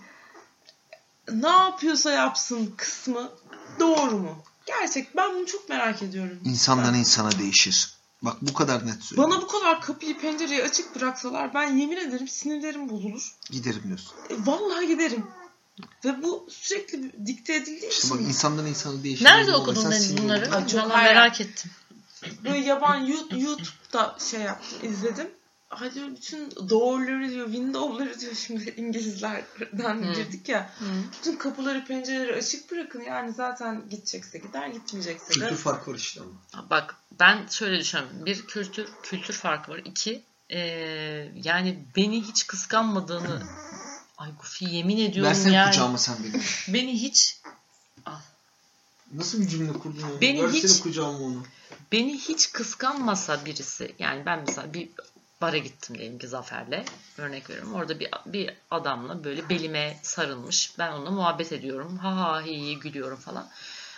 Ne 1.32 1.48
yapıyorsa 1.50 2.12
yapsın 2.12 2.74
kısmı 2.78 3.32
doğru 3.80 4.18
mu? 4.18 4.44
Gerçek 4.66 5.16
ben 5.16 5.36
bunu 5.36 5.46
çok 5.46 5.70
merak 5.70 6.02
ediyorum. 6.02 6.40
İnsandan 6.46 6.94
Ben- 6.94 7.00
insana 7.00 7.40
değişir. 7.40 7.96
Bak 8.22 8.38
bu 8.42 8.54
kadar 8.54 8.88
net 8.88 9.04
söylüyorum. 9.04 9.34
Bana 9.34 9.42
bu 9.42 9.48
kadar 9.48 9.82
kapıyı 9.82 10.20
pencereyi 10.20 10.64
açık 10.64 10.96
bıraksalar 10.96 11.54
ben 11.54 11.78
yemin 11.78 11.98
ederim 11.98 12.28
sinirlerim 12.28 12.90
bozulur. 12.90 13.36
Giderim 13.52 13.84
diyorsun. 13.84 14.14
E, 14.30 14.34
vallahi 14.46 14.88
giderim. 14.88 15.28
Ve 16.06 16.24
bu 16.24 16.48
sürekli 16.52 17.28
dikte 17.28 17.56
edildiği 17.56 17.90
İşte 17.90 18.08
için 18.08 18.18
bak 18.18 18.22
insandan 18.22 18.66
insana 18.66 19.04
değişir. 19.04 19.26
Nerede 19.26 19.56
okudun 19.56 19.92
Deniz 19.92 20.18
bunları? 20.18 20.56
Ay, 20.56 20.68
çok 20.68 20.82
Vallahi 20.82 20.94
hayran. 20.94 21.14
merak 21.16 21.42
ettim. 21.42 21.72
böyle 22.44 22.58
yaban 22.58 23.08
You- 23.08 23.40
YouTube'da 23.40 24.16
şey 24.20 24.42
yaptım 24.42 24.90
izledim. 24.92 25.28
Hadi 25.70 26.16
bütün 26.16 26.52
door'ları 26.70 27.30
diyor, 27.30 27.46
window'ları 27.46 28.20
diyor 28.20 28.34
şimdi 28.36 28.70
İngilizlerden 28.78 30.04
Hı. 30.04 30.14
girdik 30.14 30.50
ya. 30.50 30.74
Bütün 31.18 31.36
kapıları 31.36 31.86
pencereleri 31.86 32.36
açık 32.36 32.72
bırakın 32.72 33.02
yani 33.02 33.34
zaten 33.34 33.90
gidecekse 33.90 34.38
gider 34.38 34.68
gitmeyecekse 34.68 35.28
de. 35.28 35.34
Kültür 35.34 35.56
farkı 35.56 35.92
var 35.92 35.96
işte 35.96 36.22
ama. 36.54 36.70
Bak 36.70 36.96
ben 37.20 37.48
şöyle 37.48 37.80
düşünüyorum. 37.80 38.26
Bir 38.26 38.48
kültür 38.48 38.88
kültür 39.04 39.34
farkı 39.34 39.72
var. 39.72 39.82
İki 39.86 40.24
e, 40.50 40.60
yani 41.44 41.86
beni 41.96 42.22
hiç 42.28 42.48
kıskanmadığını 42.48 43.42
ay 44.26 44.32
Gufi 44.40 44.66
yemin 44.76 44.98
ediyorum 44.98 45.30
Versene 45.32 45.54
yani. 45.56 45.72
kucağıma 45.72 45.98
sen 45.98 46.16
beni. 46.24 46.42
Beni 46.74 47.02
hiç 47.02 47.42
Nasıl 49.14 49.42
bir 49.42 49.48
cümle 49.48 49.74
kurdun 49.74 50.02
onu? 50.02 50.22
Beni 50.22 50.44
Versene 50.44 50.62
hiç- 50.74 50.82
kucağıma 50.82 51.20
onu. 51.20 51.44
beni 51.92 52.18
hiç 52.18 52.52
kıskanmasa 52.52 53.46
birisi 53.46 53.96
yani 54.00 54.26
ben 54.26 54.44
mesela 54.48 54.74
bir 54.74 54.90
bara 55.42 55.58
gittim 55.58 55.98
diyelim 55.98 56.20
ki 56.20 56.28
Zafer'le 56.28 56.86
örnek 57.18 57.50
veriyorum. 57.50 57.74
Orada 57.74 58.00
bir, 58.00 58.10
bir 58.26 58.54
adamla 58.72 59.24
böyle 59.24 59.50
belime 59.50 60.00
sarılmış. 60.04 60.72
Ben 60.80 60.92
onunla 60.92 61.12
muhabbet 61.12 61.52
ediyorum. 61.54 61.98
Ha 61.98 62.16
ha 62.16 62.42
hi 62.46 62.52
hi 62.68 62.80
gülüyorum 62.80 63.18
falan. 63.20 63.50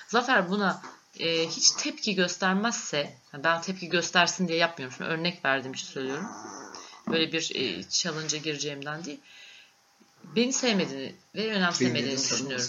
Zafer 0.07 0.49
buna 0.49 0.81
e, 1.19 1.47
hiç 1.47 1.71
tepki 1.71 2.15
göstermezse 2.15 3.13
ben 3.33 3.61
tepki 3.61 3.89
göstersin 3.89 4.47
diye 4.47 4.57
yapmıyorum. 4.57 4.95
Şimdi 4.97 5.09
örnek 5.09 5.45
verdiğim 5.45 5.73
için 5.73 5.87
söylüyorum. 5.87 6.27
Böyle 7.07 7.31
bir 7.31 7.51
e, 7.55 7.89
challenge'a 7.89 8.39
gireceğimden 8.39 9.05
değil. 9.05 9.19
Beni 10.37 10.53
sevmediğini 10.53 11.15
ve 11.35 11.51
önemsemediğini 11.51 12.17
düşünüyorum. 12.17 12.65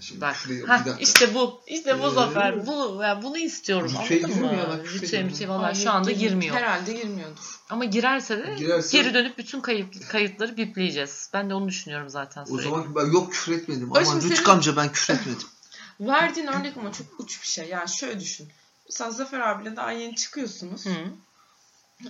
Şimdi 0.00 0.20
Bak. 0.20 0.36
Hah, 0.66 0.86
dakika. 0.86 0.96
işte 1.00 1.34
bu. 1.34 1.60
İşte 1.66 2.02
bu 2.02 2.06
Ee, 2.06 2.10
Zafer. 2.10 2.66
Bu, 2.66 3.00
yani 3.02 3.22
bunu 3.22 3.38
istiyorum. 3.38 3.92
Anladın 3.98 4.16
girmiyor 4.16 4.38
mı? 4.40 4.56
ya, 4.58 4.76
girmiyor. 5.00 5.24
müthiş 5.24 5.48
valla 5.48 5.74
şu 5.74 5.90
anda 5.90 6.10
girmiyor. 6.10 6.56
Herhalde 6.56 6.92
girmiyordur. 6.92 7.60
Ama 7.70 7.84
girerse 7.84 8.38
de 8.38 8.54
Girerse- 8.58 8.92
geri 8.92 9.14
dönüp 9.14 9.38
bütün 9.38 9.60
kayıt, 9.60 10.08
kayıtları 10.08 10.56
bipleyeceğiz. 10.56 11.30
Ben 11.32 11.50
de 11.50 11.54
onu 11.54 11.68
düşünüyorum 11.68 12.08
zaten 12.08 12.42
O 12.42 12.46
sürekli. 12.46 12.62
zaman 12.64 12.94
ben 12.94 13.06
yok 13.12 13.32
küfür 13.32 13.52
etmedim. 13.52 13.88
Aman 13.90 14.04
şimdi 14.04 14.24
Rütük 14.24 14.38
senin- 14.38 14.48
amca 14.50 14.76
ben 14.76 14.92
küfür 14.92 15.14
etmedim. 15.14 15.46
Verdiğin 16.00 16.46
örnek 16.46 16.76
ama 16.76 16.92
çok 16.92 17.06
uç 17.18 17.42
bir 17.42 17.46
şey. 17.46 17.68
Yani 17.68 17.88
şöyle 17.88 18.20
düşün. 18.20 18.48
Mesela 18.88 19.10
Zafer 19.10 19.40
abiyle 19.40 19.76
daha 19.76 19.92
yeni 19.92 20.16
çıkıyorsunuz. 20.16 20.86
Hı. 20.86 20.94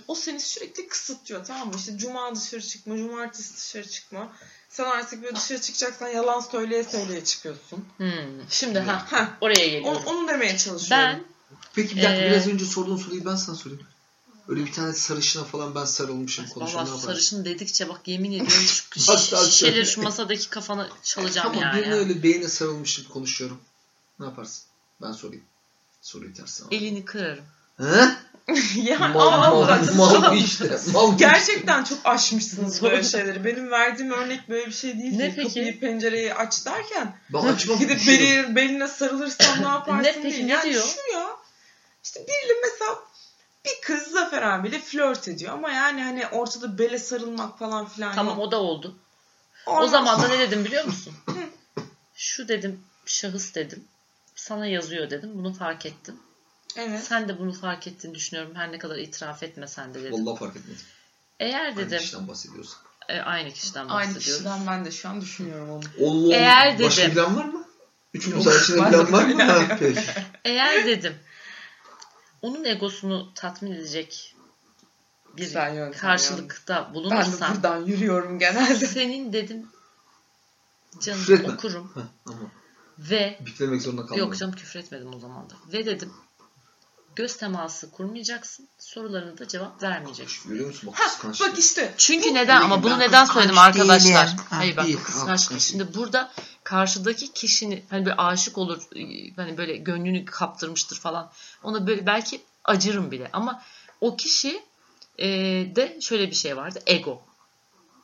O 0.07 0.15
seni 0.15 0.39
sürekli 0.39 0.87
kısıtlıyor 0.87 1.45
tamam 1.45 1.67
mı? 1.67 1.73
İşte 1.77 1.97
cuma 1.97 2.35
dışarı 2.35 2.61
çıkma, 2.61 2.97
cumartesi 2.97 3.57
dışarı 3.57 3.89
çıkma. 3.89 4.31
Sen 4.69 4.83
artık 4.83 5.23
böyle 5.23 5.35
dışarı 5.35 5.61
çıkacaksan 5.61 6.07
yalan 6.07 6.39
söyleye 6.39 6.83
söyleye 6.83 7.23
çıkıyorsun. 7.23 7.85
Hmm. 7.97 8.09
Şimdi 8.49 8.79
ha 8.79 9.05
Heh, 9.11 9.27
oraya 9.41 9.59
onu, 9.59 9.71
geliyorum. 9.71 10.01
onu 10.05 10.27
demeye 10.27 10.57
çalışıyorum. 10.57 10.89
Ben 10.89 11.23
Peki 11.75 11.95
bir 11.95 12.03
dakika 12.03 12.21
Ee, 12.25 12.31
biraz 12.31 12.47
önce 12.47 12.65
sorduğun 12.65 12.97
soruyu 12.97 13.25
ben 13.25 13.35
sana 13.35 13.55
sorayım. 13.55 13.83
Öyle 14.47 14.65
bir 14.65 14.71
tane 14.71 14.93
sarışına 14.93 15.43
falan 15.43 15.75
ben 15.75 15.85
sarılmışım 15.85 16.47
konuşuyorum. 16.47 16.91
Valla 16.91 16.99
sarışın 16.99 17.45
dedikçe 17.45 17.89
bak 17.89 18.07
yemin 18.07 18.31
ediyorum 18.31 18.51
şu 18.97 19.17
şişeleri 19.45 19.85
şu 19.85 20.01
masadaki 20.01 20.49
kafanı 20.49 20.89
çalacağım 21.03 21.47
Tamam 21.53 21.63
yani. 21.63 21.81
birine 21.81 21.93
öyle 21.93 22.23
beyine 22.23 22.47
sarılmışım 22.47 23.05
konuşuyorum. 23.09 23.59
Ne 24.19 24.25
yaparsın? 24.25 24.63
Ben 25.01 25.11
sorayım. 25.11 25.43
Soruyu 26.01 26.33
tersen. 26.33 26.67
Elini 26.71 27.05
kırarım. 27.05 27.45
He? 27.77 28.09
yani 28.75 29.13
Mal, 29.13 29.27
ama 29.27 29.37
mal, 29.37 29.67
bak, 29.67 29.95
mal 29.95 30.31
bu 30.31 30.35
işte. 30.35 30.77
Mal 30.93 31.17
Gerçekten 31.17 31.83
çok 31.83 31.99
aşmışsınız 32.05 32.81
böyle 32.83 33.03
şeyleri. 33.13 33.45
Benim 33.45 33.71
verdiğim 33.71 34.11
örnek 34.11 34.49
böyle 34.49 34.65
bir 34.67 34.71
şey 34.71 34.99
değil. 34.99 35.17
Ne 35.17 35.29
ki. 35.29 35.35
peki? 35.35 35.47
Kapıyı 35.47 35.79
pencereyi 35.79 36.33
aç 36.33 36.65
derken. 36.65 37.15
Ben 37.33 37.39
açmam. 37.39 37.79
gidip 37.79 37.99
şey 37.99 38.19
beli, 38.19 38.55
beline 38.55 38.87
sarılırsam 38.87 39.61
ne 39.63 39.67
yaparsın 39.67 40.03
Ne 40.03 40.13
peki, 40.13 40.23
değil. 40.23 40.45
ne 40.45 40.51
yani 40.51 40.71
diyor? 40.71 40.83
şu 40.83 41.17
ya 41.17 41.29
işte 42.03 42.19
biriyle 42.19 42.53
mesela 42.63 42.99
bir 43.65 43.81
kız 43.81 44.03
Zafer 44.03 44.41
abiyle 44.41 44.79
flört 44.79 45.27
ediyor 45.27 45.53
ama 45.53 45.71
yani 45.71 46.03
hani 46.03 46.27
ortada 46.27 46.77
bele 46.77 46.99
sarılmak 46.99 47.59
falan 47.59 47.87
filan 47.87 48.15
Tamam 48.15 48.37
yok. 48.37 48.47
o 48.47 48.51
da 48.51 48.61
oldu. 48.61 48.95
O 49.65 49.71
Ondan 49.71 49.87
zaman 49.87 50.21
da 50.21 50.27
ne 50.27 50.39
dedim 50.39 50.65
biliyor 50.65 50.85
musun? 50.85 51.13
Şu 52.15 52.47
dedim 52.47 52.81
şahıs 53.05 53.55
dedim. 53.55 53.83
Sana 54.35 54.65
yazıyor 54.67 55.09
dedim. 55.09 55.31
Bunu 55.33 55.53
fark 55.53 55.85
ettim. 55.85 56.19
Evet. 56.77 57.03
Sen 57.03 57.27
de 57.27 57.39
bunu 57.39 57.53
fark 57.53 57.87
ettiğini 57.87 58.15
düşünüyorum. 58.15 58.55
Her 58.55 58.71
ne 58.71 58.77
kadar 58.77 58.97
itiraf 58.97 59.43
etmesen 59.43 59.93
de 59.93 60.03
dedim. 60.03 60.25
Vallahi 60.25 60.39
fark 60.39 60.55
etmedim. 60.55 60.81
Eğer 61.39 61.65
Aynı 61.65 61.77
dedim 61.77 61.97
kişiden 61.99 62.27
bahsediyorsak. 62.27 62.79
e, 63.09 63.19
aynı 63.19 63.51
kişiden 63.51 63.87
Aynı 63.87 63.91
bahsediyoruz. 64.15 64.25
kişiden 64.43 64.67
ben 64.67 64.85
de 64.85 64.91
şu 64.91 65.09
an 65.09 65.21
düşünüyorum 65.21 65.69
onu. 65.69 65.83
Allah 66.07 66.35
Eğer 66.35 66.79
Başka 66.79 67.01
dedim. 67.01 67.11
bilen 67.15 67.35
var 67.35 67.45
mı? 67.45 67.65
Üçümüz 68.13 68.47
arasında 68.47 68.89
bilen 68.89 69.11
var 69.13 69.25
mı? 69.25 69.43
Ha, 69.43 69.77
peki. 69.79 70.01
Eğer 70.45 70.85
dedim 70.85 71.15
onun 72.41 72.63
egosunu 72.65 73.33
tatmin 73.35 73.71
edecek 73.71 74.35
bir 75.37 75.43
Güzel 75.43 75.75
yöntem 75.75 75.99
karşılıkta 76.01 76.85
Ben 76.87 76.91
de 76.93 76.95
buradan 76.95 77.85
yürüyorum 77.85 78.39
genelde. 78.39 78.87
senin 78.87 79.33
dedim 79.33 79.67
canım 81.01 81.19
Küfretme. 81.19 81.53
okurum 81.53 81.91
Ha, 81.95 82.01
ama 82.25 82.37
ve 82.99 83.37
biplemek 83.45 83.81
zorunda 83.81 84.01
kalmadım. 84.01 84.19
yok 84.27 84.37
canım 84.37 84.55
küfür 84.55 84.79
etmedim 84.79 85.13
o 85.13 85.19
zaman 85.19 85.49
da 85.49 85.53
ve 85.73 85.85
dedim 85.85 86.13
göz 87.15 87.37
teması 87.37 87.91
kurmayacaksın 87.91 88.67
sorularına 88.79 89.37
da 89.37 89.47
cevap 89.47 89.83
vermeyeceksin. 89.83 90.49
Görüyor 90.49 90.67
musun? 90.67 90.89
Bak 90.93 90.99
Ha, 90.99 91.29
bak 91.39 91.59
işte. 91.59 91.93
Çünkü 91.97 92.29
Bu- 92.29 92.33
neden 92.33 92.61
ama 92.61 92.83
bunu 92.83 92.99
neden 92.99 93.25
söyledim 93.25 93.57
arkadaşlar? 93.57 94.27
değilim. 94.27 94.37
Ha, 94.49 94.57
Hayır 94.57 94.77
bak 94.77 94.85
değil, 94.85 94.97
kıskançlık. 95.03 95.57
kıskanç 95.57 95.61
Şimdi 95.61 95.95
burada 95.95 96.31
karşıdaki 96.63 97.33
kişinin 97.33 97.85
hani 97.89 98.05
böyle 98.05 98.15
aşık 98.17 98.57
olur 98.57 98.81
hani 99.35 99.57
böyle 99.57 99.75
gönlünü 99.77 100.25
kaptırmıştır 100.25 100.99
falan. 100.99 101.31
Ona 101.63 101.87
böyle 101.87 102.05
belki 102.05 102.41
acırım 102.65 103.11
bile 103.11 103.29
ama 103.33 103.61
o 104.01 104.15
kişi 104.15 104.63
e, 105.17 105.27
de 105.75 105.97
şöyle 106.01 106.29
bir 106.29 106.35
şey 106.35 106.57
vardı. 106.57 106.79
Ego. 106.87 107.21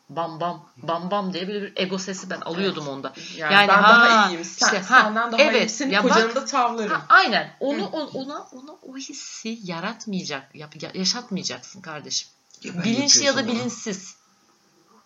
Bam 0.10 0.40
bam 0.40 0.66
bam 0.84 1.12
bam 1.12 1.34
diye 1.34 1.48
böyle 1.48 1.62
bir 1.62 1.74
ego 1.76 1.98
sesi 1.98 2.30
ben 2.30 2.42
alıyordum 2.42 2.88
onda. 2.88 3.14
Yani, 3.38 3.54
Yani 3.54 3.68
ben 3.68 3.82
ha, 3.82 3.90
daha 3.90 4.30
iyiyim. 4.30 4.44
Sen, 4.46 4.66
işte, 4.66 4.80
ha, 4.80 5.02
senden 5.04 5.32
daha 5.32 5.42
evet. 5.42 5.56
iyiyim. 5.56 5.70
Senin 5.70 5.92
Ya 5.92 6.02
kocanı 6.02 6.28
bak- 6.28 6.36
da 6.36 6.46
tavlarım. 6.46 6.92
Ha, 6.92 7.06
aynen. 7.10 7.56
Onu 7.60 7.86
o- 7.86 8.10
ona 8.20 8.44
ona 8.52 8.72
o 8.82 8.98
hissi 8.98 9.60
yaratmayacak, 9.64 10.56
yap- 10.56 10.82
ya- 10.84 10.92
yaşatmayacaksın 10.94 11.82
kardeşim. 11.82 12.30
Ya 12.64 12.84
Bilinçli 12.84 13.24
ya 13.24 13.36
da 13.36 13.40
yapıyorsam 13.40 13.50
ona- 13.50 13.60
bilinçsiz. 13.60 14.16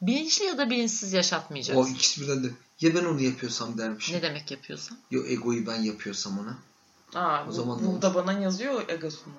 Bilinçli 0.01 0.45
ya 0.45 0.57
da 0.57 0.69
bilinçsiz 0.69 1.13
yaşatmayacaksın. 1.13 1.83
O 1.83 1.87
ikisi 1.87 2.21
birden 2.21 2.43
de. 2.43 2.47
Ya 2.81 2.95
ben 2.95 3.05
onu 3.05 3.21
yapıyorsam 3.21 3.77
dermişim. 3.77 4.15
Ne 4.17 4.21
demek 4.21 4.51
yapıyorsan. 4.51 4.97
Ya 5.11 5.19
egoyu 5.27 5.67
ben 5.67 5.81
yapıyorsam 5.81 6.39
ona. 6.39 6.57
Aa, 7.23 7.43
O 7.43 7.47
bu, 7.47 7.51
zaman 7.51 7.83
ne 7.83 7.87
bu 7.87 8.01
da 8.01 8.15
bana 8.15 8.33
yazıyor 8.33 8.89
egosunu. 8.89 9.33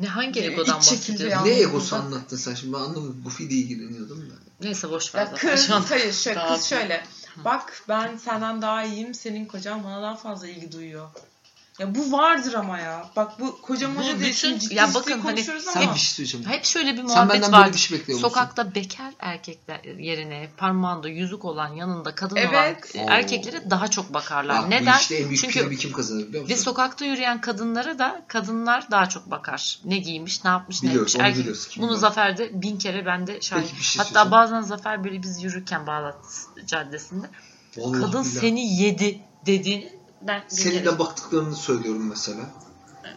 Ne 0.00 0.06
hangi 0.08 0.40
Ne, 0.40 0.44
egodan 0.44 0.76
bahsediyorsun? 0.76 1.44
ne 1.46 1.50
egosu 1.50 1.96
anlattın 1.96 2.36
sen 2.36 2.54
şimdi 2.54 2.72
ben 2.72 2.78
anlamadım. 2.78 3.22
Buffy'de 3.24 3.54
ilgileniyordum 3.54 4.30
da. 4.30 4.34
Neyse 4.60 4.90
boş 4.90 5.14
ver 5.14 5.20
Ya 5.20 5.26
zaten. 5.26 5.50
kız, 5.50 5.70
hayır 5.70 6.12
şöyle, 6.12 6.46
kız 6.48 6.64
şöyle. 6.64 7.04
Bak 7.44 7.82
ben 7.88 8.16
senden 8.16 8.62
daha 8.62 8.84
iyiyim. 8.84 9.14
Senin 9.14 9.46
kocan 9.46 9.84
bana 9.84 10.02
daha 10.02 10.16
fazla 10.16 10.48
ilgi 10.48 10.72
duyuyor. 10.72 11.08
Ya 11.78 11.94
bu 11.94 12.12
vardır 12.12 12.54
ama 12.54 12.78
ya. 12.78 13.10
Bak 13.16 13.40
bu 13.40 13.60
kocam 13.62 13.94
Bu 13.94 14.00
hoca 14.00 14.20
değil. 14.20 14.32
bütün- 14.32 14.58
ciddi 14.58 14.74
ya 14.74 14.94
bakın 14.94 15.20
hani 15.20 15.44
ama. 15.76 15.94
bir 15.94 15.98
şey 16.00 16.14
söyleyeceğim. 16.26 16.46
hep 16.46 16.64
şöyle 16.64 16.92
bir 16.92 16.96
Sen 16.96 17.06
muhabbet 17.06 17.52
vardı. 17.52 17.72
bir 17.72 17.78
şey? 17.78 17.98
Sokakta 18.16 18.74
bekar 18.74 19.12
erkekler 19.18 19.84
yerine 19.84 20.48
parmağında 20.56 21.08
yüzük 21.08 21.44
olan 21.44 21.68
yanında 21.74 22.14
kadın 22.14 22.36
Evet. 22.36 22.48
olan 22.96 23.08
erkeklere 23.08 23.70
daha 23.70 23.88
çok 23.88 24.14
bakarlar. 24.14 24.62
Bak, 24.62 24.68
Neden? 24.68 24.98
işte 24.98 25.14
en 25.16 25.28
büyük 25.28 25.40
Çünkü 25.40 25.76
kim 25.76 25.92
kazanır 25.92 26.28
biliyor 26.28 26.48
ve 26.48 26.52
musun? 26.52 26.64
sokakta 26.64 27.04
yürüyen 27.04 27.40
kadınlara 27.40 27.98
da 27.98 28.24
kadınlar 28.28 28.90
daha 28.90 29.08
çok 29.08 29.30
bakar. 29.30 29.78
Ne 29.84 29.98
giymiş, 29.98 30.44
ne 30.44 30.50
yapmış, 30.50 30.82
ne 30.82 30.88
Biliyoruz, 30.90 31.14
etmiş. 31.16 31.36
onu 31.36 31.42
Erkek- 31.52 31.78
bunu 31.82 31.92
var? 31.92 31.96
Zafer'de 31.96 32.62
bin 32.62 32.78
kere 32.78 33.06
ben 33.06 33.26
de 33.26 33.40
şahit. 33.40 33.70
Peki 33.70 33.84
şey 33.84 34.04
Hatta 34.04 34.30
bazen 34.30 34.60
Zafer 34.60 35.04
böyle 35.04 35.22
biz 35.22 35.42
yürürken 35.42 35.86
Bağdat 35.86 36.16
Caddesi'nde 36.66 37.26
Vallahi 37.76 38.00
kadın 38.00 38.24
billahi. 38.24 38.34
seni 38.34 38.82
yedi 38.82 39.20
dediğini 39.46 40.03
ben 40.26 40.42
bin 40.50 40.56
Senin 40.56 40.74
kere- 40.74 40.84
de 40.84 40.98
baktıklarını 40.98 41.56
söylüyorum 41.56 42.08
mesela. 42.08 42.40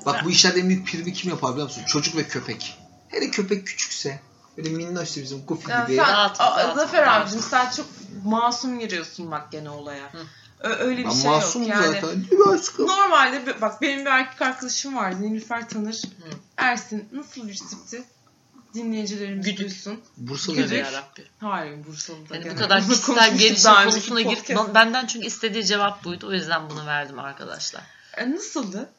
Bak 0.06 0.26
bu 0.26 0.32
işlerde 0.32 0.60
en 0.60 0.70
büyük 0.70 0.88
privi 0.88 1.14
kim 1.14 1.30
yapar 1.30 1.52
biliyor 1.52 1.68
musun? 1.68 1.84
Çocuk 1.88 2.16
ve 2.16 2.28
köpek. 2.28 2.78
Hele 3.08 3.30
köpek 3.32 3.68
küçükse 3.68 4.20
böyle 4.58 4.70
minnoşsa 4.70 5.22
bizim 5.22 5.46
Goofy 5.46 5.64
gibi. 5.66 5.96
sen, 5.96 6.08
dağıt, 6.08 6.38
Zafer 6.76 7.08
abicim 7.08 7.42
sen 7.42 7.70
çok 7.70 7.86
masum 8.24 8.80
giriyorsun 8.80 9.32
bak 9.32 9.52
gene 9.52 9.70
olaya. 9.70 10.14
Hı. 10.14 10.18
Öyle 10.60 11.00
bir 11.00 11.06
Ben 11.06 11.12
şey 11.12 11.32
masumum 11.32 11.68
yok. 11.68 11.78
Yani 11.82 12.02
zaten. 12.02 12.30
Değil 12.30 12.42
mi 12.42 12.50
aşkım? 12.54 12.88
Normalde 12.88 13.62
bak 13.62 13.82
benim 13.82 14.00
bir 14.06 14.10
erkek 14.10 14.42
arkadaşım 14.42 14.96
vardı. 14.96 15.22
Nilüfer 15.22 15.70
tanır. 15.70 15.96
Hı. 15.96 16.30
Ersin 16.58 17.10
nasıl 17.12 17.48
bir 17.48 17.58
tipti? 17.58 18.04
Dinleyicilerimiz 18.74 19.46
Güdük. 19.46 19.60
duysun. 19.60 20.02
Bursalı 20.18 20.56
Güdük. 20.56 20.78
yarabbi. 20.78 21.24
Hayır 21.40 21.86
Bursalı'da. 21.88 22.36
Yani 22.36 22.52
bu 22.52 22.56
kadar 22.56 22.82
kişisel 22.88 23.38
gelişim 23.38 23.72
konusuna 23.74 24.22
gir. 24.22 24.36
podcast'ta. 24.36 24.74
Benden 24.74 25.06
çünkü 25.06 25.28
istediği 25.28 25.66
cevap 25.66 26.04
buydu. 26.04 26.28
O 26.28 26.34
yüzden 26.34 26.70
bunu 26.70 26.86
verdim 26.86 27.20
arkadaşlar. 27.20 27.84
E, 28.18 28.32
nasıldı? 28.32 28.90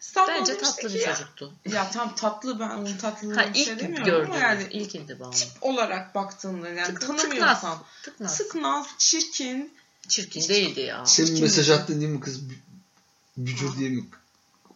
Sen 0.00 0.26
bana 0.28 0.36
Bence 0.36 0.58
tatlı 0.58 0.88
bir 0.94 1.00
ya- 1.00 1.14
çocuktu. 1.14 1.52
Ya 1.70 1.90
tam 1.90 2.14
tatlı 2.14 2.60
ben 2.60 2.70
onun 2.70 2.96
tatlılığına 2.96 3.42
Ha 3.42 3.54
bir 3.54 3.64
şey 3.64 3.74
ilk 3.74 3.80
demiyorum 3.80 4.04
gördüm. 4.06 4.30
ama 4.32 4.38
yani 4.40 4.66
ilk 4.70 4.90
tip 4.90 5.48
olarak 5.60 6.14
baktığında 6.14 6.68
yani 6.68 6.80
Tık- 6.80 7.00
tıknaz. 7.00 7.22
tanımıyorsan. 7.22 7.78
Tıknaz. 8.02 8.36
Sıknaz, 8.36 8.86
çirkin. 8.98 9.72
Çirkin 10.08 10.48
değildi 10.48 10.80
ya. 10.80 11.06
Senin 11.06 11.40
mesaj 11.40 11.70
attığın 11.70 12.00
değil 12.00 12.10
mi 12.12 12.20
kız? 12.20 12.42
Bü- 12.42 12.54
Bücür 13.36 13.76
diye 13.78 13.90
mi? 13.90 14.04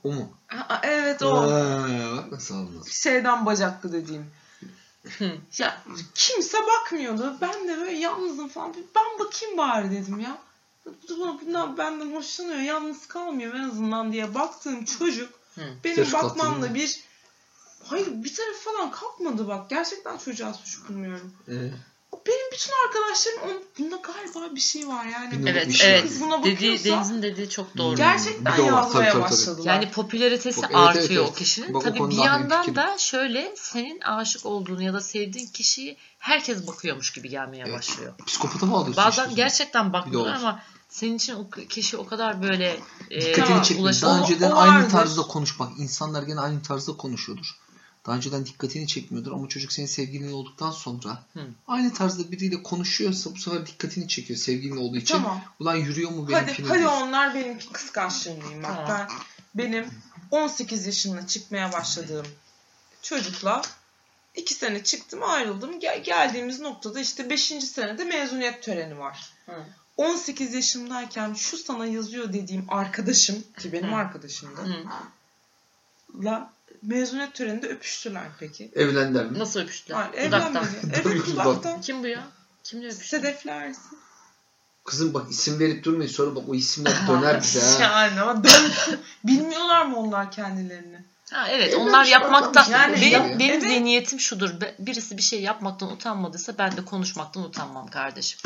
O 0.05 0.13
mu? 0.13 0.33
Aa, 0.69 0.81
evet 0.83 1.23
o. 1.23 1.37
Aa, 1.37 2.17
bak 2.17 2.33
nasıl. 2.33 2.85
Şeyden 2.85 3.47
bacaklı 3.47 3.93
dediğim. 3.93 4.27
Ya 5.59 5.83
kimse 6.15 6.59
bakmıyordu. 6.59 7.37
Ben 7.41 7.69
de 7.69 7.77
böyle 7.81 7.93
yalnızım 7.93 8.49
falan. 8.49 8.75
Ben 8.95 9.19
bakayım 9.19 9.59
bari 9.59 9.91
dedim 9.91 10.21
ya. 10.21 10.39
Bunlar 11.09 11.79
benden 11.79 12.15
hoşlanıyor. 12.15 12.61
Yalnız 12.61 13.07
kalmıyor 13.07 13.55
en 13.55 13.63
azından 13.63 14.13
diye 14.13 14.35
baktığım 14.35 14.85
çocuk 14.85 15.33
Hı. 15.55 15.61
benim 15.85 16.13
bakmamla 16.13 16.75
bir 16.75 17.01
Hayır 17.85 18.07
bir 18.25 18.35
taraf 18.35 18.57
falan 18.57 18.91
kalkmadı 18.91 19.49
bak. 19.49 19.71
Gerçekten 19.71 20.19
çocuğa 20.19 20.55
suç 20.55 20.89
bulmuyorum. 20.89 21.33
Ee, 21.49 21.53
Benim 22.27 22.53
bütün 22.53 22.73
arkadaşlarım 22.87 23.39
onun, 23.45 23.63
bunda 23.79 23.97
galiba 23.97 24.55
bir 24.55 24.61
şey 24.61 24.89
var 24.89 25.05
yani. 25.05 25.31
Bilmiyorum. 25.33 25.61
Evet 25.65 25.75
şey 25.75 25.91
evet. 25.91 26.03
Kız 26.03 26.21
buna 26.21 26.45
Dediği, 26.45 26.85
Deniz'in 26.85 27.23
dediği 27.23 27.49
çok 27.49 27.77
doğru. 27.77 27.97
Gerçekten 27.97 28.59
o 28.59 28.65
yazmaya 28.65 28.83
tabii, 28.83 29.03
tabii, 29.05 29.13
tabii. 29.13 29.23
başladılar. 29.23 29.75
Yani 29.75 29.91
popülaritesi 29.91 30.63
Bak, 30.63 30.71
evet, 30.75 30.87
artıyor 30.87 31.07
evet, 31.11 31.19
o 31.21 31.25
evet. 31.25 31.35
kişinin. 31.39 31.75
Bak, 31.75 31.83
o 31.83 31.85
Tabii 31.85 32.11
bir 32.11 32.17
yandan 32.17 32.75
da 32.77 32.99
şöyle 32.99 33.53
senin 33.57 34.01
aşık 34.01 34.47
olduğunu 34.47 34.83
ya 34.83 34.93
da 34.95 35.01
sevdiğin 35.01 35.47
kişiyi 35.47 35.97
herkes 36.19 36.67
bakıyormuş 36.67 37.13
gibi 37.13 37.29
gelmeye 37.29 37.63
Evet. 37.67 37.79
başlıyor. 37.79 38.13
psikopata 38.27 38.67
mı 38.67 38.77
alıyorsun? 38.77 39.05
Bazen 39.05 39.23
işte? 39.25 39.35
gerçekten 39.37 39.93
bakmıyorlar 39.93 40.35
ama 40.35 40.63
senin 40.89 41.17
için 41.17 41.35
o 41.35 41.51
kişi 41.69 41.97
o 41.97 42.07
kadar 42.07 42.43
böyle 42.43 42.81
e, 43.11 43.21
Dikkatini 43.21 43.63
çekmiyor. 43.63 43.85
ulaşım- 43.91 44.09
Daha 44.09 44.19
O- 44.21 44.23
önceden 44.23 44.51
o 44.51 44.57
aynı 44.57 44.75
vardır. 44.75 44.91
tarzda 44.91 45.23
konuşmak. 45.23 45.79
İnsanlar 45.79 46.23
gene 46.23 46.41
aynı 46.41 46.63
tarzda 46.63 46.97
konuşuyordur. 46.97 47.47
Daha 48.07 48.17
önceden 48.17 48.47
dikkatini 48.47 48.87
çekmiyordur 48.87 49.33
ama 49.33 49.49
çocuk 49.49 49.73
senin 49.73 49.87
sevgilin 49.87 50.33
olduktan 50.33 50.71
sonra 50.71 51.25
Hı. 51.33 51.47
aynı 51.69 51.93
tarzda 51.93 52.33
biriyle 52.33 52.63
konuşuyorsa 52.63 53.35
bu 53.35 53.39
sefer 53.39 53.67
dikkatini 53.67 54.09
çekiyor 54.09 54.39
sevgilin 54.39 54.77
olduğu 54.77 54.97
için. 54.97 55.15
Tamam. 55.15 55.41
Ulan 55.61 55.77
yürüyor 55.77 56.11
mu 56.11 56.25
Hadi, 56.25 56.47
benimkine 56.47 56.69
hadi 56.69 56.79
diyor. 56.79 56.93
onlar 56.93 57.35
benimki 57.35 57.73
kıskançlığım 57.73 58.63
Bak 58.63 58.89
ben 58.89 59.09
benim 59.55 59.87
18 60.31 60.87
yaşında 60.87 61.27
çıkmaya 61.27 61.73
başladığım 61.73 62.27
çocukla 63.03 63.63
iki 64.35 64.55
sene 64.55 64.85
çıktım 64.85 65.23
ayrıldım. 65.23 65.81
Gel, 65.81 66.03
geldiğimiz 66.03 66.61
noktada 66.61 67.01
işte 67.01 67.31
5. 67.31 67.43
senede 67.45 68.05
mezuniyet 68.05 68.63
töreni 68.63 68.99
var. 68.99 69.33
Hı. 69.47 69.65
18 69.97 70.55
yaşımdayken 70.55 71.35
şu 71.35 71.59
sana 71.59 71.87
yazıyor 71.87 72.33
dediğim 72.33 72.67
arkadaşım 72.69 73.45
ki 73.59 73.73
benim 73.73 73.95
arkadaşımdı. 73.95 74.61
Hı. 74.61 74.85
Kızla 76.13 76.53
mezuniyet 76.83 77.35
töreninde 77.35 77.69
öpüştüler 77.69 78.23
peki. 78.41 78.71
Evlendiler 78.75 79.27
mi? 79.27 79.39
Nasıl 79.39 79.61
öpüştüler? 79.61 79.97
Hayır, 79.97 80.13
evlenmedi. 80.15 80.67
Evet 81.05 81.27
dudaktan. 81.27 81.81
Kim 81.81 82.03
bu 82.03 82.07
ya? 82.07 82.23
Kimle 82.65 82.87
öpüştü? 82.87 83.05
Sedef 83.09 83.47
Ersin. 83.47 83.83
Kızım 84.85 85.15
bak 85.15 85.31
isim 85.31 85.59
verip 85.61 85.85
durmayın 85.85 86.11
sonra 86.11 86.37
bak 86.37 86.45
o 86.49 86.55
isimler 86.55 87.09
döner 87.09 87.43
bize 87.43 87.61
ha. 87.61 87.77
Yani 87.83 88.21
ama 88.21 88.45
dön. 88.45 88.71
Bilmiyorlar 89.25 89.87
mı 89.87 89.97
onlar 89.99 90.31
kendilerini? 90.33 91.05
Ha 91.33 91.49
evet 91.49 91.69
Evlenmiş 91.69 91.89
onlar 91.89 92.05
yapmakta 92.05 92.61
işte, 92.63 92.93
benim 92.95 93.13
yani. 93.13 93.39
benim 93.39 93.53
Evet. 93.55 93.63
zihniyetim 93.63 94.21
şudur. 94.21 94.61
Be- 94.61 94.75
Birisi 94.79 95.17
bir 95.17 95.23
şey 95.23 95.43
yapmaktan 95.43 95.93
utanmadıysa 95.93 96.59
ben 96.59 96.77
de 96.77 96.85
konuşmaktan 96.85 97.43
utanmam 97.43 97.87
kardeşim. 97.87 98.41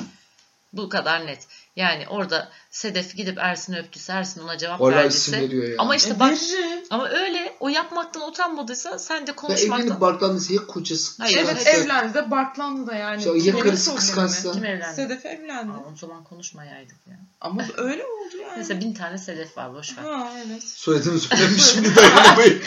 Bu 0.77 0.89
kadar 0.89 1.27
net. 1.27 1.39
Yani 1.77 2.09
orada 2.09 2.49
Sedef 2.71 3.17
gidip 3.17 3.39
Ersin'i 3.39 3.79
öptüyse 3.79 4.13
Ersin 4.13 4.41
ona 4.43 4.59
cevap 4.59 4.81
isim 4.81 4.93
verdiyse. 4.93 5.41
veriyor 5.41 5.69
ya. 5.69 5.75
Ama 5.79 5.97
işte 5.97 6.11
E, 6.11 6.21
bak 6.21 6.31
veririm. 6.33 6.85
ama 6.91 7.09
öyle 7.09 7.57
o 7.61 7.69
yapmaktan 7.69 8.29
utanmadıysa 8.29 8.99
sen 8.99 9.27
de 9.27 9.31
Ya 9.31 9.37
konuşmaktan 9.37 9.87
evlenip 9.87 10.01
barklandıysa 10.01 10.55
ya 10.55 10.67
kocası 10.67 11.23
Hayır, 11.23 11.39
Evet 11.39 11.67
evlendi 11.67 12.15
de 12.15 12.31
Barklandı 12.31 12.87
da 12.91 12.95
yani. 12.95 13.29
Ya 13.29 13.35
Kimin 13.45 13.61
karısı 13.61 13.95
kıskançsa? 13.95 14.53
kim 14.53 14.65
evlendi? 14.65 14.97
Sedef 14.97 15.27
evlendi. 15.27 15.73
Aa, 15.73 15.93
o 15.93 15.97
zaman 15.97 16.25
konuşmayaydık 16.25 16.97
ya. 17.11 17.17
Ama 17.41 17.63
öyle 17.77 18.05
oldu 18.05 18.37
yani. 18.43 18.53
Mesela 18.57 18.81
bin 18.81 18.95
tane 18.95 19.19
Sedef 19.19 19.57
var 19.57 19.75
boş 19.75 19.99
ver. 19.99 20.03
Ha 20.03 20.33
evet. 20.47 20.63
Soyadını 20.63 21.19
söylemiş 21.21 21.63
şimdi 21.73 21.97
dayanamayın. 21.97 22.63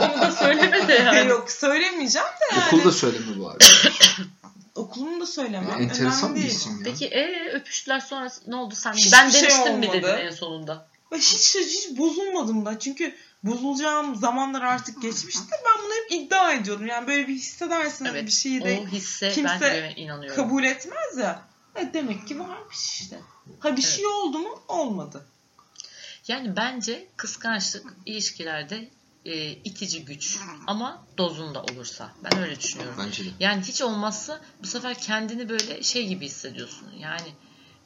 Onu 0.00 0.20
da 0.22 0.30
söyleme 0.30 0.88
de 0.88 0.92
yani. 0.94 1.30
Yok 1.30 1.50
söylemeyeceğim 1.50 2.28
de 2.28 2.54
yani. 2.54 2.64
Okulda 2.66 2.92
söyleme 2.92 3.38
bu 3.38 3.48
arada. 3.48 3.64
Okulumu 4.74 5.20
da 5.20 5.26
söylemem. 5.26 5.82
Enteresan 5.82 6.30
Önemli 6.30 6.36
bir 6.36 6.48
değil. 6.48 6.54
isim 6.56 6.72
ya. 6.72 6.78
Peki 6.84 7.06
e, 7.06 7.50
öpüştüler 7.52 8.00
sonra 8.00 8.28
ne 8.46 8.56
oldu 8.56 8.74
sen? 8.74 8.92
Hiçbir 8.92 9.12
ben 9.12 9.30
şey 9.30 9.42
demiştim 9.42 9.78
mi 9.78 9.86
olmadı. 9.86 9.92
dedin 9.92 10.26
en 10.26 10.30
sonunda? 10.30 10.88
Ve 11.12 11.16
hiç 11.18 11.54
hiç 11.54 11.98
bozulmadım 11.98 12.66
da. 12.66 12.78
Çünkü 12.78 13.14
bozulacağım 13.42 14.16
zamanlar 14.16 14.62
artık 14.62 15.02
geçmişti. 15.02 15.42
Ben 15.50 15.84
bunu 15.84 15.92
hep 15.94 16.12
iddia 16.12 16.52
ediyorum. 16.52 16.86
Yani 16.86 17.06
böyle 17.06 17.28
bir 17.28 17.34
hissedersiniz 17.34 18.10
Evet. 18.14 18.26
bir 18.26 18.32
şeyi 18.32 18.64
de 18.64 18.80
O 18.82 18.86
hisse 18.88 19.30
kimse 19.32 19.60
ben 19.60 19.60
de 19.60 19.92
inanıyorum. 19.96 20.36
kabul 20.44 20.64
etmez 20.64 21.18
ya. 21.18 21.42
E 21.76 21.90
demek 21.94 22.28
ki 22.28 22.38
varmış 22.40 23.00
işte. 23.00 23.20
Ha 23.58 23.76
bir 23.76 23.82
şey 23.82 24.06
oldu 24.06 24.38
mu? 24.38 24.62
Olmadı. 24.68 25.26
Yani 26.28 26.56
bence 26.56 27.06
kıskançlık 27.16 27.94
ilişkilerde 28.06 28.88
e, 29.24 29.50
itici 29.50 30.04
güç 30.04 30.38
ama 30.66 31.06
dozunda 31.18 31.62
olursa. 31.62 32.12
Ben 32.24 32.38
öyle 32.42 32.58
düşünüyorum. 32.58 32.96
Bence 32.98 33.24
de. 33.24 33.28
Yani 33.40 33.62
hiç 33.62 33.82
olmazsa 33.82 34.40
bu 34.62 34.66
sefer 34.66 34.98
kendini 34.98 35.48
böyle 35.48 35.82
şey 35.82 36.08
gibi 36.08 36.26
hissediyorsun. 36.26 36.92
Yani 36.98 37.32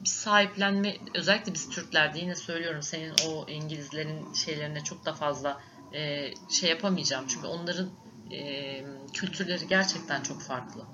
bir 0.00 0.08
sahiplenme 0.08 0.96
özellikle 1.14 1.54
biz 1.54 1.68
Türklerde 1.70 2.18
yine 2.18 2.36
söylüyorum 2.36 2.82
senin 2.82 3.14
o 3.28 3.46
İngilizlerin 3.48 4.32
şeylerine 4.32 4.84
çok 4.84 5.04
da 5.04 5.14
fazla 5.14 5.60
e, 5.94 6.30
şey 6.50 6.70
yapamayacağım. 6.70 7.26
Çünkü 7.28 7.46
onların 7.46 7.90
e, 8.32 8.84
kültürleri 9.12 9.68
gerçekten 9.68 10.22
çok 10.22 10.42
farklı. 10.42 10.84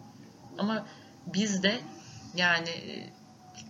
Ama 0.58 0.86
bizde 1.26 1.80
yani 2.36 2.68
e, 2.68 3.12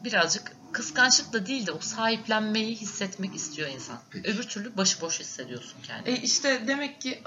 birazcık 0.05 0.53
kıskançlık 0.75 1.33
da 1.33 1.47
değil 1.47 1.67
de 1.67 1.73
o 1.73 1.81
sahiplenmeyi 1.81 2.77
hissetmek 2.77 3.35
istiyor 3.35 3.69
insan. 3.69 3.99
Peki. 4.11 4.31
Öbür 4.31 4.43
türlü 4.43 4.77
başıboş 4.77 5.21
hissediyorsun 5.21 5.75
kendini. 5.87 6.15
E 6.15 6.23
işte 6.23 6.63
demek 6.67 7.01
ki 7.01 7.23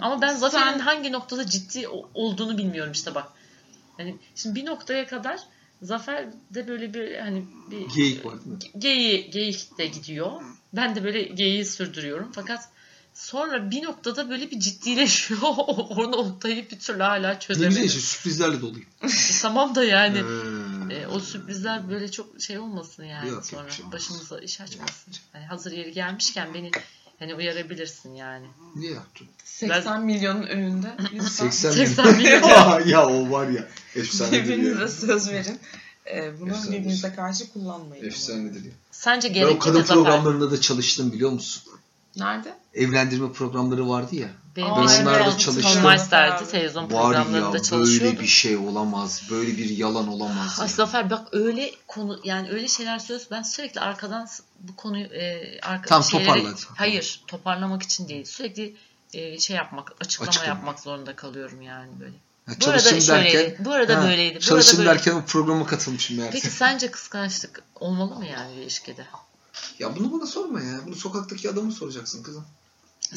Ama 0.00 0.22
ben 0.22 0.36
Zafer'in 0.36 0.62
Sen- 0.64 0.78
hangi 0.78 1.12
noktada 1.12 1.46
ciddi 1.46 1.88
olduğunu 2.14 2.58
bilmiyorum 2.58 2.92
işte 2.92 3.14
bak. 3.14 3.28
Hani 3.96 4.16
şimdi 4.34 4.54
bir 4.60 4.66
noktaya 4.66 5.06
kadar 5.06 5.40
Zafer 5.82 6.26
de 6.50 6.68
böyle 6.68 6.94
bir 6.94 7.18
hani 7.18 7.44
bir 7.70 7.94
Geyik 7.94 8.24
var 8.26 8.34
geyi 8.78 9.30
geyik 9.30 9.78
de 9.78 9.86
gidiyor. 9.86 10.32
Ben 10.72 10.94
de 10.96 11.04
böyle 11.04 11.22
geyiği 11.22 11.64
sürdürüyorum. 11.64 12.32
Fakat 12.34 12.68
sonra 13.14 13.70
bir 13.70 13.82
noktada 13.82 14.30
böyle 14.30 14.50
bir 14.50 14.60
ciddileşiyor. 14.60 15.40
o 15.66 16.12
noktayı 16.12 16.70
bir 16.70 16.78
türlü 16.78 17.02
hala 17.02 17.28
Ne 17.28 17.34
güzel 17.34 17.40
çözemedim. 17.40 17.84
işte 17.84 18.00
sürprizlerle 18.00 18.60
doluyum. 18.60 18.88
tamam 19.42 19.74
da 19.74 19.84
yani 19.84 20.20
Hmm. 20.20 20.75
E, 20.90 21.06
o 21.06 21.20
sürprizler 21.20 21.90
böyle 21.90 22.10
çok 22.10 22.40
şey 22.40 22.58
olmasın 22.58 23.04
yani 23.04 23.26
Yok, 23.28 23.34
yok, 23.34 23.46
sonra 23.46 23.66
bir 23.66 23.72
şey 23.72 23.92
başımıza 23.92 24.38
iş 24.40 24.60
açmasın. 24.60 25.14
Hani 25.32 25.46
hazır 25.46 25.72
yeri 25.72 25.92
gelmişken 25.92 26.54
beni 26.54 26.70
hani 27.18 27.34
uyarabilirsin 27.34 28.14
yani. 28.14 28.46
Niye 28.76 28.92
yaptın? 28.92 29.26
80 29.44 30.02
milyonun 30.02 30.42
önünde 30.42 30.96
lütfen 31.14 31.50
80, 31.50 31.70
80 31.70 32.16
milyon. 32.16 32.48
ya, 32.48 32.80
ya 32.86 33.06
o 33.06 33.30
var 33.30 33.48
ya. 33.48 33.68
Efsanedir 33.96 34.42
birbirinize 34.58 34.88
söz 35.06 35.30
verin. 35.30 35.58
E, 36.14 36.40
bunu 36.40 36.50
Efsane. 36.50 36.76
birbirinize 36.76 37.14
karşı 37.14 37.52
kullanmayın. 37.52 38.04
Efsanedir 38.04 38.64
ya. 38.64 38.72
Sence 38.90 39.28
Ben 39.28 39.34
gerekli 39.34 39.54
o 39.56 39.58
kadın 39.58 39.80
Zafer? 39.80 39.94
programlarında 39.96 40.50
da 40.50 40.60
çalıştım 40.60 41.12
biliyor 41.12 41.30
musun? 41.30 41.62
Nerede? 42.16 42.54
Evlendirme 42.74 43.32
programları 43.32 43.88
vardı 43.88 44.16
ya. 44.16 44.28
Benim 44.56 45.08
evet, 45.08 45.40
çalıştım. 45.40 45.84
Meister'di 45.84 46.50
televizyon 46.50 46.88
programlarında 46.88 47.56
ya 47.56 47.62
çalışıyordu. 47.62 48.04
böyle 48.04 48.20
bir 48.20 48.26
şey 48.26 48.56
olamaz. 48.56 49.22
Böyle 49.30 49.56
bir 49.56 49.68
yalan 49.70 50.08
olamaz. 50.08 50.60
Ay 50.60 50.66
ya. 50.68 50.72
Zafer 50.74 51.10
bak 51.10 51.28
öyle 51.32 51.70
konu 51.86 52.20
yani 52.24 52.50
öyle 52.50 52.68
şeyler 52.68 52.98
söylüyorsun. 52.98 53.28
Ben 53.30 53.42
sürekli 53.42 53.80
arkadan 53.80 54.28
bu 54.60 54.76
konuyu 54.76 55.04
e, 55.06 55.58
arka 55.60 55.88
Tamam, 55.88 56.04
şeyleri- 56.04 56.26
toparla 56.26 56.48
hadi. 56.48 56.60
Hayır 56.76 57.20
toparlamak 57.26 57.82
için 57.82 58.08
değil. 58.08 58.24
Sürekli 58.24 58.76
e, 59.12 59.38
şey 59.38 59.56
yapmak, 59.56 59.92
açıklama, 60.00 60.28
Açıklama. 60.28 60.54
yapmak 60.54 60.80
zorunda 60.80 61.16
kalıyorum 61.16 61.62
yani 61.62 61.90
böyle. 62.00 62.16
Ya 62.48 62.54
Bu 62.60 62.66
arada 62.70 62.78
şöyleydi. 62.78 63.08
derken, 63.08 63.64
Bu 63.64 63.72
arada 63.72 63.96
Ha, 63.98 64.02
böyleydi. 64.02 64.38
Bu 64.50 64.54
arada 64.54 64.84
derken 64.84 65.12
o 65.14 65.24
programa 65.24 65.66
katılmışım 65.66 66.18
yani. 66.18 66.30
Peki 66.32 66.50
sence 66.50 66.90
kıskançlık 66.90 67.62
olmalı 67.74 68.14
mı 68.16 68.26
yani 68.26 68.56
bir 68.56 68.62
ilişkide? 68.62 69.06
Ya 69.78 69.96
bunu 69.96 70.12
bana 70.12 70.26
sorma 70.26 70.60
ya. 70.60 70.80
Bunu 70.86 70.94
sokaktaki 70.94 71.50
adamı 71.50 71.72
soracaksın 71.72 72.22
kızım. 72.22 72.44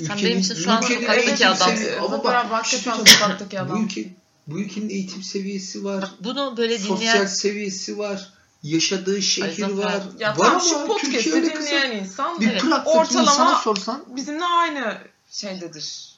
Sen 0.08 0.18
benim 0.18 0.40
için 0.40 0.56
şu 0.56 0.72
an 0.72 0.84
ülkenin 0.84 1.02
sokaktaki 1.02 1.48
adamsın. 1.48 1.88
Ama 2.02 2.24
bak, 2.24 2.36
hakikaten 2.52 2.78
söyleyeceğim. 2.94 3.20
sokaktaki 3.20 3.58
Bu, 3.58 3.62
adam. 3.62 3.86
ülke, 3.86 4.14
bu 4.48 4.60
ülkenin 4.60 4.90
eğitim 4.90 5.24
seviyesi 5.24 5.84
var. 5.84 6.02
Bak 6.02 6.10
bunu 6.20 6.58
böyle 6.58 6.80
Sosyal 6.80 6.98
dinleyen 6.98 7.26
seviyesi 7.26 7.98
var. 7.98 8.34
Yaşadığı 8.64 9.22
şehir 9.22 9.64
var. 9.68 10.02
Ya 10.20 10.30
var 10.30 10.36
tamam 10.38 10.62
şu 10.62 10.76
ama 10.78 10.88
podcast'i 10.88 11.32
dinleyen 11.44 11.92
insan 11.92 12.40
Bir 12.42 12.48
Evet. 12.52 12.64
Ortalama- 12.86 13.22
insana 13.32 13.56
sorsan 13.56 14.04
bizimle 14.16 14.46
aynı 14.46 14.98
şeydedir. 15.32 16.10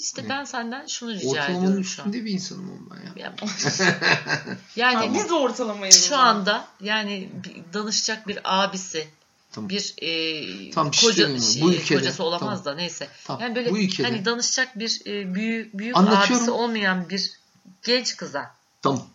işte 0.00 0.24
Ne? 0.24 0.28
ben 0.28 0.44
senden 0.44 0.86
şunu 0.86 1.10
rica 1.10 1.28
ortalamanın 1.28 1.58
ediyorum 1.60 1.84
şu 1.84 2.02
an. 2.02 2.08
üstünde 2.08 2.24
bir 2.24 2.30
insanım 2.32 2.90
ben 2.90 2.96
ya. 2.96 3.12
Ya- 3.26 3.34
Ha, 3.78 4.56
Yani 4.76 5.14
biz 5.14 5.28
de 5.28 5.34
ortalamayız. 5.34 6.04
şu 6.08 6.16
anda 6.16 6.64
yani 6.80 7.30
danışacak 7.74 8.28
bir 8.28 8.38
abisi 8.44 9.08
Tamam. 9.52 9.70
bir 9.70 9.94
e, 10.02 10.70
Tam 10.70 10.90
bir 10.92 10.96
şey 10.96 11.08
koca 11.10 11.40
şey, 11.40 11.62
Bu 11.62 11.72
ülkede, 11.72 11.98
kocası 11.98 12.24
olamaz 12.24 12.40
tamam. 12.40 12.64
da 12.64 12.74
neyse. 12.74 13.08
Tamam. 13.24 13.42
Yani 13.42 13.54
böyle 13.54 13.70
bu 13.70 13.78
ülkede. 13.78 14.06
hani 14.08 14.24
danışacak 14.24 14.78
bir 14.78 15.02
e, 15.06 15.34
büyük 15.34 15.78
büyük 15.78 15.96
abisi 15.96 16.50
olmayan 16.50 17.08
bir 17.10 17.32
genç 17.82 18.16
kıza. 18.16 18.54
Tamam. 18.82 19.06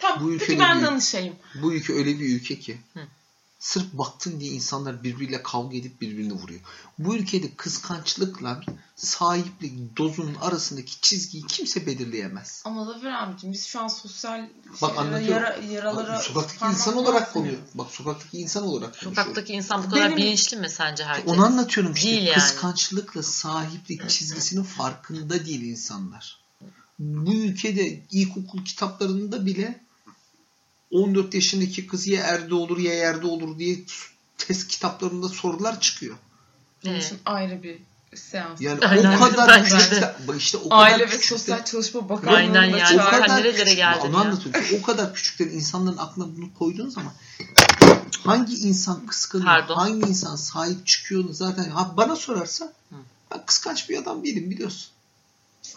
Tamam, 0.00 0.20
bu 0.20 0.30
peki 0.30 0.44
ülkenin 0.44 0.60
ben 0.60 0.76
büyük- 0.76 0.90
danışayım. 0.90 1.36
Bu 1.54 1.74
ülke 1.74 1.92
öyle 1.92 2.20
bir 2.20 2.36
ülke 2.36 2.58
ki 2.58 2.78
Hı. 2.94 3.00
Sırf 3.64 3.92
baktın 3.92 4.40
diye 4.40 4.52
insanlar 4.52 5.02
birbiriyle 5.04 5.42
kavga 5.42 5.76
edip 5.76 6.00
birbirini 6.00 6.32
vuruyor. 6.32 6.60
Bu 6.98 7.16
ülkede 7.16 7.54
kıskançlıkla 7.54 8.60
sahiplik 8.96 9.96
dozunun 9.96 10.34
arasındaki 10.34 11.00
çizgiyi 11.00 11.46
kimse 11.46 11.86
belirleyemez. 11.86 12.62
Ama 12.66 12.84
Zafer 12.84 13.12
abicim 13.22 13.52
biz 13.52 13.66
şu 13.66 13.80
an 13.80 13.88
sosyal 13.88 14.48
Bak 14.82 14.98
anlatıyorum. 14.98 15.32
yara, 15.32 15.56
yaralara 15.56 16.12
Bak, 16.12 16.22
sokaktaki 16.24 16.64
insan 16.74 16.96
olarak 16.96 17.32
konuyor. 17.32 17.56
Bak 17.74 17.90
sokaktaki 17.90 18.38
insan 18.38 18.62
olarak 18.64 18.90
konuşuyor. 19.00 19.14
Sokaktaki 19.16 19.52
insan 19.52 19.84
bu 19.84 19.90
kadar 19.90 20.04
Benim- 20.06 20.16
bilinçli 20.16 20.56
mi 20.56 20.70
sence 20.70 21.04
herkes? 21.04 21.32
Onu 21.34 21.44
anlatıyorum 21.44 21.92
işte. 21.94 22.08
Değil 22.10 22.22
yani. 22.22 22.34
Kıskançlıkla 22.34 23.22
sahiplik 23.22 24.10
çizgisinin 24.10 24.62
farkında 24.62 25.46
değil 25.46 25.62
insanlar. 25.62 26.44
Bu 26.98 27.34
ülkede 27.34 28.02
ilkokul 28.10 28.64
kitaplarında 28.64 29.46
bile 29.46 29.83
14 30.94 31.34
yaşındaki 31.34 31.86
kız 31.86 32.06
ya 32.06 32.22
erde 32.22 32.54
olur 32.54 32.78
ya 32.78 32.94
yerde 32.94 33.26
olur 33.26 33.58
diye 33.58 33.78
test 34.38 34.68
kitaplarında 34.68 35.28
sorular 35.28 35.80
çıkıyor. 35.80 36.16
Bunun 36.84 36.98
için 36.98 37.18
ayrı 37.26 37.62
bir 37.62 37.78
seans. 38.14 38.60
Yani 38.60 38.86
Aynen, 38.86 39.16
o 39.16 39.20
kadar 39.20 39.48
bak 40.28 40.38
işte 40.38 40.56
o 40.56 40.68
kadar 40.68 40.92
Aile 40.92 41.10
ve 41.10 41.18
Sosyal 41.18 41.64
Çalışma 41.64 42.08
Bakanlığı'nda 42.08 42.58
Aynen 42.58 42.78
yani. 42.78 43.02
o 43.02 43.04
kadar 43.04 43.28
nerelere 43.28 43.64
küçük- 43.64 43.76
geldin 43.76 44.08
onu 44.08 44.18
anlatıyorum 44.18 44.62
o 44.82 44.82
kadar 44.82 45.14
küçükler 45.14 45.46
insanların 45.46 45.96
aklına 45.96 46.36
bunu 46.36 46.54
koyduğun 46.54 46.88
zaman 46.88 47.12
hangi 48.24 48.54
insan 48.54 49.06
kıskanıyor, 49.06 49.48
Pardon. 49.48 49.74
hangi 49.74 50.08
insan 50.10 50.36
sahip 50.36 50.86
çıkıyor 50.86 51.24
zaten 51.30 51.70
ha, 51.70 51.94
bana 51.96 52.16
sorarsa 52.16 52.72
ben 53.30 53.46
kıskanç 53.46 53.88
bir 53.88 53.98
adam 53.98 54.24
değilim 54.24 54.50
biliyorsun. 54.50 54.93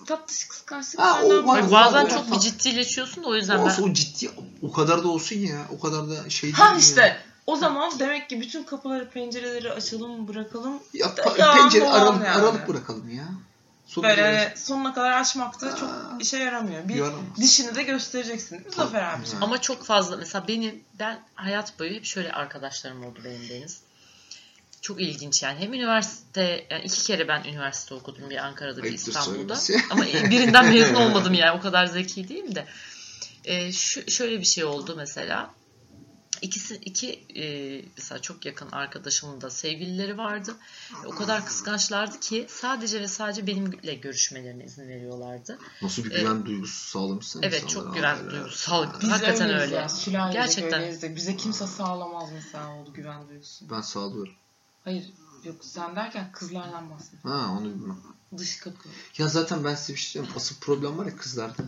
Tatlış 0.06 0.48
kıskançlık. 0.48 1.00
Ha, 1.02 1.20
o 1.24 1.48
bahsediyor? 1.48 1.72
bazen 1.72 2.06
o- 2.06 2.10
çok 2.10 2.32
bir 2.32 2.40
ciddileşiyorsun 2.40 3.24
da 3.24 3.28
o 3.28 3.36
yüzden 3.36 3.58
ben 3.60 3.64
Olsun 3.66 3.90
o 3.90 3.94
ciddi 3.94 4.32
o 4.62 4.72
kadar 4.72 5.04
da 5.04 5.08
olsun 5.08 5.36
ya. 5.36 5.68
O 5.78 5.80
kadar 5.80 6.10
da 6.10 6.30
şey 6.30 6.52
Ha 6.52 6.70
değil 6.72 6.80
işte 6.80 7.02
ya. 7.02 7.18
o 7.46 7.56
zaman 7.56 8.00
demek 8.00 8.30
ki 8.30 8.42
bütün 8.42 8.64
kapıları 8.64 9.10
pencereleri 9.10 9.72
açalım 9.74 10.28
bırakalım. 10.28 10.80
Ya, 10.94 11.06
pa- 11.08 11.40
Ya, 11.40 11.54
pencere 11.54 11.88
aman 11.90 12.00
aralık, 12.00 12.26
yani. 12.26 12.38
aralık 12.42 12.68
bırakalım 12.68 13.10
ya. 13.10 13.26
Sonunda 13.88 14.10
Böyle 14.18 14.54
sonuna 14.58 14.94
kadar 14.94 15.12
açmak 15.22 15.62
da 15.62 15.76
çok 15.76 15.90
Aa. 15.90 16.18
işe 16.20 16.38
yaramıyor. 16.38 16.88
Bir 16.88 16.96
Yaramaz. 16.96 17.20
dişini 17.38 17.76
de 17.76 17.84
göstereceksin. 17.84 18.64
Tabii. 18.64 18.76
Zafer. 18.76 19.02
Ha. 19.02 19.20
Ama 19.42 19.62
çok 19.62 19.86
fazla 19.86 20.18
mesela 20.18 20.48
benim 20.48 20.84
ben 21.00 21.20
hayat 21.36 21.80
boyu 21.80 21.92
hep 21.94 22.06
şöyle 22.06 22.32
arkadaşlarım 22.32 23.06
oldu 23.06 23.20
benim 23.26 23.50
Deniz. 23.50 23.80
Çok 24.88 25.02
ilginç 25.02 25.43
yani. 25.43 25.60
Hem 25.60 25.73
üniversite, 25.73 26.67
yani 26.69 26.84
iki 26.84 27.04
kere 27.04 27.28
ben 27.28 27.43
üniversite 27.43 27.95
okudum. 27.95 28.30
Bir 28.30 28.38
Ankara'da 28.38 28.84
bir 28.84 28.88
Ayıptır 28.88 29.08
İstanbul'da. 29.08 29.56
söylemesi. 29.56 29.93
Ama 29.93 30.06
birinden 30.32 30.65
mezun 30.73 30.95
olmadım 30.95 31.34
yani. 31.34 31.60
O 31.60 31.62
kadar 31.62 31.86
zeki 31.86 32.30
değilim 32.30 32.56
de. 32.56 32.65
Ee, 33.45 33.71
şu, 33.71 34.12
şöyle 34.12 34.39
bir 34.39 34.45
şey 34.45 34.63
oldu 34.63 34.95
mesela. 34.97 35.54
İkisi 36.41 36.76
iki 36.76 37.26
e, 37.36 37.45
mesela 37.97 38.21
çok 38.21 38.45
yakın 38.45 38.71
arkadaşımın 38.71 39.41
da 39.41 39.50
sevgilileri 39.50 40.17
vardı. 40.17 40.56
O 41.06 41.10
kadar 41.10 41.45
kıskançlardı 41.45 42.19
ki 42.19 42.45
sadece 42.50 43.02
ve 43.02 43.08
sadece 43.08 43.47
benimle 43.47 43.93
görüşmelerine 43.93 44.65
izin 44.65 44.88
veriyorlardı. 44.89 45.60
Nasıl 45.82 46.04
bir 46.04 46.12
Evet. 46.12 46.21
güven 46.21 46.45
duygusu 46.45 46.89
sağlamışsın 46.89 47.41
Evet 47.43 47.69
çok 47.69 47.95
güven 47.95 48.32
duygusu. 48.32 48.58
Sağlık. 48.58 49.02
Biz 49.02 49.10
Hakikaten 49.10 49.50
öyleyiz 49.50 49.63
öyle. 49.63 49.76
Ya. 50.17 50.30
Gerçekten. 50.34 50.82
öyleyiz 50.82 51.02
de 51.02 51.15
Bize 51.15 51.38
kimse 51.38 51.67
sağlamaz 51.67 52.30
mesela 52.34 52.69
oldu 52.76 52.93
güven 52.93 53.30
duygusu. 53.30 53.69
Ben 53.69 53.82
sağlıyorum. 53.82 54.34
Hayır 54.88 55.06
yok 55.43 55.56
sen 55.62 55.95
derken 55.95 56.32
kızlardan 56.32 56.89
bahsediyorum. 56.89 57.30
Ha 57.32 57.52
onu 57.60 57.65
bilmem. 57.65 57.97
Dış 58.38 58.58
kapı. 58.60 58.89
Ya 59.17 59.28
zaten 59.28 59.63
ben 59.63 59.76
size 59.76 59.93
bir 59.93 60.00
şey 60.00 60.12
söyleyeyim. 60.12 60.34
Asıl 60.38 60.56
problem 60.56 60.97
var 60.97 61.06
ya 61.06 61.17
kızlarda. 61.17 61.63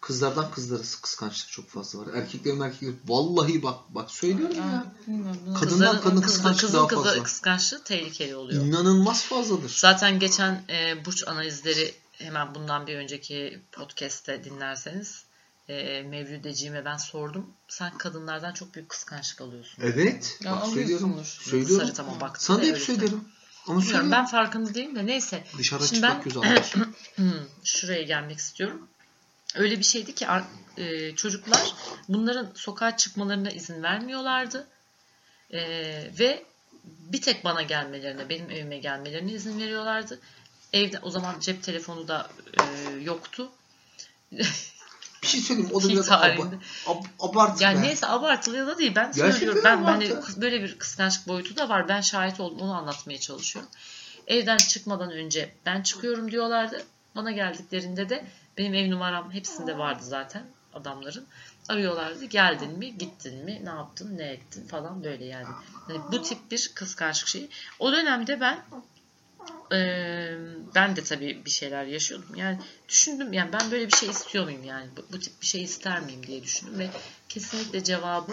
Kızlardan 0.00 0.50
kızlara 0.50 0.82
kıskançlık 1.02 1.50
çok 1.50 1.68
fazla 1.68 1.98
var. 1.98 2.14
Erkeklerin 2.14 2.60
erkekler. 2.60 2.94
Vallahi 3.06 3.62
bak 3.62 3.78
bak 3.88 4.10
söylüyorum 4.10 4.56
ya. 4.56 4.64
Yani, 4.64 4.84
bilmiyorum. 5.06 5.40
bunu- 5.46 5.54
Kadın- 5.54 5.68
Kızların, 5.68 6.00
kadına 6.00 6.20
kızın, 6.20 6.22
kıskançlık 6.36 6.60
kızın 6.60 6.78
daha 6.78 6.88
fazla. 6.88 7.22
kıskançlığı 7.22 7.84
tehlikeli 7.84 8.36
oluyor. 8.36 8.64
İnanılmaz 8.64 9.22
fazladır. 9.24 9.76
Zaten 9.80 10.18
geçen 10.18 10.64
e, 10.68 11.04
burç 11.04 11.28
analizleri 11.28 11.94
hemen 12.12 12.54
bundan 12.54 12.86
bir 12.86 12.96
önceki 12.96 13.60
podcast'te 13.72 14.44
dinlerseniz 14.44 15.24
e, 15.68 16.02
Mevlüdeciğime 16.02 16.84
ben 16.84 16.96
sordum. 16.96 17.50
Sen 17.68 17.98
kadınlardan 17.98 18.52
çok 18.52 18.74
büyük 18.74 18.88
kıskançlık 18.88 19.40
alıyorsun. 19.40 19.82
Evet. 19.82 20.38
Ya 20.44 20.52
bak 20.52 20.66
söylüyorum. 20.66 21.22
Söylüyorum. 21.24 21.86
Sarı 21.86 21.94
tamam 21.94 22.20
baktım. 22.20 22.42
Sana 22.42 22.58
da 22.58 22.62
hep 22.62 22.74
öyle 22.74 22.84
söylerim. 22.84 23.24
Ama 23.66 23.80
Bilmiyorum, 23.80 24.10
ben 24.10 24.26
farkında 24.26 24.74
değilim 24.74 24.96
de 24.96 25.06
neyse. 25.06 25.44
Dışarıda 25.58 25.86
Şimdi 25.86 26.00
çıplak 26.00 26.16
ben- 26.16 26.24
göz 26.24 26.36
almış. 26.36 26.74
Hmm, 27.16 27.48
şuraya 27.64 28.02
gelmek 28.02 28.38
istiyorum. 28.38 28.88
Öyle 29.54 29.78
bir 29.78 29.84
şeydi 29.84 30.14
ki 30.14 30.26
e, 30.76 31.14
çocuklar 31.16 31.74
bunların 32.08 32.50
sokağa 32.54 32.96
çıkmalarına 32.96 33.50
izin 33.50 33.82
vermiyorlardı. 33.82 34.66
E, 35.50 35.60
ve 36.18 36.44
bir 36.84 37.20
tek 37.20 37.44
bana 37.44 37.62
gelmelerine, 37.62 38.28
benim 38.28 38.50
evime 38.50 38.78
gelmelerine 38.78 39.32
izin 39.32 39.60
veriyorlardı. 39.60 40.20
Evde 40.72 40.98
o 40.98 41.10
zaman 41.10 41.40
cep 41.40 41.62
telefonu 41.62 42.08
da 42.08 42.30
e, 42.60 42.90
yoktu. 43.02 43.50
Bir 45.26 45.30
şey 45.30 45.40
söyleyeyim. 45.40 45.70
O 45.72 45.82
da 45.82 45.86
Pi 45.88 45.92
biraz 45.92 46.08
ab- 46.08 46.58
ab- 47.18 47.62
Yani 47.62 47.78
be. 47.78 47.82
neyse 47.82 48.06
abartılı 48.06 48.56
ya 48.56 48.66
da 48.66 48.78
değil. 48.78 48.92
Ben 48.94 49.12
söylüyorum. 49.12 49.60
Ben 49.64 49.82
hani 49.84 50.12
böyle 50.36 50.62
bir 50.62 50.78
kıskançlık 50.78 51.28
boyutu 51.28 51.56
da 51.56 51.68
var. 51.68 51.88
Ben 51.88 52.00
şahit 52.00 52.40
oldum. 52.40 52.60
Onu 52.60 52.74
anlatmaya 52.74 53.20
çalışıyorum. 53.20 53.70
Evden 54.26 54.56
çıkmadan 54.56 55.10
önce 55.10 55.54
ben 55.66 55.82
çıkıyorum 55.82 56.30
diyorlardı. 56.30 56.82
Bana 57.16 57.30
geldiklerinde 57.30 58.08
de 58.08 58.26
benim 58.58 58.74
ev 58.74 58.90
numaram 58.90 59.32
hepsinde 59.32 59.78
vardı 59.78 60.02
zaten 60.04 60.46
adamların. 60.74 61.26
Arıyorlardı. 61.68 62.24
Geldin 62.24 62.78
mi? 62.78 62.98
Gittin 62.98 63.44
mi? 63.44 63.60
Ne 63.64 63.68
yaptın? 63.68 64.18
Ne 64.18 64.24
ettin? 64.24 64.66
Falan 64.66 65.04
böyle 65.04 65.24
yani. 65.24 65.46
Yani 65.88 66.00
bu 66.12 66.22
tip 66.22 66.50
bir 66.50 66.70
kıskançlık 66.74 67.28
şeyi. 67.28 67.48
O 67.78 67.92
dönemde 67.92 68.40
ben 68.40 68.58
eee, 69.72 70.38
ben 70.74 70.96
de 70.96 71.04
tabii 71.04 71.42
bir 71.44 71.50
şeyler 71.50 71.84
yaşıyordum. 71.84 72.34
Yani 72.36 72.58
düşündüm 72.88 73.32
yani 73.32 73.52
ben 73.52 73.70
böyle 73.70 73.86
bir 73.86 73.96
şey 73.96 74.08
istiyor 74.08 74.44
muyum 74.44 74.64
yani? 74.64 74.90
Bu, 74.96 75.12
bu 75.12 75.20
tip 75.20 75.40
bir 75.40 75.46
şey 75.46 75.62
ister 75.62 76.00
miyim 76.00 76.26
diye 76.26 76.42
düşündüm 76.42 76.78
ve 76.78 76.90
kesinlikle 77.28 77.84
cevabı 77.84 78.32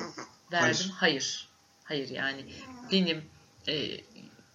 verdim. 0.52 0.90
Hayır. 0.96 1.50
Hayır, 1.84 2.10
yani 2.10 2.46
benim 2.92 3.26
e, 3.68 4.02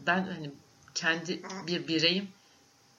ben 0.00 0.22
hani 0.22 0.50
kendi 0.94 1.42
bir 1.66 1.88
bireyim 1.88 2.28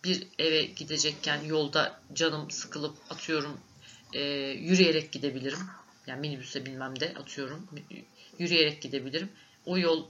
bir 0.04 0.28
eve 0.39 0.62
gidecekken 0.62 1.43
yolda 1.43 2.02
canım 2.13 2.52
sıkılıp 2.52 2.98
atıyorum 3.10 3.60
e, 4.13 4.22
yürüyerek 4.50 5.12
gidebilirim. 5.12 5.60
Yani 6.08 6.19
minibüse 6.22 6.65
binmem 6.65 7.00
de 7.00 7.13
atıyorum 7.19 7.69
yürüyerek 8.39 8.82
gidebilirim. 8.82 9.30
O 9.65 9.78
yol 9.78 10.08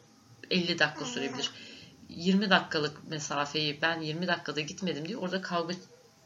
50 0.52 0.80
dakika 0.80 1.06
sürebilir. 1.06 1.52
20 2.10 2.50
dakikalık 2.50 3.10
mesafeyi 3.10 3.82
ben 3.82 4.02
20 4.02 4.28
dakikada 4.28 4.62
gitmedim 4.62 5.08
diye 5.08 5.17
orada 5.17 5.41
kavga 5.41 5.74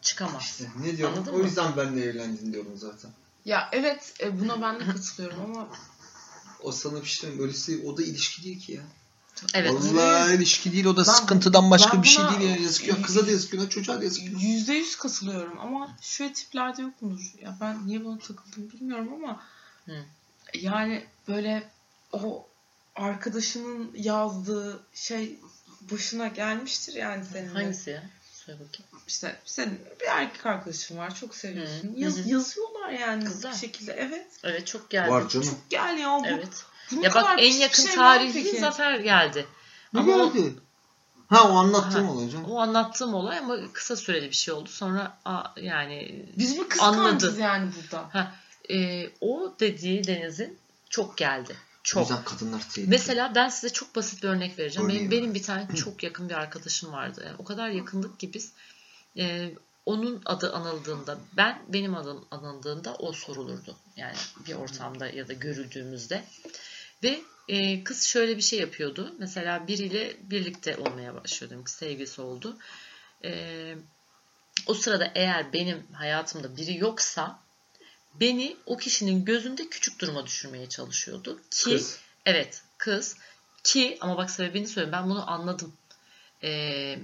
çıkamaz. 0.01 0.41
İşte 0.41 0.65
ne 0.79 0.97
diyorum? 0.97 1.15
Anladın 1.17 1.33
o 1.33 1.37
mı? 1.37 1.43
yüzden 1.43 1.77
benle 1.77 2.03
evlendin 2.05 2.53
diyorum 2.53 2.77
zaten. 2.77 3.11
Ya 3.45 3.69
evet 3.71 4.13
e, 4.19 4.39
buna 4.39 4.61
ben 4.61 4.79
de 4.79 4.85
katılıyorum 4.85 5.41
ama 5.41 5.67
O 6.63 6.71
sana 6.71 7.01
bir 7.01 7.07
şey. 7.07 7.29
Öylesi 7.39 7.83
o 7.87 7.97
da 7.97 8.03
ilişki 8.03 8.43
değil 8.43 8.59
ki 8.59 8.71
ya. 8.71 8.81
Evet. 9.53 9.71
Vallahi 9.73 10.35
ilişki 10.35 10.71
değil. 10.73 10.85
O 10.85 10.95
da 10.95 10.99
Ben- 10.99 11.03
sıkıntıdan 11.11 11.71
başka 11.71 11.93
ben 11.93 12.03
bir 12.03 12.07
şey 12.07 12.23
değil 12.39 12.49
ya. 12.49 12.63
Yazık 12.63 12.87
ya. 12.87 13.01
Kıza 13.01 13.27
da 13.27 13.31
yazık 13.31 13.51
günah, 13.51 13.69
çocuğa 13.69 13.99
da 13.99 14.03
yazık 14.03 14.25
günah. 14.27 14.43
yüzde 14.43 14.73
yüz 14.73 14.95
katılıyorum 14.95 15.59
ama 15.59 15.97
şöyle 16.01 16.33
tiplerde 16.33 16.81
yok 16.81 17.01
mudur? 17.01 17.33
Ya 17.41 17.57
ben 17.61 17.87
niye 17.87 18.05
buna 18.05 18.19
takıldım 18.19 18.71
bilmiyorum 18.71 19.09
ama 19.13 19.41
Hı. 19.85 20.05
yani 20.53 21.05
böyle 21.27 21.71
o 22.11 22.47
arkadaşının 22.95 23.91
yazdığı 23.95 24.83
şey 24.93 25.39
başına 25.91 26.27
gelmiştir 26.27 26.93
yani 26.93 27.25
senin. 27.33 27.47
Hangisi 27.47 27.89
ya? 27.89 28.03
Söyle 28.31 28.59
bakayım. 28.59 29.05
İşte 29.07 29.35
senin 29.45 29.79
bir 30.01 30.05
erkek 30.05 30.45
arkadaşın 30.45 30.97
var 30.97 31.15
çok 31.15 31.35
seviyorsun. 31.35 31.95
Hı. 31.95 31.99
Yaz, 31.99 32.17
Hı 32.17 32.29
yazıyorlar 32.29 32.89
yani 32.89 33.25
Kızlar. 33.25 33.53
bir 33.53 33.57
şekilde. 33.57 33.93
Evet. 33.93 34.27
Evet 34.43 34.67
çok 34.67 34.89
geldi. 34.89 35.11
Var 35.11 35.29
canım. 35.29 35.47
Çok 35.47 35.69
gel 35.69 35.97
ya 35.97 36.09
bu. 36.09 36.27
Evet. 36.27 36.65
Ya 37.01 37.13
bak 37.13 37.35
en 37.37 37.53
yakın 37.53 37.83
şey 37.83 38.33
peki? 38.33 38.59
Zafer 38.59 38.99
geldi. 38.99 39.45
Ne 39.93 39.99
Ama 39.99 40.13
o, 40.13 40.33
geldi? 40.33 40.53
Ha 41.27 41.49
o 41.49 41.55
anlattığım 41.55 42.05
Ha. 42.07 42.13
olay 42.13 42.29
canım. 42.29 42.45
o 42.45 42.59
anlattığım 42.59 43.13
olay 43.13 43.37
ama 43.37 43.57
kısa 43.73 43.95
süreli 43.95 44.29
bir 44.29 44.35
şey 44.35 44.53
oldu. 44.53 44.69
Sonra 44.69 45.17
a, 45.25 45.43
yani 45.61 46.25
Biz 46.37 46.57
mi 46.57 46.67
kıskancız 46.67 47.29
Anladı. 47.29 47.39
yani 47.41 47.71
burada? 47.75 48.09
ha, 48.13 48.35
e, 48.69 49.09
o 49.21 49.53
dediği 49.59 50.07
Deniz'in 50.07 50.57
çok 50.89 51.17
geldi. 51.17 51.55
O 51.83 51.85
Çok. 51.85 52.01
yüzden 52.01 52.23
kadınlar 52.23 52.59
tehlikeli. 52.59 52.87
Mesela 52.87 53.35
ben 53.35 53.49
size 53.49 53.73
çok 53.73 53.95
basit 53.95 54.23
bir 54.23 54.27
örnek 54.27 54.59
vereceğim. 54.59 54.89
Benim, 54.89 55.05
Örneğin. 55.05 55.11
benim 55.11 55.33
bir 55.33 55.43
tane 55.43 55.75
çok 55.75 56.03
yakın 56.03 56.29
bir 56.29 56.33
arkadaşım 56.33 56.91
vardı. 56.91 57.23
Yani 57.25 57.35
o 57.39 57.43
kadar 57.43 57.69
yakındık 57.69 58.19
ki 58.19 58.33
biz 58.33 58.53
e, 59.17 59.53
onun 59.85 60.21
adı 60.25 60.53
anıldığında 60.53 61.17
ben 61.37 61.61
benim 61.67 61.95
adım 61.95 62.25
anıldığında 62.31 62.95
o 62.95 63.11
sorulurdu. 63.11 63.75
Yani 63.97 64.15
bir 64.47 64.53
ortamda 64.53 65.07
ya 65.07 65.27
da 65.27 65.33
görüldüğümüzde. 65.33 66.23
Ve 67.03 67.21
e, 67.47 67.83
kız 67.83 68.03
şöyle 68.03 68.37
bir 68.37 68.41
şey 68.41 68.59
yapıyordu. 68.59 69.15
Mesela 69.19 69.67
biriyle 69.67 70.17
birlikte 70.21 70.77
olmaya 70.77 71.15
başlıyor 71.15 71.49
diyelim 71.49 71.65
ki 71.65 71.71
sevgilisi 71.71 72.21
oldu. 72.21 72.57
E, 73.23 73.75
o 74.67 74.73
sırada 74.73 75.11
eğer 75.15 75.53
benim 75.53 75.87
hayatımda 75.93 76.57
biri 76.57 76.77
yoksa 76.77 77.39
beni 78.19 78.57
o 78.65 78.77
kişinin 78.77 79.25
gözünde 79.25 79.69
küçük 79.69 79.99
duruma 79.99 80.25
düşürmeye 80.25 80.69
çalışıyordu. 80.69 81.39
Ki 81.51 81.63
Kız. 81.63 81.97
Evet 82.25 82.61
kız 82.77 83.15
ki 83.63 83.97
ama 84.01 84.17
bak 84.17 84.31
sebebini 84.31 84.67
söyleyeyim 84.67 84.91
ben 84.91 85.09
bunu 85.09 85.31
anladım. 85.31 85.73
Ee, 86.43 86.99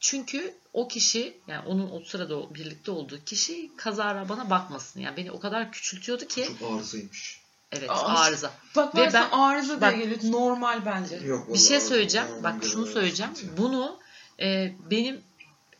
çünkü 0.00 0.54
o 0.72 0.88
kişi 0.88 1.38
yani 1.48 1.66
onun 1.66 1.90
o 1.90 2.00
sırada 2.04 2.36
o 2.36 2.54
birlikte 2.54 2.90
olduğu 2.90 3.24
kişi 3.24 3.70
kazara 3.76 4.28
bana 4.28 4.50
bakmasın. 4.50 5.00
Yani 5.00 5.16
beni 5.16 5.30
o 5.32 5.40
kadar 5.40 5.72
küçültüyordu 5.72 6.26
ki 6.26 6.48
Çok 6.60 6.72
arızaymış. 6.72 7.40
evet 7.72 7.90
Aa, 7.90 8.18
arıza. 8.18 8.52
Bak 8.76 8.96
Ve 8.96 9.10
ben, 9.12 9.30
arıza 9.30 9.80
bak- 9.80 9.94
diye 9.96 10.04
geliyor. 10.06 10.32
Normal 10.32 10.84
bence. 10.86 11.16
Yok, 11.16 11.54
Bir 11.54 11.58
şey 11.58 11.80
söyleyeceğim. 11.80 12.26
Bak 12.42 12.64
şunu 12.64 12.86
söyleyeceğim. 12.86 13.32
Bunu 13.56 13.98
e, 14.40 14.72
benim 14.90 15.20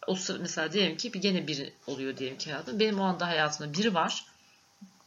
o 0.06 0.14
sıra 0.14 0.38
mesela 0.38 0.72
diyelim 0.72 0.96
ki 0.96 1.12
bir 1.12 1.20
gene 1.20 1.46
biri 1.46 1.72
oluyor 1.86 2.16
diyelim 2.16 2.38
ki 2.38 2.50
hayatımda. 2.50 2.80
Benim 2.80 3.00
o 3.00 3.04
anda 3.04 3.26
hayatımda 3.26 3.78
biri 3.78 3.94
var. 3.94 4.24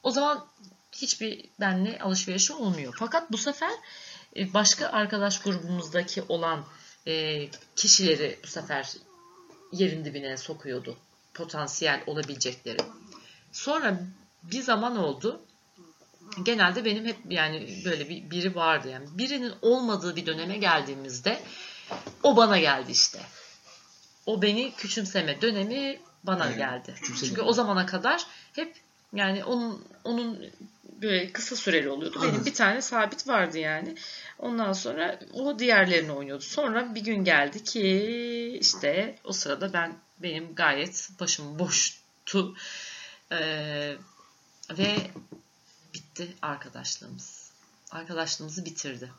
O 0.03 0.11
zaman 0.11 0.47
hiçbir 0.91 1.45
benle 1.59 1.99
alışverişi 1.99 2.53
olmuyor. 2.53 2.95
Fakat 2.99 3.31
bu 3.31 3.37
sefer 3.37 3.71
e, 4.35 4.53
başka 4.53 4.87
arkadaş 4.87 5.41
grubumuzdaki 5.41 6.23
olan 6.29 6.65
e, 7.07 7.47
kişileri 7.75 8.39
bu 8.43 8.47
sefer 8.47 8.93
yerin 9.71 10.05
dibine 10.05 10.37
sokuyordu. 10.37 10.97
Potansiyel 11.33 12.03
olabilecekleri. 12.07 12.77
Sonra 13.51 13.99
bir 14.43 14.61
zaman 14.61 14.97
oldu. 14.97 15.41
Genelde 16.43 16.85
benim 16.85 17.05
hep 17.05 17.17
yani 17.29 17.81
böyle 17.85 18.09
bir 18.09 18.31
biri 18.31 18.55
vardı 18.55 18.89
yani. 18.89 19.07
Birinin 19.17 19.53
olmadığı 19.61 20.15
bir 20.15 20.25
döneme 20.25 20.57
geldiğimizde 20.57 21.41
o 22.23 22.37
bana 22.37 22.59
geldi 22.59 22.91
işte. 22.91 23.19
O 24.25 24.41
beni 24.41 24.73
küçümseme 24.75 25.41
dönemi 25.41 25.99
bana 26.23 26.43
Aynen, 26.43 26.57
geldi. 26.57 26.93
küçümseme. 26.95 27.29
Çünkü 27.29 27.41
o 27.41 27.53
zamana 27.53 27.85
kadar 27.85 28.25
hep 28.53 28.75
yani 29.13 29.43
onun 29.43 29.85
onun 30.03 30.51
böyle 31.01 31.31
kısa 31.31 31.55
süreli 31.55 31.89
oluyordu. 31.89 32.15
Benim 32.15 32.29
Anladım. 32.29 32.45
bir 32.45 32.53
tane 32.53 32.81
sabit 32.81 33.27
vardı 33.27 33.57
yani. 33.57 33.95
Ondan 34.39 34.73
sonra 34.73 35.19
o 35.33 35.59
diğerlerini 35.59 36.11
oynuyordu. 36.11 36.43
Sonra 36.43 36.95
bir 36.95 37.01
gün 37.01 37.23
geldi 37.23 37.63
ki 37.63 38.57
işte 38.61 39.15
o 39.23 39.31
sırada 39.33 39.73
ben 39.73 39.95
benim 40.19 40.55
gayet 40.55 41.09
başım 41.19 41.59
boştu. 41.59 42.55
Ee, 43.31 43.95
ve 44.77 44.95
bitti 45.93 46.27
arkadaşlığımız. 46.41 47.51
Arkadaşlığımızı 47.91 48.65
bitirdi. 48.65 49.11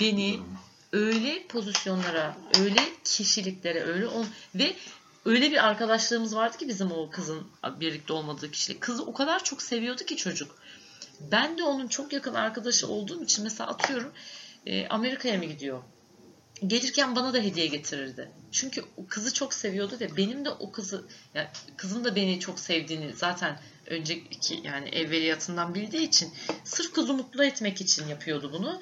Beni 0.00 0.40
öyle 0.92 1.46
pozisyonlara, 1.46 2.36
öyle 2.60 2.80
kişiliklere, 3.04 3.82
öyle 3.82 4.06
on 4.06 4.26
ve 4.54 4.76
öyle 5.28 5.50
bir 5.50 5.66
arkadaşlığımız 5.66 6.36
vardı 6.36 6.56
ki 6.56 6.68
bizim 6.68 6.92
o 6.92 7.10
kızın 7.10 7.46
birlikte 7.80 8.12
olmadığı 8.12 8.50
kişilik. 8.50 8.80
Kızı 8.80 9.02
o 9.04 9.12
kadar 9.12 9.44
çok 9.44 9.62
seviyordu 9.62 10.04
ki 10.04 10.16
çocuk. 10.16 10.58
Ben 11.20 11.58
de 11.58 11.62
onun 11.62 11.88
çok 11.88 12.12
yakın 12.12 12.34
arkadaşı 12.34 12.88
olduğum 12.88 13.24
için 13.24 13.44
mesela 13.44 13.70
atıyorum 13.70 14.12
e, 14.66 14.88
Amerika'ya 14.88 15.38
mı 15.38 15.44
gidiyor? 15.44 15.82
Gelirken 16.66 17.16
bana 17.16 17.34
da 17.34 17.38
hediye 17.38 17.66
getirirdi. 17.66 18.30
Çünkü 18.52 18.84
o 18.96 19.06
kızı 19.06 19.34
çok 19.34 19.54
seviyordu 19.54 19.96
ve 20.00 20.16
benim 20.16 20.44
de 20.44 20.50
o 20.50 20.72
kızı 20.72 21.04
yani 21.34 21.48
kızın 21.76 22.04
da 22.04 22.16
beni 22.16 22.40
çok 22.40 22.60
sevdiğini 22.60 23.12
zaten 23.16 23.60
önceki 23.86 24.60
yani 24.64 24.88
evveliyatından 24.88 25.74
bildiği 25.74 26.08
için 26.08 26.32
sırf 26.64 26.92
kızı 26.92 27.14
mutlu 27.14 27.44
etmek 27.44 27.80
için 27.80 28.08
yapıyordu 28.08 28.50
bunu. 28.52 28.80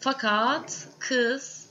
Fakat 0.00 0.88
kız 0.98 1.61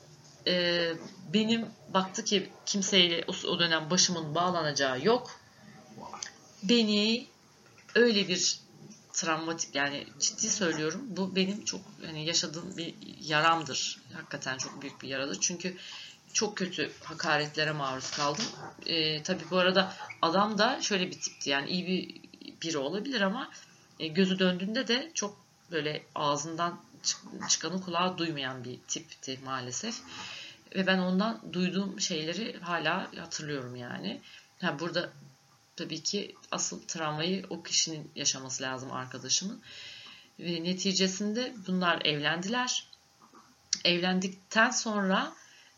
e, 0.48 0.94
benim 1.34 1.66
baktı 1.94 2.24
ki 2.24 2.50
kimseyle 2.66 3.26
o, 3.28 3.48
o 3.48 3.60
dönem 3.60 3.90
başımın 3.90 4.36
bağlanacağı 4.36 5.06
yok. 5.06 5.40
Beni 6.64 7.28
öyle 7.96 8.28
bir 8.28 8.60
travmatik 9.14 9.76
yani 9.76 10.08
ciddi 10.20 10.50
söylüyorum 10.50 11.02
bu 11.08 11.36
benim 11.36 11.66
çok 11.66 11.82
hani 12.06 12.26
yaşadığım 12.26 12.78
bir 12.78 12.96
yaramdır. 13.22 14.02
Hakikaten 14.14 14.58
çok 14.58 14.82
büyük 14.82 15.02
bir 15.02 15.08
yaradır. 15.08 15.38
Çünkü 15.42 15.78
çok 16.34 16.58
kötü 16.58 16.92
hakaretlere 17.04 17.72
maruz 17.72 18.12
kaldım. 18.12 18.46
E, 18.86 19.24
tabii 19.24 19.44
bu 19.52 19.58
arada 19.58 19.94
adam 20.22 20.58
da 20.58 20.82
şöyle 20.82 21.08
bir 21.08 21.22
tipti 21.22 21.50
yani 21.50 21.70
iyi 21.70 21.88
bir 21.88 22.22
biri 22.62 22.78
olabilir 22.78 23.22
ama 23.22 23.52
e, 24.00 24.08
gözü 24.08 24.40
döndüğünde 24.40 24.88
de 24.88 25.12
çok 25.14 25.38
böyle 25.72 26.04
ağzından 26.16 26.82
çıkanı 27.50 27.82
kulağı 27.82 28.18
duymayan 28.18 28.64
bir 28.64 28.80
tipti 28.88 29.40
maalesef. 29.46 29.96
Ve 30.76 30.88
ben 30.88 30.98
ondan 30.98 31.54
duyduğum 31.54 32.02
şeyleri 32.02 32.60
hala 32.60 33.12
hatırlıyorum 33.18 33.76
yani. 33.76 34.22
Ha, 34.62 34.80
burada 34.80 35.10
tabii 35.76 36.04
ki 36.04 36.36
asıl 36.52 36.82
travmayı 36.88 37.46
o 37.50 37.64
kişinin 37.64 38.12
yaşaması 38.16 38.64
lazım 38.64 38.92
arkadaşımın. 38.92 39.62
Ve 40.40 40.64
neticesinde 40.64 41.54
bunlar 41.68 42.06
evlendiler. 42.06 42.86
Evlendikten 43.86 44.70
sonra 44.70 45.34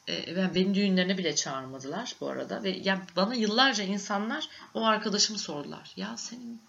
e, 0.09 0.35
ben 0.35 0.55
beni 0.55 0.75
düğünlerine 0.75 1.17
bile 1.17 1.35
çağırmadılar 1.35 2.15
bu 2.21 2.29
arada 2.29 2.63
ve 2.63 2.69
yani 2.69 3.01
bana 3.15 3.35
yıllarca 3.35 3.83
insanlar 3.83 4.49
o 4.73 4.85
arkadaşımı 4.85 5.39
sordular. 5.39 5.91
Ya 5.95 6.17
senin 6.17 6.61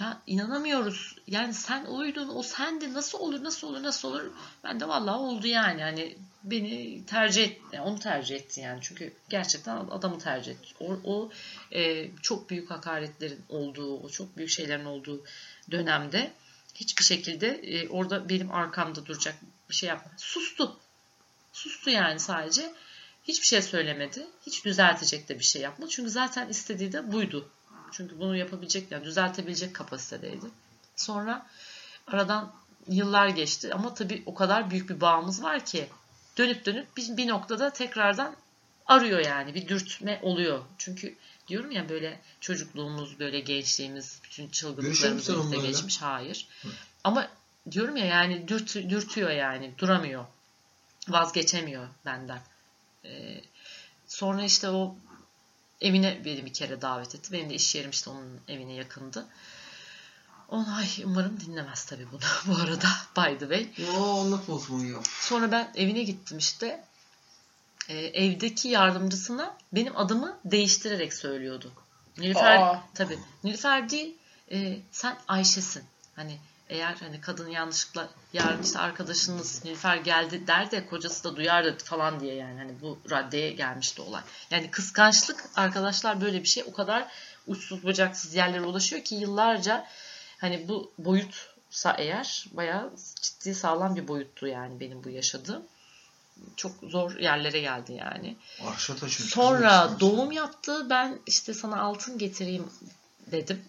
ya 0.00 0.22
inanamıyoruz. 0.26 1.16
Yani 1.26 1.54
sen 1.54 1.84
oydun, 1.84 2.28
o 2.34 2.42
sendi. 2.42 2.94
Nasıl 2.94 3.18
olur, 3.18 3.44
nasıl 3.44 3.68
olur, 3.68 3.82
nasıl 3.82 4.08
olur? 4.08 4.22
Ben 4.64 4.80
de 4.80 4.88
vallahi 4.88 5.16
oldu 5.16 5.46
yani. 5.46 5.82
Hani 5.82 6.16
beni 6.44 7.06
tercih. 7.06 7.56
Yani 7.72 7.84
onu 7.84 7.98
tercih 7.98 8.36
etti 8.36 8.60
yani. 8.60 8.78
Çünkü 8.82 9.12
gerçekten 9.28 9.76
adamı 9.76 10.18
tercih 10.18 10.52
etti. 10.52 10.74
O, 10.80 11.00
o 11.04 11.30
e, 11.72 12.10
çok 12.22 12.50
büyük 12.50 12.70
hakaretlerin 12.70 13.44
olduğu, 13.48 14.00
o 14.00 14.08
çok 14.08 14.36
büyük 14.36 14.50
şeylerin 14.50 14.84
olduğu 14.84 15.24
dönemde 15.70 16.32
hiçbir 16.74 17.04
şekilde 17.04 17.48
e, 17.48 17.88
orada 17.88 18.28
benim 18.28 18.52
arkamda 18.52 19.06
duracak 19.06 19.34
bir 19.70 19.74
şey 19.74 19.88
yapmadı. 19.88 20.14
Sustu. 20.18 20.80
Sustu 21.52 21.90
yani 21.90 22.20
sadece. 22.20 22.72
Hiçbir 23.24 23.46
şey 23.46 23.62
söylemedi. 23.62 24.26
Hiç 24.46 24.64
düzeltecek 24.64 25.28
de 25.28 25.38
bir 25.38 25.44
şey 25.44 25.62
yapmadı. 25.62 25.90
Çünkü 25.90 26.10
zaten 26.10 26.48
istediği 26.48 26.92
de 26.92 27.12
buydu. 27.12 27.48
Çünkü 27.92 28.18
bunu 28.18 28.36
yapabilecek, 28.36 28.90
yani 28.90 29.04
düzeltebilecek 29.04 29.74
kapasitedeydi. 29.74 30.46
Sonra 30.96 31.46
aradan 32.06 32.52
yıllar 32.88 33.28
geçti 33.28 33.74
ama 33.74 33.94
tabii 33.94 34.22
o 34.26 34.34
kadar 34.34 34.70
büyük 34.70 34.90
bir 34.90 35.00
bağımız 35.00 35.42
var 35.42 35.64
ki 35.64 35.88
dönüp 36.38 36.66
dönüp 36.66 36.96
bir, 36.96 37.16
bir 37.16 37.28
noktada 37.28 37.70
tekrardan 37.70 38.36
arıyor 38.86 39.18
yani 39.18 39.54
bir 39.54 39.68
dürtme 39.68 40.20
oluyor. 40.22 40.60
Çünkü 40.78 41.16
diyorum 41.48 41.70
ya 41.70 41.88
böyle 41.88 42.20
çocukluğumuz, 42.40 43.18
böyle 43.18 43.40
gençliğimiz, 43.40 44.20
bütün 44.24 44.48
çılgınlıklarımız 44.48 45.28
birlikte 45.28 45.66
geçmiş. 45.66 46.02
Hayır. 46.02 46.48
Hı. 46.62 46.68
Ama 47.04 47.28
diyorum 47.70 47.96
ya 47.96 48.06
yani 48.06 48.48
dürt, 48.48 48.74
dürtüyor 48.74 49.30
yani 49.30 49.74
duramıyor. 49.78 50.24
Vazgeçemiyor 51.08 51.88
benden. 52.04 52.40
Ee, 53.04 53.40
sonra 54.06 54.44
işte 54.44 54.68
o 54.68 54.96
evine 55.80 56.24
beni 56.24 56.44
bir 56.44 56.52
kere 56.52 56.82
davet 56.82 57.14
etti. 57.14 57.32
Benim 57.32 57.50
de 57.50 57.54
iş 57.54 57.74
yerim 57.74 57.90
işte 57.90 58.10
onun 58.10 58.40
evine 58.48 58.72
yakındı. 58.72 59.26
Onay 60.48 60.88
umarım 61.04 61.40
dinlemez 61.40 61.84
tabii 61.84 62.06
bunu 62.12 62.20
bu 62.46 62.62
arada 62.62 62.88
by 63.16 63.38
the 63.38 63.64
way. 63.64 63.86
Yo 63.86 64.20
anlatma 64.20 64.54
o 64.54 64.78
ya. 64.78 64.98
Sonra 65.20 65.52
ben 65.52 65.72
evine 65.74 66.02
gittim 66.02 66.38
işte. 66.38 66.84
Ee, 67.88 67.98
evdeki 67.98 68.68
yardımcısına 68.68 69.56
benim 69.72 69.96
adımı 69.96 70.38
değiştirerek 70.44 71.14
söylüyordu. 71.14 71.72
Nilüfer 72.18 72.56
Aa. 72.56 72.84
tabii. 72.94 73.18
Nilüfer 73.44 73.90
değil 73.90 74.14
e, 74.52 74.80
sen 74.92 75.18
Ayşe'sin. 75.28 75.84
Hani 76.16 76.38
eğer 76.70 76.94
hani 77.00 77.20
kadın 77.20 77.48
yanlışlıkla 77.48 78.08
yarın 78.32 78.62
işte 78.62 78.78
arkadaşınız 78.78 79.64
Nilüfer 79.64 79.96
geldi 79.96 80.46
der 80.46 80.70
de 80.70 80.86
kocası 80.86 81.24
da 81.24 81.36
duyar 81.36 81.78
falan 81.78 82.20
diye 82.20 82.34
yani 82.34 82.58
hani 82.58 82.80
bu 82.80 82.98
raddeye 83.10 83.50
gelmişti 83.50 84.02
olay. 84.02 84.22
Yani 84.50 84.70
kıskançlık 84.70 85.44
arkadaşlar 85.56 86.20
böyle 86.20 86.42
bir 86.42 86.48
şey 86.48 86.64
o 86.66 86.72
kadar 86.72 87.08
uçsuz 87.46 87.82
bucaksız 87.82 88.34
yerlere 88.34 88.62
ulaşıyor 88.62 89.04
ki 89.04 89.14
yıllarca 89.14 89.86
hani 90.38 90.68
bu 90.68 90.92
boyutsa 90.98 91.94
eğer 91.98 92.46
bayağı 92.52 92.92
ciddi 93.22 93.54
sağlam 93.54 93.96
bir 93.96 94.08
boyuttu 94.08 94.46
yani 94.46 94.80
benim 94.80 95.04
bu 95.04 95.10
yaşadığım. 95.10 95.62
Çok 96.56 96.72
zor 96.82 97.18
yerlere 97.18 97.60
geldi 97.60 97.92
yani. 97.92 98.36
Sonra 99.28 99.90
doğum 100.00 100.32
yaptı. 100.32 100.90
Ben 100.90 101.18
işte 101.26 101.54
sana 101.54 101.80
altın 101.80 102.18
getireyim 102.18 102.70
dedim. 103.26 103.64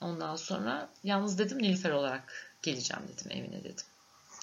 Ondan 0.00 0.36
sonra 0.36 0.90
yalnız 1.04 1.38
dedim 1.38 1.58
Nilüfer 1.58 1.90
olarak 1.90 2.54
geleceğim 2.62 3.02
dedim 3.08 3.30
evine 3.30 3.64
dedim. 3.64 3.84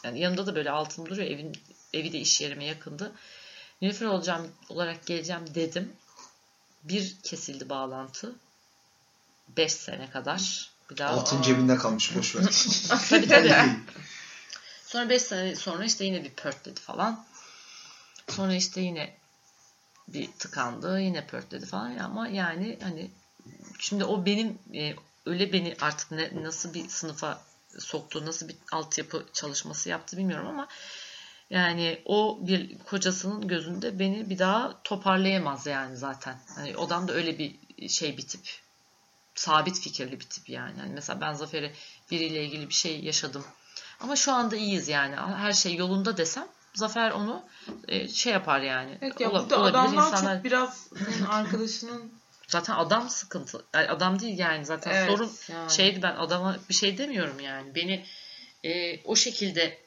Yani 0.03 0.19
yanımda 0.19 0.47
da 0.47 0.55
böyle 0.55 0.71
altın 0.71 1.05
duruyor. 1.05 1.27
Evin, 1.27 1.57
evi 1.93 2.13
de 2.13 2.19
iş 2.19 2.41
yerime 2.41 2.65
yakındı. 2.65 3.11
Nilüfer 3.81 4.05
olacağım 4.05 4.51
olarak 4.69 5.05
geleceğim 5.05 5.55
dedim. 5.55 5.93
Bir 6.83 7.15
kesildi 7.23 7.69
bağlantı. 7.69 8.35
Beş 9.57 9.73
sene 9.73 10.09
kadar. 10.09 10.71
Bir 10.89 10.97
daha 10.97 11.09
altın 11.09 11.39
aa. 11.39 11.43
cebinde 11.43 11.75
kalmış 11.75 12.15
boş 12.15 12.35
ver. 12.35 12.43
tabii 13.09 13.27
tabii. 13.27 13.55
sonra 14.85 15.09
beş 15.09 15.21
sene 15.21 15.55
sonra 15.55 15.85
işte 15.85 16.05
yine 16.05 16.23
bir 16.23 16.29
pörtledi 16.29 16.79
falan. 16.79 17.25
Sonra 18.29 18.53
işte 18.53 18.81
yine 18.81 19.15
bir 20.07 20.31
tıkandı. 20.31 21.01
Yine 21.01 21.27
pörtledi 21.27 21.65
falan. 21.65 21.97
Ama 21.97 22.27
yani 22.27 22.79
hani 22.83 23.11
şimdi 23.79 24.05
o 24.05 24.25
benim 24.25 24.59
e, 24.73 24.95
öyle 25.25 25.53
beni 25.53 25.75
artık 25.81 26.11
ne, 26.11 26.43
nasıl 26.43 26.73
bir 26.73 26.89
sınıfa 26.89 27.41
soktu, 27.79 28.25
nasıl 28.25 28.47
bir 28.47 28.55
altyapı 28.71 29.25
çalışması 29.33 29.89
yaptı 29.89 30.17
bilmiyorum 30.17 30.47
ama 30.47 30.67
yani 31.49 32.01
o 32.05 32.39
bir 32.41 32.79
kocasının 32.79 33.47
gözünde 33.47 33.99
beni 33.99 34.29
bir 34.29 34.39
daha 34.39 34.83
toparlayamaz 34.83 35.67
yani 35.67 35.97
zaten. 35.97 36.37
Hani 36.55 36.77
odam 36.77 37.07
da 37.07 37.13
öyle 37.13 37.39
bir 37.39 37.55
şey 37.89 38.17
bir 38.17 38.27
tip. 38.27 38.41
Sabit 39.35 39.79
fikirli 39.79 40.19
bir 40.19 40.25
tip 40.25 40.49
yani. 40.49 40.79
yani 40.79 40.93
mesela 40.93 41.21
ben 41.21 41.33
Zafer'e 41.33 41.73
biriyle 42.11 42.45
ilgili 42.45 42.69
bir 42.69 42.73
şey 42.73 42.99
yaşadım. 42.99 43.45
Ama 43.99 44.15
şu 44.15 44.31
anda 44.31 44.55
iyiyiz 44.55 44.87
yani. 44.87 45.15
Her 45.15 45.53
şey 45.53 45.75
yolunda 45.75 46.17
desem 46.17 46.47
Zafer 46.73 47.11
onu 47.11 47.43
e, 47.87 48.07
şey 48.07 48.33
yapar 48.33 48.61
yani. 48.61 48.97
Evet 49.01 49.19
ya 49.19 49.31
burada 49.31 49.57
adamlar 49.57 50.07
insanlar... 50.07 50.35
çok 50.35 50.43
biraz 50.43 50.89
arkadaşının 51.29 52.20
Zaten 52.51 52.73
adam 52.73 53.09
sıkıntı. 53.09 53.65
Yani 53.73 53.87
adam 53.87 54.19
değil 54.19 54.39
yani 54.39 54.65
zaten 54.65 54.91
evet, 54.91 55.09
sorun 55.09 55.31
yani. 55.49 55.71
şeydi 55.71 56.01
ben 56.01 56.15
adama 56.15 56.57
bir 56.69 56.73
şey 56.73 56.97
demiyorum 56.97 57.39
yani. 57.39 57.75
Beni 57.75 58.05
e, 58.63 59.01
o 59.03 59.15
şekilde 59.15 59.77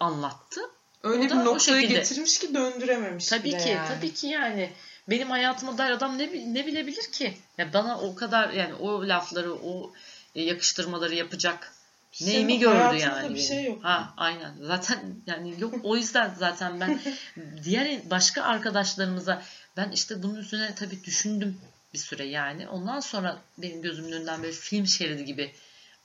anlattı. 0.00 0.60
Öyle 1.02 1.24
bir 1.24 1.34
noktaya 1.34 1.80
şekilde... 1.80 1.98
getirmiş 1.98 2.38
ki 2.38 2.54
döndürememiş. 2.54 3.26
Tabii 3.26 3.50
ki 3.50 3.68
yani. 3.68 3.88
tabii 3.88 4.14
ki 4.14 4.26
yani. 4.26 4.72
Benim 5.08 5.30
hayatıma 5.30 5.78
dair 5.78 5.90
adam 5.90 6.18
ne, 6.18 6.54
ne 6.54 6.66
bilebilir 6.66 7.12
ki? 7.12 7.38
Ya 7.58 7.72
bana 7.72 8.00
o 8.00 8.14
kadar 8.14 8.50
yani 8.50 8.74
o 8.74 9.08
lafları 9.08 9.54
o 9.54 9.92
yakıştırmaları 10.34 11.14
yapacak 11.14 11.72
neyimi 12.20 12.52
şey 12.52 12.60
gördü 12.60 12.96
yani. 12.96 13.34
Bir 13.34 13.40
şey 13.40 13.64
yok. 13.64 13.84
Ha 13.84 14.14
aynen. 14.16 14.54
Zaten 14.62 15.14
yani 15.26 15.54
yok 15.60 15.74
o 15.82 15.96
yüzden 15.96 16.34
zaten 16.38 16.80
ben 16.80 17.00
diğer 17.64 18.10
başka 18.10 18.42
arkadaşlarımıza 18.42 19.42
ben 19.76 19.90
işte 19.90 20.22
bunun 20.22 20.34
üstüne 20.34 20.74
tabii 20.74 21.04
düşündüm 21.04 21.60
bir 21.92 21.98
süre 21.98 22.24
yani. 22.24 22.68
Ondan 22.68 23.00
sonra 23.00 23.42
benim 23.58 23.82
gözümün 23.82 24.12
önünden 24.12 24.42
böyle 24.42 24.52
film 24.52 24.86
şeridi 24.86 25.24
gibi 25.24 25.54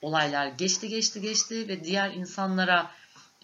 olaylar 0.01 0.47
geçti 0.47 0.87
geçti 0.89 1.21
geçti 1.21 1.67
ve 1.67 1.83
diğer 1.83 2.11
insanlara 2.11 2.91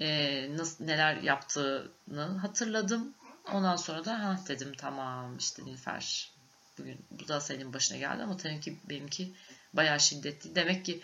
e, 0.01 0.47
nasıl 0.57 0.85
neler 0.85 1.15
yaptığını 1.15 2.37
hatırladım. 2.41 3.13
Ondan 3.53 3.75
sonra 3.75 4.05
da 4.05 4.19
ha 4.19 4.39
dedim 4.47 4.73
tamam 4.77 5.37
işte 5.37 5.65
Nilüfer 5.65 6.31
bugün 6.77 7.05
bu 7.11 7.27
da 7.27 7.41
senin 7.41 7.73
başına 7.73 7.97
geldi 7.97 8.23
ama 8.23 8.37
tabii 8.37 8.61
ki 8.61 8.77
benimki 8.89 9.33
bayağı 9.73 9.99
şiddetli. 9.99 10.55
Demek 10.55 10.85
ki 10.85 11.01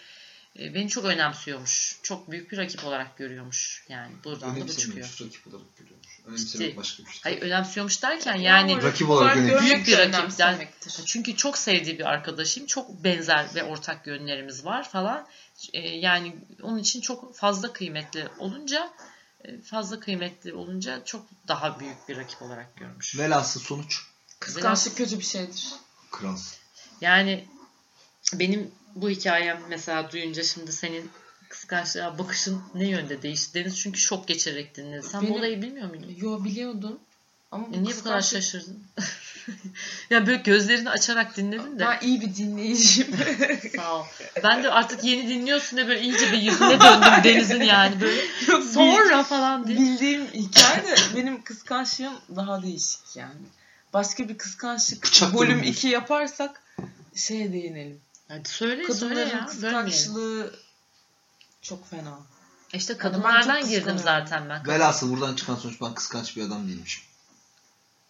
beni 0.60 0.90
çok 0.90 1.06
önemsiyormuş. 1.06 2.00
Çok 2.04 2.32
büyük 2.32 2.52
bir 2.52 2.58
rakip 2.58 2.86
olarak 2.86 3.18
görüyormuş. 3.18 3.86
Yani 3.90 4.12
buradan 4.24 4.56
da 4.56 4.68
bu 4.68 4.74
çıkıyor. 4.74 5.18
Rakip 5.22 5.48
olarak 5.48 5.78
görüyormuş. 5.78 6.20
Önemsemek 6.26 6.68
İşte- 6.68 6.78
başka 6.78 7.04
bir 7.04 7.10
şey. 7.10 7.20
Hayır 7.24 7.42
önemsiyormuş 7.42 8.04
derken 8.04 8.36
yani 8.36 8.84
Rakip 8.84 9.10
olarak 9.10 9.36
büyük 9.36 9.48
bir 9.48 9.72
rakip. 9.72 9.88
Yani, 9.88 10.02
önemsemektir. 10.02 11.02
çünkü 11.06 11.36
çok 11.36 11.58
sevdiği 11.58 12.00
bir 12.00 12.06
arkadaşım. 12.06 12.66
Çok 12.66 13.04
benzer 13.04 13.48
ve 13.56 13.64
ortak 13.64 14.08
yönlerimiz 14.08 14.66
var 14.66 14.90
falan. 14.90 15.28
E, 15.74 15.80
yani 15.80 16.36
onun 16.62 16.78
için 16.80 17.02
çok 17.02 17.36
fazla 17.36 17.74
kıymetli 17.74 18.28
olunca 18.40 18.94
e, 19.44 19.62
fazla 19.62 20.00
kıymetli 20.00 20.54
olunca 20.54 21.06
çok 21.06 21.26
daha 21.48 21.80
büyük 21.80 22.10
bir 22.10 22.18
rakip 22.18 22.42
olarak 22.42 22.76
görmüş. 22.76 23.18
Velhasıl 23.18 23.60
sonuç. 23.60 24.02
Kıskançlık 24.40 24.98
kötü 24.98 25.20
bir 25.20 25.24
şeydir. 25.24 25.70
Kralsın. 26.12 26.58
Yani 27.02 27.46
benim 28.34 28.72
bu 28.96 29.10
hikayem 29.10 29.60
mesela 29.70 30.12
duyunca 30.12 30.44
şimdi 30.44 30.72
senin 30.72 31.10
kıskançlığa 31.50 32.18
bakışın 32.18 32.62
ne 32.76 32.88
yönde 32.88 33.22
değişti? 33.22 33.54
Deniz 33.54 33.80
çünkü 33.80 34.00
şok 34.00 34.28
geçirerek 34.28 34.76
dinledi. 34.78 35.08
Sen 35.08 35.22
Benim- 35.22 35.34
bu 35.34 35.38
olayı 35.38 35.62
bilmiyor 35.62 35.90
muydun? 35.90 36.16
Yo 36.18 36.44
biliyordum. 36.44 37.00
Ama 37.52 37.68
E 37.74 37.84
niye 37.84 37.96
bu 37.96 38.04
kadar 38.04 38.22
şaşırdın? 38.22 38.84
ya 40.10 40.28
böyle 40.28 40.38
gözlerini 40.42 40.90
açarak 40.90 41.38
dinledin 41.38 41.80
de. 41.80 41.86
Ben 41.86 42.00
iyi 42.02 42.22
bir 42.22 42.36
dinleyiciyim. 42.36 43.18
Sağ 43.76 44.00
ol. 44.00 44.06
Ben 44.44 44.64
de 44.64 44.72
artık 44.72 45.04
yeni 45.04 45.30
dinliyorsun 45.30 45.78
da 45.78 45.88
böyle 45.88 46.02
iyice 46.02 46.32
bir 46.32 46.38
yüzüne 46.38 46.82
döndüm 46.82 47.24
Deniz'in 47.24 47.62
yani 47.62 48.02
böyle. 48.02 48.22
Yok, 48.48 48.64
Sonra 48.64 49.24
falan 49.24 49.68
diye. 49.68 49.78
Bildiğim 49.78 50.28
hikaye 50.28 50.84
de 50.84 50.96
benim 51.16 51.44
kıskançlığım 51.44 52.14
daha 52.36 52.64
değişik 52.64 53.16
yani. 53.16 53.42
Başka 53.94 54.30
bir 54.30 54.38
kıskançlık 54.38 55.04
Bıçak 55.04 55.34
bölüm 55.34 55.50
bölümü. 55.50 55.66
2 55.66 55.88
yaparsak 55.88 56.64
şeye 57.16 57.54
değinelim. 57.54 58.02
Hadi 58.28 58.50
söyle 58.50 58.94
söyle 58.94 59.16
Kadınların 59.16 59.30
ya. 59.30 59.48
Bölmeyelim. 59.62 59.86
kıskançlığı 59.92 60.56
çok 61.62 61.90
fena. 61.90 62.20
İşte 62.74 62.94
ben 62.94 63.00
kadınlardan 63.00 63.62
çok 63.62 63.70
girdim 63.70 63.98
zaten 63.98 64.50
ben. 64.50 64.68
Velhasıl 64.68 65.12
buradan 65.12 65.36
çıkan 65.36 65.56
sonuç 65.56 65.82
ben 65.82 65.94
kıskanç 65.94 66.38
bir 66.38 66.42
adam 66.44 66.68
değilmişim. 66.68 67.04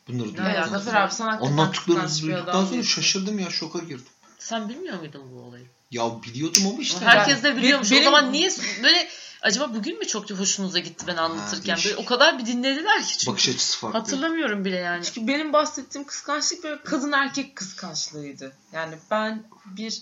Bunları 0.07 0.27
Ya 0.27 0.33
duyduktan 0.33 0.45
alakası 0.55 0.83
Zafer 0.85 1.07
sonra. 1.09 1.33
abi 1.35 1.41
sen 1.43 1.51
Anlattıklarınızı 1.51 2.21
duyduktan 2.21 2.53
sonra 2.65 2.71
değilsin. 2.71 2.89
şaşırdım 2.89 3.39
ya 3.39 3.49
şoka 3.49 3.79
girdim. 3.79 4.05
Sen 4.39 4.69
bilmiyor 4.69 4.99
muydun 4.99 5.31
bu 5.35 5.39
olayı? 5.41 5.65
Ya 5.91 6.23
biliyordum 6.23 6.67
ama 6.67 6.81
işte. 6.81 7.05
Herkes 7.05 7.43
de 7.43 7.57
biliyormuş. 7.57 7.91
benim- 7.91 8.01
O 8.01 8.05
zaman 8.05 8.31
niye 8.33 8.51
böyle 8.83 9.09
acaba 9.45 9.73
bugün 9.73 9.99
mü 9.99 10.07
çok 10.07 10.31
hoşunuza 10.31 10.79
gitti 10.79 11.07
ben 11.07 11.17
anlatırken? 11.17 11.77
Böyle 11.85 11.95
o 11.95 12.05
kadar 12.05 12.39
bir 12.39 12.45
dinlediler 12.45 13.03
ki 13.03 13.17
çünkü. 13.17 13.31
Bakış 13.31 13.49
açısı 13.49 13.77
farklı. 13.79 13.99
Hatırlamıyorum 13.99 14.65
bile 14.65 14.75
yani. 14.75 15.03
Çünkü 15.03 15.27
benim 15.27 15.53
bahsettiğim 15.53 16.07
kıskançlık 16.07 16.63
böyle 16.63 16.83
kadın 16.83 17.11
erkek 17.11 17.55
kıskançlığıydı. 17.55 18.53
Yani 18.73 18.95
ben 19.11 19.43
bir 19.65 20.01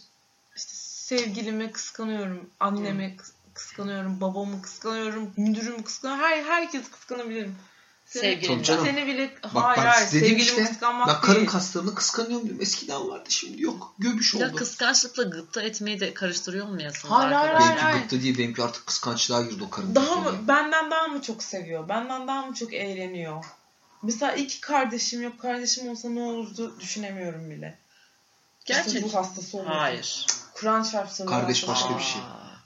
işte 0.56 0.72
sevgilimi 0.74 1.72
kıskanıyorum, 1.72 2.50
annemi 2.60 3.18
kıs- 3.20 3.32
kıskanıyorum, 3.54 4.22
babamı 4.22 4.62
kıskanıyorum, 4.62 5.34
müdürümü 5.38 5.84
kıskanıyorum. 5.84 6.26
Her 6.26 6.44
herkesi 6.44 6.92
kıskanabilirim. 6.92 7.56
Canım. 8.64 8.86
Seni 8.86 9.08
bile 9.08 9.32
Bak 9.44 9.64
hayır 9.64 9.78
ben 9.78 9.86
hayır 9.92 10.08
dedim 10.08 10.20
sevgilimi 10.20 10.42
işte. 10.42 10.66
kıskanmak 10.66 11.08
Ben 11.08 11.22
karın 11.22 11.36
değil. 11.36 11.48
kaslarını 11.48 11.96
kıskanıyorum 11.96 12.46
diyorum. 12.46 12.62
Eskiden 12.62 13.08
vardı 13.10 13.32
şimdi 13.32 13.62
yok. 13.62 13.96
Göbüş 14.00 14.36
oldu. 14.36 14.44
Ya 14.44 14.54
kıskançlıkla 14.56 15.24
gıpta 15.24 15.62
etmeyi 15.62 16.00
de 16.00 16.14
karıştırıyor 16.14 16.68
olmayasınız 16.68 17.12
Hayır, 17.14 17.32
hayır, 17.32 17.48
arkadaşlar? 17.50 17.68
Benimki 17.70 17.84
hayır. 17.84 18.02
gıpta 18.02 18.22
değil. 18.22 18.38
Benimki 18.38 18.64
artık 18.64 18.88
kıskançlığa 18.88 19.42
girdi 19.42 19.64
o 19.64 19.70
karın 19.70 19.96
Daha 19.96 20.16
mı 20.16 20.32
benden 20.48 20.92
daha 20.92 21.08
mı 21.08 21.22
çok 21.22 21.44
seviyor? 21.44 21.90
Benden 21.90 22.28
daha 22.28 22.46
mı 22.46 22.56
çok 22.56 22.74
eğleniyor? 22.74 23.46
Mesela 24.04 24.32
iki 24.34 24.62
kardeşim 24.62 25.22
yok. 25.22 25.40
Kardeşim 25.42 25.88
olsa 25.90 26.10
ne 26.10 26.22
olurdu 26.22 26.80
düşünemiyorum 26.80 27.50
bile. 27.50 27.78
Gerçek. 28.66 28.88
İşte 28.88 29.04
bu 29.04 29.14
hastası 29.14 29.58
olurdu. 29.58 29.70
Hayır. 29.74 30.26
Kur'an 30.54 30.84
çarpsın. 30.84 31.26
Kardeş 31.26 31.64
ruh 31.64 31.68
başka 31.68 31.90
hastası. 31.90 32.00
bir 32.00 32.04
şey. 32.14 32.22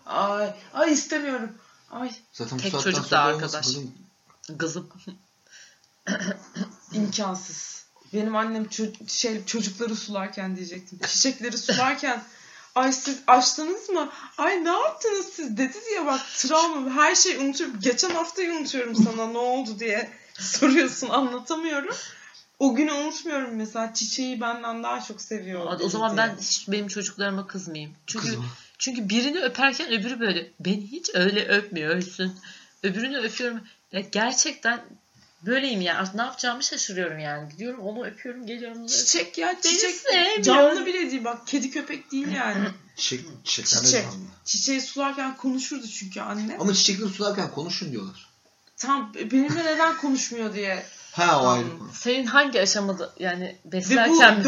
Aa, 0.06 0.36
Ay, 0.38 0.54
ay 0.74 0.93
istemiyorum. 0.93 1.52
Ay 1.91 2.12
Zaten 2.34 2.58
bu 2.58 2.62
Tek 2.62 2.72
saatten 2.72 2.84
çocuk 2.91 3.04
da 3.04 3.08
sonra 3.10 3.22
arkadaş. 3.22 3.68
olmaz. 3.68 3.91
İmkansız. 6.93 7.86
Benim 8.14 8.36
annem 8.36 8.64
ço- 8.64 9.10
şey 9.10 9.45
çocukları 9.45 9.95
sularken 9.95 10.55
diyecektim. 10.55 10.99
Çiçekleri 11.08 11.58
sularken 11.58 12.24
ay 12.76 12.91
siz 12.91 13.20
açtınız 13.28 13.89
mı? 13.89 14.10
Ay 14.38 14.64
ne 14.66 14.70
yaptınız 14.70 15.26
siz 15.26 15.58
dedi 15.58 15.78
diye 15.89 16.05
bak 16.05 16.22
travma 16.36 16.91
her 16.91 17.16
şeyi 17.16 17.38
unutuyorum. 17.38 17.80
Geçen 17.80 18.10
haftayı 18.10 18.51
unutuyorum 18.51 18.95
sana 18.95 19.28
ne 19.28 19.38
oldu 19.38 19.80
diye 19.80 20.10
soruyorsun 20.34 21.10
anlatamıyorum. 21.10 21.95
O 22.60 22.76
günü 22.76 22.91
unutmuyorum 22.91 23.55
mesela 23.55 23.93
çiçeği 23.93 24.41
benden 24.41 24.84
daha 24.84 25.01
çok 25.01 25.22
seviyor. 25.22 25.80
O 25.82 25.89
zaman 25.89 26.18
diye. 26.18 26.28
ben 26.28 26.38
hiç 26.41 26.68
benim 26.68 26.88
çocuklarıma 26.88 27.47
kızmayayım. 27.47 27.95
Çünkü 28.08 28.26
Kızma. 28.26 28.45
çünkü 28.78 29.10
birini 29.10 29.39
öperken 29.39 29.91
öbürü 29.91 30.20
böyle 30.20 30.51
beni 30.60 30.91
hiç 30.91 31.10
öyle 31.14 31.47
öpmüyorsun. 31.47 32.39
Öbürünü 32.84 33.18
öpüyorum. 33.18 33.62
Ya 33.91 33.99
gerçekten 33.99 34.82
böyleyim 35.45 35.81
yani. 35.81 35.99
Artık 35.99 36.15
ne 36.15 36.21
yapacağımı 36.21 36.63
şaşırıyorum 36.63 37.19
yani. 37.19 37.49
Gidiyorum 37.49 37.79
onu 37.79 38.05
öpüyorum 38.05 38.45
geliyorum. 38.45 38.88
Çiçek 38.88 39.38
ya 39.38 39.61
çiçek 39.61 39.95
sevmiyor. 39.95 40.41
canlı 40.41 40.85
bile 40.85 41.11
değil 41.11 41.23
bak 41.23 41.47
kedi 41.47 41.71
köpek 41.71 42.11
değil 42.11 42.27
yani. 42.31 42.67
Çiçek, 42.95 43.25
çiçekler 43.43 43.81
Çiçek. 43.83 44.03
canlı. 44.03 44.25
Çiçeği 44.45 44.81
sularken 44.81 45.38
konuşurdu 45.38 45.88
çünkü 45.88 46.21
anne. 46.21 46.57
Ama 46.59 46.73
çiçekleri 46.73 47.09
sularken 47.09 47.51
konuşun 47.51 47.91
diyorlar. 47.91 48.27
Tam 48.77 49.13
benimle 49.13 49.65
neden 49.65 49.97
konuşmuyor 49.97 50.53
diye. 50.53 50.85
Ha 51.11 51.43
o 51.43 51.47
ayrı 51.47 51.77
konu. 51.79 51.89
Senin 51.93 52.25
hangi 52.25 52.61
aşamada 52.61 53.13
yani 53.19 53.43
Ve 53.43 53.67
bu 53.67 53.71
beslerken 53.71 54.39
mi? 54.39 54.43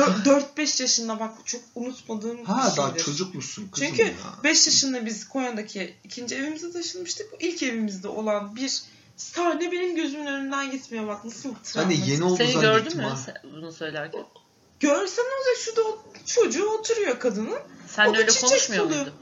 4-5 0.58 0.82
yaşında 0.82 1.20
bak 1.20 1.34
çok 1.46 1.62
unutmadığım 1.76 2.46
Ha 2.46 2.72
bir 2.72 2.78
daha 2.78 2.90
şeydir. 2.90 3.04
çocukmuşsun 3.04 3.68
kızım 3.68 3.88
Çünkü 3.88 4.04
ya. 4.04 4.14
5 4.44 4.68
yaşında 4.68 5.06
biz 5.06 5.28
Konya'daki 5.28 5.96
ikinci 6.04 6.36
evimize 6.36 6.72
taşınmıştık. 6.72 7.28
İlk 7.40 7.64
evimizde 7.64 8.08
olan 8.08 8.56
bir 8.56 8.82
sahne 9.20 9.72
benim 9.72 9.96
gözümün 9.96 10.26
önünden 10.26 10.72
gitmiyor. 10.72 11.08
Bak 11.08 11.26
nasıl 11.26 11.56
travmatik. 11.56 11.76
Hani 11.76 12.10
yeni 12.12 12.24
oldu 12.24 12.36
Seni 12.38 12.62
gördün 12.62 12.98
mü 12.98 13.14
sen 13.26 13.36
bunu 13.44 13.72
söylerken? 13.72 14.26
Görsen 14.80 15.26
ne 15.26 15.30
olacak 15.30 15.58
şurada 15.66 15.82
o 15.82 15.98
çocuğu 16.26 16.70
oturuyor 16.70 17.20
kadının. 17.20 17.60
Sen 17.88 18.16
öyle 18.16 18.32
konuşmuyor 18.42 18.86
muydun? 18.86 19.14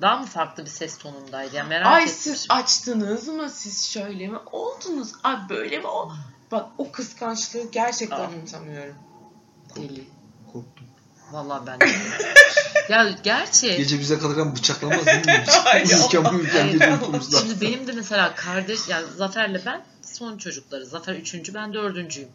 Daha 0.00 0.16
mı 0.16 0.26
farklı 0.26 0.64
bir 0.64 0.70
ses 0.70 0.98
tonundaydı 0.98 1.56
ya 1.56 1.64
merak 1.64 1.86
Ay 1.86 2.02
ettim. 2.02 2.14
siz 2.18 2.46
açtınız 2.48 3.28
mı? 3.28 3.50
Siz 3.50 3.84
şöyle 3.84 4.28
mi 4.28 4.38
oldunuz? 4.52 5.12
Ay 5.22 5.36
böyle 5.48 5.78
mi 5.78 5.86
o? 5.86 6.12
Bak 6.52 6.66
o 6.78 6.92
kıskançlığı 6.92 7.70
gerçekten 7.70 8.20
Aa. 8.20 8.28
unutamıyorum. 8.28 8.96
Deli. 9.76 10.04
Korktum. 10.52 10.86
Vallahi 11.32 11.66
ben 11.66 11.80
de. 11.80 11.84
ya 12.88 13.14
gerçi 13.22 13.76
Gece 13.76 14.00
bize 14.00 14.18
kalırken 14.18 14.56
bıçaklamaz 14.56 15.06
değil 15.06 15.26
mi? 15.26 15.44
Uyurken 15.86 16.24
uyurken 16.24 16.72
gece 16.72 16.92
uykumuzda. 16.92 17.38
Şimdi 17.38 17.60
benim 17.60 17.86
de 17.86 17.92
mesela 17.92 18.34
kardeş 18.34 18.88
yani 18.88 19.06
Zafer'le 19.16 19.62
ben 19.66 19.84
son 20.02 20.38
çocukları. 20.38 20.86
Zafer 20.86 21.14
üçüncü 21.14 21.54
ben 21.54 21.74
dördüncüyüm. 21.74 22.28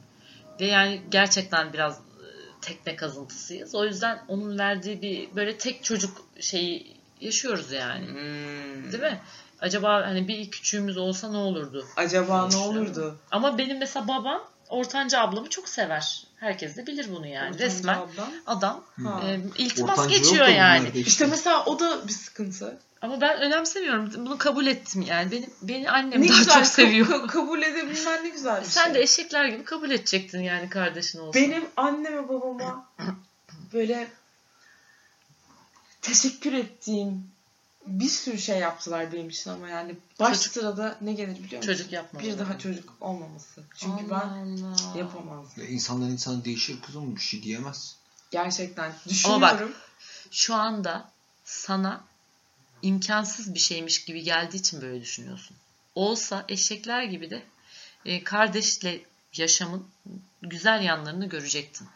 Ve 0.59 0.65
yani 0.65 1.01
gerçekten 1.11 1.73
biraz 1.73 1.93
e, 1.93 2.27
tekne 2.61 2.95
kazıntısıyız. 2.95 3.75
O 3.75 3.85
yüzden 3.85 4.23
onun 4.27 4.59
verdiği 4.59 5.01
bir 5.01 5.35
böyle 5.35 5.57
tek 5.57 5.83
çocuk 5.83 6.25
şeyi 6.39 6.97
yaşıyoruz 7.21 7.71
yani. 7.71 8.07
Hmm. 8.07 8.91
Değil 8.91 9.03
mi? 9.03 9.19
Acaba 9.61 10.05
hani 10.05 10.27
bir 10.27 10.51
küçüğümüz 10.51 10.97
olsa 10.97 11.31
ne 11.31 11.37
olurdu? 11.37 11.85
Acaba 11.95 12.47
ne 12.47 12.57
olurdu? 12.57 13.17
Ama 13.31 13.57
benim 13.57 13.79
mesela 13.79 14.07
babam 14.07 14.43
ortanca 14.69 15.21
ablamı 15.21 15.49
çok 15.49 15.69
sever. 15.69 16.26
Herkes 16.39 16.75
de 16.77 16.87
bilir 16.87 17.07
bunu 17.11 17.27
yani. 17.27 17.47
Ortanca 17.49 17.65
Resmen 17.65 17.93
ablam. 17.97 18.29
adam 18.45 18.83
Ha. 19.03 19.21
e, 19.27 19.39
iltimas 19.57 19.99
Ortanca 19.99 20.15
yok 20.15 20.23
geçiyor 20.23 20.47
yani. 20.47 20.87
işte. 20.87 20.99
İşte 20.99 21.25
mesela 21.25 21.65
o 21.65 21.79
da 21.79 22.07
bir 22.07 22.13
sıkıntı. 22.13 22.79
Ama 23.01 23.21
ben 23.21 23.41
önemsemiyorum. 23.41 24.11
Bunu 24.15 24.37
kabul 24.37 24.67
ettim 24.67 25.01
yani. 25.01 25.31
Benim 25.31 25.49
beni 25.61 25.89
annem 25.91 26.21
Ne 26.21 26.29
daha 26.29 26.37
güzel 26.39 26.55
çok 26.55 26.65
seviyor. 26.65 27.07
ka- 27.07 27.27
kabul 27.27 27.61
edebilmen 27.61 28.23
ne 28.23 28.29
güzel 28.29 28.61
bir 28.61 28.65
Sen 28.65 28.85
şey. 28.85 28.93
de 28.93 29.01
eşekler 29.01 29.45
gibi 29.45 29.63
kabul 29.63 29.91
edecektin 29.91 30.39
yani 30.41 30.69
kardeşin 30.69 31.19
olsa. 31.19 31.39
Benim 31.39 31.65
anneme 31.77 32.29
babama 32.29 32.89
böyle 33.73 34.07
teşekkür 36.01 36.53
ettiğim 36.53 37.31
bir 37.87 38.09
sürü 38.09 38.37
şey 38.39 38.59
yaptılar 38.59 39.13
benim 39.13 39.29
için 39.29 39.49
ama 39.49 39.69
yani 39.69 39.95
baş 40.19 40.37
Çocuk- 40.37 40.53
sırada 40.53 40.97
ne 41.01 41.13
gelir 41.13 41.43
biliyor 41.43 41.63
musun? 41.63 41.73
çocuk 41.73 41.91
yapma. 41.91 42.19
Bir 42.19 42.39
daha 42.39 42.59
çocuk 42.59 42.93
olmaması. 43.01 43.63
Çünkü 43.75 44.05
Allah 44.13 44.33
ben 44.35 44.63
Allah. 44.63 44.97
yapamazdım. 44.97 45.63
Ya 45.63 45.69
İnsandan 45.69 46.11
insana 46.11 46.45
değişir 46.45 46.81
kızım 46.81 47.15
bir 47.15 47.21
şey 47.21 47.43
diyemez. 47.43 47.95
Gerçekten 48.31 48.85
Ama 48.85 48.95
düşünüyorum. 49.09 49.41
bak, 49.41 49.81
Şu 50.31 50.55
anda 50.55 51.11
sana 51.45 52.03
imkansız 52.81 53.53
bir 53.53 53.59
şeymiş 53.59 54.05
gibi 54.05 54.23
geldiği 54.23 54.57
için 54.57 54.81
böyle 54.81 55.01
düşünüyorsun. 55.01 55.57
Olsa 55.95 56.45
eşekler 56.49 57.03
gibi 57.03 57.29
de 57.29 57.43
e, 58.05 58.23
kardeşle 58.23 59.01
yaşamın 59.33 59.87
güzel 60.41 60.81
yanlarını 60.81 61.29
görecektin. 61.29 61.87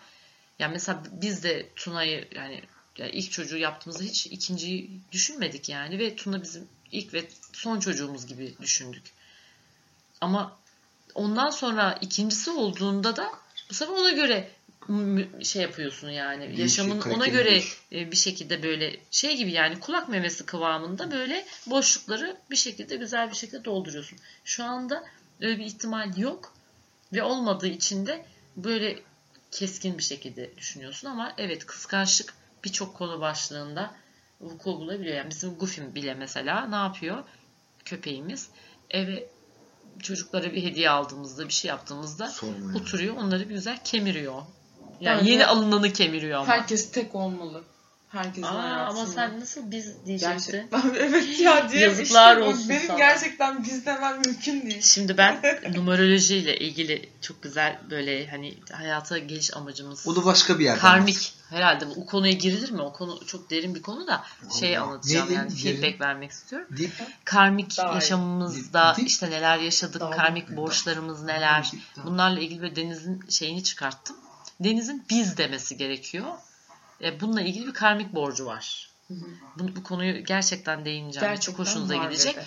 Yani 0.60 0.72
mesela 0.74 1.04
biz 1.12 1.44
de 1.44 1.70
Tuna'yı 1.76 2.28
yani, 2.36 2.62
yani 2.98 3.12
ilk 3.12 3.32
çocuğu 3.32 3.58
yaptığımızda 3.58 4.04
hiç 4.04 4.26
ikinciyi 4.26 4.92
düşünmedik 5.12 5.70
yani 5.70 6.00
ve 6.00 6.16
Tuna 6.16 6.42
bizim 6.42 6.68
ilk 6.92 7.14
ve 7.14 7.28
son 7.54 7.80
çocuğumuz 7.80 8.26
gibi 8.28 8.54
düşündük. 8.62 9.04
Ama 10.22 10.58
ondan 11.16 11.50
sonra 11.50 11.98
ikincisi 12.02 12.52
olduğunda 12.52 13.16
da 13.16 13.32
bu 13.70 13.74
sefer 13.74 13.94
ona 13.94 14.12
göre 14.12 14.52
şey 15.44 15.62
yapıyorsun 15.62 16.10
yani. 16.10 16.50
Bir 16.50 16.58
Yaşamın 16.58 17.02
şey, 17.02 17.14
ona 17.14 17.28
göre 17.28 17.62
bir 17.92 18.16
şekilde 18.16 18.64
böyle 18.64 19.00
şey 19.12 19.38
gibi 19.38 19.52
yani 19.52 19.80
kulak 19.80 20.10
memesi 20.10 20.46
kıvamında 20.46 21.12
böyle 21.12 21.46
boşlukları 21.68 22.38
bir 22.52 22.56
şekilde 22.56 22.96
güzel 22.96 23.30
bir 23.30 23.36
şekilde 23.36 23.66
dolduruyorsun. 23.66 24.18
Şu 24.46 24.64
anda 24.64 25.04
öyle 25.42 25.60
bir 25.60 25.66
ihtimal 25.66 26.18
yok 26.18 26.54
ve 27.14 27.24
olmadığı 27.24 27.68
için 27.68 28.06
de 28.06 28.26
böyle 28.58 29.00
keskin 29.52 29.98
bir 29.98 30.04
şekilde 30.04 30.58
düşünüyorsun 30.58 31.08
ama 31.08 31.34
evet 31.38 31.66
kıskançlık 31.66 32.34
birçok 32.64 32.96
konu 32.96 33.22
başlığında 33.22 33.96
vuku 34.42 34.80
bulabiliyor. 34.80 35.16
Yani 35.16 35.30
bizim 35.30 35.56
Goofy 35.56 35.82
bile 35.96 36.14
mesela 36.14 36.68
ne 36.68 36.76
yapıyor? 36.76 37.24
Köpeğimiz 37.86 38.50
eve 38.90 39.28
çocuklara 40.00 40.54
bir 40.54 40.64
hediye 40.64 40.90
aldığımızda 40.90 41.48
bir 41.48 41.54
şey 41.54 41.70
yaptığımızda 41.70 42.28
Sorma 42.28 42.78
oturuyor 42.78 43.18
onları 43.18 43.50
bir 43.50 43.54
güzel 43.56 43.84
kemiriyor. 43.84 44.42
Yani 45.02 45.20
Bence 45.20 45.32
yeni 45.32 45.46
alınanı 45.46 45.94
kemiriyor 45.94 46.40
ama. 46.40 46.48
Herkes 46.48 46.92
tek 46.92 47.16
olmalı. 47.16 47.64
Herkesin 48.12 48.44
Aa, 48.44 48.48
ama 48.50 48.64
hayatında. 48.64 49.06
sen 49.06 49.40
nasıl 49.40 49.72
biz 49.72 50.06
diyecektin? 50.06 50.52
Gerçekten 50.52 50.82
evet 50.96 51.40
ya 51.40 51.70
diye 51.72 51.82
Yazıklar 51.82 52.38
işte 52.38 52.50
olsun 52.50 52.70
Benim 52.70 52.88
sana. 52.88 52.98
gerçekten 52.98 53.64
biz 53.64 53.86
demem 53.86 54.22
mümkün 54.26 54.62
değil. 54.62 54.82
Şimdi 54.82 55.18
ben 55.18 55.42
numerolojiyle 55.76 56.58
ilgili 56.60 57.10
çok 57.22 57.44
güzel 57.44 57.80
böyle 57.90 58.28
hani 58.28 58.58
hayata 58.72 59.18
geliş 59.18 59.58
amacımız 59.58 60.08
O 60.08 60.16
da 60.16 60.26
başka 60.26 60.60
bir 60.60 60.64
yerden. 60.66 60.82
karmik 60.82 61.34
herhalde 61.50 61.88
bu 61.96 62.06
konuya 62.06 62.34
girilir 62.34 62.72
mi? 62.72 62.82
O 62.82 62.94
konu 62.94 63.26
çok 63.26 63.50
derin 63.50 63.76
bir 63.76 63.82
konu 63.82 64.08
da 64.08 64.24
şey 64.60 64.78
Allah. 64.78 64.88
anlatacağım 64.88 65.26
Neydi? 65.28 65.38
yani 65.38 65.50
Derin? 65.50 65.58
feedback 65.82 66.02
vermek 66.02 66.32
istiyorum. 66.32 66.68
Deyip 66.78 66.92
Karmik 67.26 67.78
Daha 67.78 67.94
yaşamımızda 67.94 68.94
Değil. 68.98 69.08
işte 69.08 69.30
neler 69.32 69.58
yaşadık, 69.58 70.02
Daha 70.02 70.12
karmik 70.12 70.50
iyi. 70.50 70.58
borçlarımız 70.58 71.24
neler. 71.24 71.72
Daha- 71.98 72.06
Bunlarla 72.06 72.40
ilgili 72.40 72.62
böyle 72.62 72.76
Deniz'in 72.76 73.22
şeyini 73.30 73.64
çıkarttım. 73.64 74.16
Deniz'in 74.60 75.04
biz 75.10 75.38
demesi 75.38 75.78
gerekiyor. 75.78 76.26
E, 77.04 77.22
bununla 77.22 77.42
ilgili 77.42 77.68
bir 77.68 77.74
karmik 77.74 78.14
borcu 78.16 78.46
var. 78.46 78.92
Bu, 79.56 79.76
bu 79.76 79.84
konuyu 79.84 80.24
gerçekten 80.26 80.86
değineceğim. 80.86 81.40
çok 81.40 81.60
hoşunuza 81.60 81.96
gidecek. 81.96 82.36
dedi. 82.36 82.46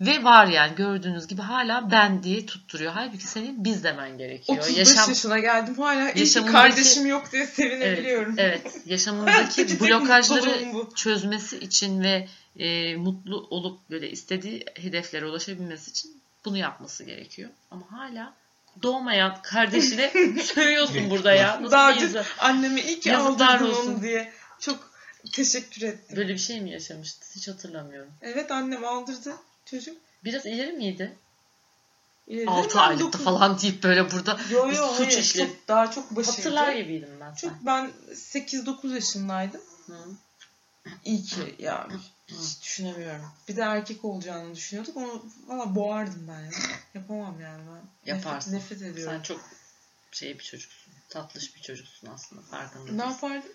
Ve 0.00 0.24
var 0.24 0.46
yani 0.46 0.74
gördüğünüz 0.76 1.26
gibi 1.26 1.42
hala 1.42 1.90
ben 1.90 2.22
diye 2.22 2.46
tutturuyor. 2.46 2.92
Halbuki 2.92 3.26
senin 3.26 3.64
biz 3.64 3.84
demen 3.84 4.18
gerekiyor. 4.18 4.58
35 4.58 4.78
Yaşam 4.78 5.08
yaşına 5.08 5.38
geldim 5.38 5.74
hala 5.78 6.10
iyi 6.12 6.18
yaşamındaki- 6.20 6.52
kardeşim 6.52 7.06
yok 7.06 7.32
diye 7.32 7.42
evet, 7.42 7.54
sevinebiliyorum. 7.54 8.34
evet 8.38 8.80
yaşamındaki 8.86 9.66
Tek 9.66 9.80
blokajları 9.80 10.70
bu. 10.74 10.90
çözmesi 10.94 11.58
için 11.58 12.00
ve 12.02 12.28
e, 12.56 12.96
mutlu 12.96 13.46
olup 13.50 13.90
böyle 13.90 14.10
istediği 14.10 14.64
hedeflere 14.74 15.26
ulaşabilmesi 15.26 15.90
için 15.90 16.22
bunu 16.44 16.56
yapması 16.56 17.04
gerekiyor. 17.04 17.50
Ama 17.70 17.82
hala 17.90 18.34
doğmayan 18.82 19.42
kardeşine 19.42 20.10
sövüyorsun 20.42 21.10
burada 21.10 21.34
ya. 21.34 21.62
Nasıl 21.62 21.72
Daha 21.72 21.92
önce 21.92 22.22
anneme 22.38 22.82
iyi 22.82 23.00
ki 23.00 23.16
aldırdın 23.16 23.74
onu 23.74 24.02
diye 24.02 24.32
çok 24.60 24.90
teşekkür 25.32 25.82
ettim. 25.82 26.16
Böyle 26.16 26.32
bir 26.32 26.38
şey 26.38 26.60
mi 26.60 26.70
yaşamıştı? 26.70 27.26
Hiç 27.36 27.48
hatırlamıyorum. 27.48 28.12
Evet 28.22 28.50
annem 28.50 28.84
aldırdı 28.84 29.34
çocuk. 29.64 29.96
Biraz 30.24 30.46
ileri 30.46 30.72
miydi? 30.72 31.16
İleride 32.26 32.50
6 32.50 32.78
ben 32.78 32.82
aylıkta 32.82 33.18
dokuz- 33.18 33.24
falan 33.24 33.60
deyip 33.60 33.82
böyle 33.82 34.10
burada 34.12 34.38
Yo 34.50 34.70
bir 34.70 34.76
yo 34.76 34.88
suç 34.88 35.06
hayır, 35.06 35.18
işledi. 35.18 35.48
çok, 35.48 35.68
daha 35.68 35.90
çok 35.90 36.10
başıydı. 36.16 36.36
Hatırlar 36.36 36.72
gibiydim 36.72 37.08
ben. 37.20 37.34
Çok 37.34 37.50
Çok... 37.50 37.66
ben 37.66 37.90
8-9 38.12 38.94
yaşındaydım. 38.94 39.60
Hı. 39.86 39.94
İyi 41.04 41.22
ki 41.24 41.54
ya 41.58 41.88
hiç 42.28 42.62
düşünemiyorum. 42.62 43.26
Bir 43.48 43.56
de 43.56 43.60
erkek 43.62 44.04
olacağını 44.04 44.54
düşünüyorduk. 44.54 44.96
Onu 44.96 45.24
valla 45.46 45.74
boğardım 45.74 46.28
ben 46.28 46.40
ya. 46.44 46.50
Yapamam 46.94 47.40
yani 47.40 47.62
ben. 47.68 48.12
Yaparsın. 48.14 48.54
Nefret, 48.54 48.70
nefret 48.80 48.92
ediyorum. 48.92 49.14
Sen 49.16 49.22
çok 49.22 49.40
şey 50.12 50.38
bir 50.38 50.44
çocuksun. 50.44 50.92
Tatlış 51.08 51.56
bir 51.56 51.60
çocuksun 51.62 52.08
aslında 52.14 52.42
farkında 52.42 52.92
Ne 52.92 53.10
yapardın? 53.12 53.52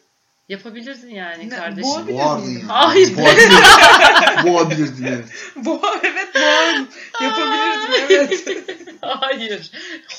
Yapabilirdin 0.49 1.09
yani 1.09 1.49
Ne, 1.49 1.55
kardeşim. 1.55 1.83
boğabilir 1.91 2.17
Boğardın 2.17 2.45
miyim? 2.47 2.59
ya. 2.59 2.67
Hayır. 2.87 3.17
Boğabilirdin. 3.17 4.53
Boğabilirdin 4.53 5.03
evet. 5.05 5.25
Boğar 5.55 5.99
evet 6.03 6.35
boğardım. 6.35 6.87
Yapabilirdim 7.21 8.05
evet. 8.09 8.93
Hayır. 9.01 9.71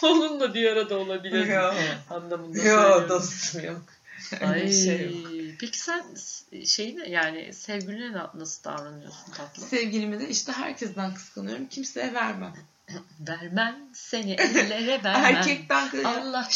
Onunla 0.02 0.54
bir 0.54 0.72
arada 0.72 0.98
olabilir. 0.98 1.46
Yo. 1.46 1.72
Anlamında 2.10 2.58
Yo 2.58 2.62
söylüyorum. 2.64 3.08
dostum 3.08 3.64
yok. 3.64 3.82
Ay, 4.40 4.62
bir 4.62 4.72
şey 4.72 5.04
yok. 5.04 5.30
Peki 5.60 5.78
sen 5.80 6.04
şey 6.64 6.96
ne 6.96 7.08
yani 7.08 7.54
sevgiline 7.54 8.12
na- 8.12 8.32
nasıl 8.34 8.64
davranıyorsun 8.64 9.32
tatlı? 9.36 9.62
Sevgilimi 9.62 10.20
de 10.20 10.28
işte 10.28 10.52
herkesten 10.52 11.14
kıskanıyorum. 11.14 11.66
Kimseye 11.66 12.14
vermem. 12.14 12.52
Vermem 13.28 13.76
seni 13.92 14.32
ellere 14.38 15.04
vermem. 15.04 15.36
Erkekten 15.36 15.88
Allah 16.04 16.48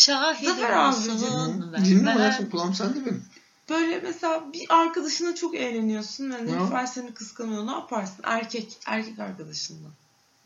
abicim. 0.88 1.12
olsun. 1.12 1.72
Dinle 1.84 2.06
vermem. 2.06 2.16
hayatım 2.16 2.50
kulağım 2.50 2.74
sende 2.74 3.06
benim. 3.06 3.24
Böyle 3.70 4.00
mesela 4.00 4.52
bir 4.52 4.66
arkadaşına 4.68 5.34
çok 5.34 5.54
eğleniyorsun 5.54 6.30
ve. 6.30 6.46
Nilüfer 6.46 6.86
seni 6.86 7.14
kıskanıyor. 7.14 7.66
Ne 7.66 7.70
yaparsın? 7.70 8.22
Erkek, 8.22 8.76
erkek 8.86 9.18
arkadaşınla. 9.18 9.88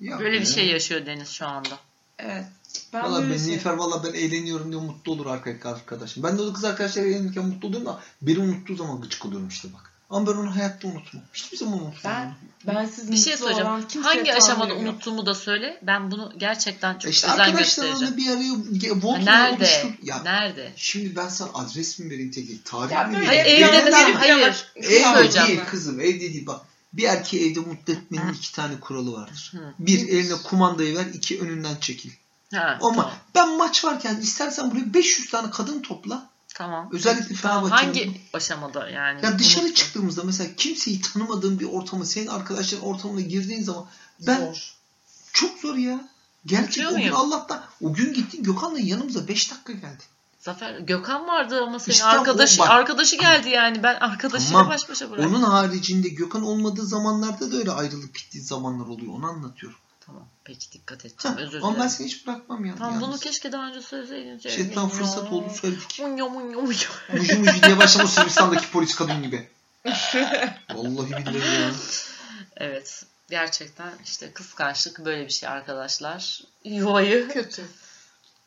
Ya 0.01 0.19
Böyle 0.19 0.41
bir 0.41 0.47
şey 0.47 0.67
yaşıyor 0.69 1.07
Deniz 1.07 1.29
şu 1.29 1.47
anda. 1.47 1.79
Evet. 2.19 2.45
Ben 2.93 3.03
Valla 3.03 3.31
ben 3.31 3.37
şey- 3.39 3.47
Nilüfer 3.47 3.73
valla 3.73 4.05
ben 4.05 4.13
eğleniyorum 4.13 4.73
diye 4.73 4.81
mutlu 4.83 5.13
olur 5.13 5.27
arkadaşım. 5.27 6.23
Ben 6.23 6.39
de 6.39 6.43
o 6.43 6.53
kız 6.53 6.65
arkadaşlar 6.65 7.03
eğlenirken 7.03 7.45
mutlu 7.47 7.69
oluyorum 7.69 7.87
da 7.87 8.01
beni 8.23 8.39
unuttuğu 8.39 8.77
zaman 8.77 9.01
gıcık 9.01 9.27
oluyorum 9.27 9.49
işte 9.49 9.69
bak. 9.75 9.93
Ama 10.11 10.27
ben 10.27 10.33
onu 10.33 10.57
hayatta 10.57 10.89
unutmam. 10.89 11.23
Hiçbir 11.35 11.57
zaman 11.57 11.75
unutmam. 11.75 12.13
Ben, 12.67 12.75
ben 12.75 12.87
siz 12.87 13.11
Bir 13.13 13.17
şey 13.17 13.37
kimseye 13.89 14.15
Hangi 14.15 14.35
aşamada 14.35 14.75
unuttuğumu 14.75 15.27
da 15.27 15.35
söyle. 15.35 15.81
Ben 15.83 16.11
bunu 16.11 16.33
gerçekten 16.39 16.99
çok 16.99 17.13
işte 17.13 17.33
özen 17.33 17.57
göstereceğim. 17.57 18.17
bir 18.17 18.31
araya 18.31 18.53
Volkan'la 19.03 19.25
Nerede? 19.25 19.57
oluştur. 19.57 19.89
Ya 20.03 20.23
Nerede? 20.23 20.73
şimdi 20.77 21.17
ben 21.17 21.29
sana 21.29 21.51
adres 21.55 21.99
mi 21.99 22.11
vereyim 22.11 22.31
tek 22.31 22.65
tarih 22.65 22.93
Ya 22.93 23.05
mi 23.05 23.15
böyle 23.15 23.27
Hayır, 23.27 23.45
vereyim? 23.45 23.69
evde 23.69 23.87
bir 23.87 23.93
hayır. 24.15 24.73
Evde 24.77 25.05
söyleyeceğim. 25.15 25.49
değil 25.49 25.61
kızım 25.71 26.01
evde 26.01 26.21
değil 26.21 26.47
bak. 26.47 26.61
Bir 26.93 27.05
erkeği 27.05 27.51
evde 27.51 27.61
mutlu 27.61 27.93
etmenin 27.93 28.33
iki 28.33 28.53
tane 28.53 28.81
kuralı 28.81 29.13
vardır. 29.13 29.53
Hı. 29.55 29.75
Bir 29.79 30.09
eline 30.09 30.35
kumandayı 30.45 30.97
ver, 30.97 31.07
iki 31.15 31.41
önünden 31.41 31.77
çekil. 31.81 32.11
Ha, 32.55 32.79
Ama 32.83 32.95
tamam. 32.97 33.13
ben 33.35 33.57
maç 33.57 33.85
varken 33.85 34.17
istersen 34.17 34.71
buraya 34.71 34.95
500 34.95 35.31
tane 35.31 35.51
kadın 35.51 35.81
topla. 35.83 36.27
Tamam. 36.55 36.89
Özellikle 36.93 37.35
Tamam, 37.43 37.69
Fenerbahçe'nin- 37.71 38.07
hangi 38.07 38.21
aşamada 38.33 38.89
yani? 38.89 39.21
Ya 39.25 39.39
dışarı 39.39 39.65
Unuttum. 39.65 39.75
çıktığımızda 39.75 40.25
mesela 40.25 40.51
kimseyi 40.57 41.01
tanımadığın 41.01 41.61
bir 41.61 41.65
ortama, 41.67 42.05
senin 42.05 42.27
arkadaşların 42.27 42.87
ortamına 42.87 43.21
girdiğin 43.21 43.63
zaman 43.63 43.87
ben 44.27 44.39
Zor. 44.41 44.75
çok 45.33 45.59
zor 45.59 45.75
ya. 45.75 46.01
Gerçek 46.47 46.85
Unutuyor 46.85 46.93
o 46.93 47.05
gün? 47.05 47.13
Allah'tan 47.13 47.63
o 47.83 47.93
gün 47.95 48.15
gittin 48.15 48.43
Gökhan'la 48.43 48.79
yanımıza 48.81 49.29
5 49.29 49.51
dakika 49.51 49.73
geldi. 49.73 50.03
Zafer 50.41 50.79
Gökhan 50.79 51.27
vardı 51.27 51.63
ama 51.63 51.79
senin 51.79 51.93
İşte 51.95 52.05
arkadaşı 52.07 52.59
bak. 52.59 52.71
arkadaşı 52.71 53.17
geldi 53.17 53.49
yani. 53.51 53.83
Ben 53.83 53.95
arkadaşıyla 53.95 54.53
Tamam. 54.59 54.73
baş 54.73 54.89
başa 54.89 55.11
bıraktım. 55.11 55.35
Onun 55.35 55.43
haricinde 55.43 56.09
Gökhan 56.09 56.43
olmadığı 56.43 56.87
zamanlarda 56.87 57.53
da 57.53 57.57
öyle 57.57 57.71
ayrılıp 57.71 58.15
gittiği 58.19 58.41
zamanlar 58.41 58.87
oluyor. 58.87 59.13
Onu 59.15 59.27
anlatıyorum. 59.27 59.79
Tamam. 60.09 60.29
Peki 60.45 60.73
dikkat 60.73 61.05
edeceğim. 61.05 61.39
Heh, 61.39 61.43
Özür 61.43 61.59
ama 61.59 61.69
ben 61.69 61.75
dilerim. 61.75 61.91
seni 61.91 62.07
hiç 62.07 62.27
bırakmam 62.27 62.65
ya. 62.65 62.75
Tamam 62.79 63.01
bunu 63.01 63.19
keşke 63.19 63.53
daha 63.53 63.69
önce 63.69 63.81
söyleseydin. 63.81 64.39
İşte 64.45 64.73
tam 64.73 64.89
fırsat 64.89 65.33
oldu 65.33 65.51
söyledik. 65.61 65.99
Munyo 66.01 66.31
munyo 66.31 66.63
munyo. 66.63 66.79
Mucu 67.13 67.39
mucu 67.39 67.63
diye 67.63 67.79
başladı 67.79 68.09
Sırbistan'daki 68.09 68.71
polis 68.71 68.95
kadın 68.95 69.23
gibi. 69.23 69.49
Vallahi 70.75 71.11
billahi 71.11 71.37
ya. 71.61 71.71
Evet. 72.57 73.05
Gerçekten 73.31 73.93
işte 74.05 74.33
kıskançlık 74.33 75.05
böyle 75.05 75.27
bir 75.27 75.33
şey 75.33 75.49
arkadaşlar. 75.49 76.43
Yuvayı 76.65 77.29
Kötü. 77.29 77.65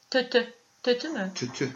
tötü. 0.09 0.53
Tötü 0.83 1.09
mü? 1.09 1.31
Kötü. 1.35 1.69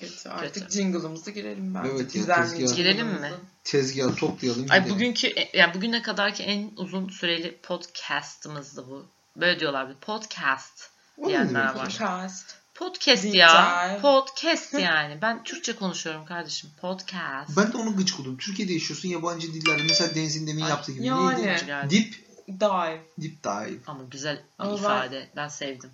Kötü. 0.00 0.28
Artık 0.28 0.54
Kötü. 0.54 0.70
jingle'ımızı 0.78 1.30
girelim 1.30 1.74
bence. 1.74 1.88
Evet 1.94 2.14
ya, 2.14 2.26
tezgah. 2.36 2.76
Girelim 2.76 3.06
mi? 3.06 3.32
Tezgahı 3.64 4.14
toplayalım. 4.14 4.66
Ay 4.70 4.78
gidelim. 4.80 4.94
bugünkü 4.96 5.26
e, 5.26 5.58
yani 5.58 5.74
bugüne 5.74 6.02
kadarki 6.02 6.42
en 6.42 6.70
uzun 6.76 7.08
süreli 7.08 7.56
podcast'ımızdı 7.62 8.86
bu. 8.90 9.06
Böyle 9.40 9.60
diyorlar 9.60 9.88
bir 9.88 9.94
podcast 9.94 10.90
diyenler 11.26 11.64
var. 11.74 11.84
Podcast. 11.84 12.54
Podcast 12.74 13.24
Deep 13.24 13.34
ya. 13.34 13.88
dive. 13.90 14.00
Podcast 14.00 14.74
yani. 14.80 15.18
Ben 15.22 15.44
Türkçe 15.44 15.76
konuşuyorum 15.76 16.24
kardeşim. 16.24 16.70
Podcast. 16.80 17.56
Ben 17.56 17.72
de 17.72 17.76
onu 17.76 17.96
gıcık 17.96 18.20
oldum. 18.20 18.36
Türkiye'de 18.36 18.72
yaşıyorsun 18.72 19.08
yabancı 19.08 19.54
dillerde. 19.54 19.82
Mesela 19.82 20.14
Deniz'in 20.14 20.46
demin 20.46 20.62
Ay, 20.62 20.70
yaptığı 20.70 20.92
gibi. 20.92 21.06
yani. 21.06 21.46
Neydi? 21.46 21.64
Yani. 21.70 21.90
Dip. 21.90 22.28
Dive. 22.60 23.02
Dip 23.20 23.44
dive. 23.44 23.78
Ama 23.86 24.04
güzel 24.10 24.42
Ama 24.58 24.70
ben- 24.72 24.76
ifade. 24.78 25.28
Ben... 25.36 25.48
sevdim. 25.48 25.90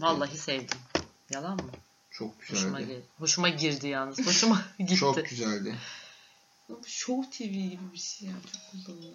Vallahi 0.00 0.38
sevdim. 0.38 0.78
Yalan 1.30 1.56
mı? 1.56 1.70
Çok 2.10 2.34
Hoşuma 2.50 2.78
güzeldi. 2.78 2.94
girdi. 2.94 3.06
Hoşuma 3.18 3.48
girdi 3.48 3.88
yalnız. 3.88 4.26
Hoşuma 4.26 4.62
gitti. 4.78 4.96
Çok 4.96 5.28
güzeldi. 5.28 5.74
Show 6.86 7.30
TV 7.30 7.42
gibi 7.52 7.92
bir 7.92 7.98
şey 7.98 8.28
ya. 8.28 8.34
Çok 8.52 8.84
kullanılıyor. 8.86 9.14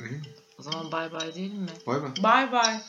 Öyle 0.00 0.12
mi? 0.12 0.22
O 0.58 0.62
zaman 0.62 0.92
bay 0.92 1.12
bay 1.12 1.34
diyelim 1.34 1.62
mi? 1.62 1.70
Bay 1.86 2.02
bay. 2.02 2.10
Bye 2.16 2.52
bye. 2.52 2.80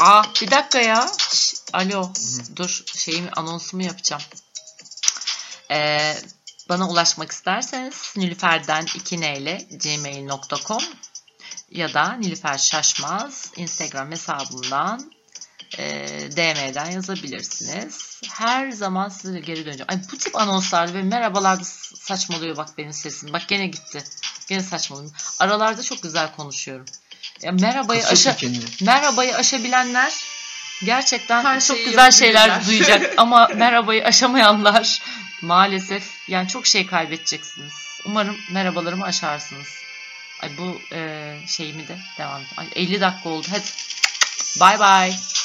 Aa 0.00 0.22
bir 0.42 0.50
dakika 0.50 0.80
ya. 0.80 1.08
Şş, 1.18 1.54
alo. 1.72 2.12
Dur 2.56 2.82
şeyimi 2.96 3.30
anonsumu 3.30 3.82
yapacağım. 3.82 4.22
Ee, 5.70 6.16
bana 6.68 6.88
ulaşmak 6.88 7.32
isterseniz 7.32 8.14
nilüferden 8.16 8.86
2 8.94 9.20
neyle 9.20 9.68
gmail.com 9.84 10.82
ya 11.70 11.94
da 11.94 12.12
Nilüfer 12.12 12.58
Şaşmaz 12.58 13.52
Instagram 13.56 14.10
hesabımdan 14.10 15.12
e, 15.78 16.08
DM'den 16.36 16.90
yazabilirsiniz. 16.90 18.20
Her 18.28 18.70
zaman 18.70 19.08
size 19.08 19.40
geri 19.40 19.64
döneceğim. 19.64 19.86
Ay 19.88 19.98
bu 20.12 20.18
tip 20.18 20.36
anonslarda 20.36 20.94
ve 20.94 21.02
merhabalarda 21.02 21.64
saçmalıyor 21.94 22.56
bak 22.56 22.68
benim 22.78 22.92
sesim. 22.92 23.32
Bak 23.32 23.48
gene 23.48 23.66
gitti. 23.66 24.04
Gene 24.48 24.62
saçmalıyor. 24.62 25.10
Aralarda 25.38 25.82
çok 25.82 26.02
güzel 26.02 26.32
konuşuyorum. 26.36 26.86
Ya 27.42 27.52
merhabayı 27.52 28.06
aşa 28.06 28.36
kendini. 28.36 28.64
merhabayı 28.82 29.36
aşabilenler 29.36 30.14
gerçekten 30.84 31.44
Her 31.44 31.60
çok 31.60 31.84
güzel 31.84 32.10
şeyler 32.10 32.66
duyacak 32.66 33.14
ama 33.16 33.48
merhabayı 33.54 34.04
aşamayanlar 34.04 35.02
maalesef 35.42 36.10
yani 36.28 36.48
çok 36.48 36.66
şey 36.66 36.86
kaybedeceksiniz. 36.86 37.72
Umarım 38.04 38.36
merhabalarımı 38.50 39.04
aşarsınız. 39.04 39.68
Ay 40.42 40.50
bu 40.58 40.80
e, 40.92 41.32
şeyimi 41.46 41.88
de 41.88 41.98
devam. 42.18 42.42
Ay 42.56 42.66
50 42.74 43.00
dakika 43.00 43.28
oldu. 43.28 43.46
Hadi. 43.50 43.64
Bye 44.60 44.78
bye. 44.78 45.35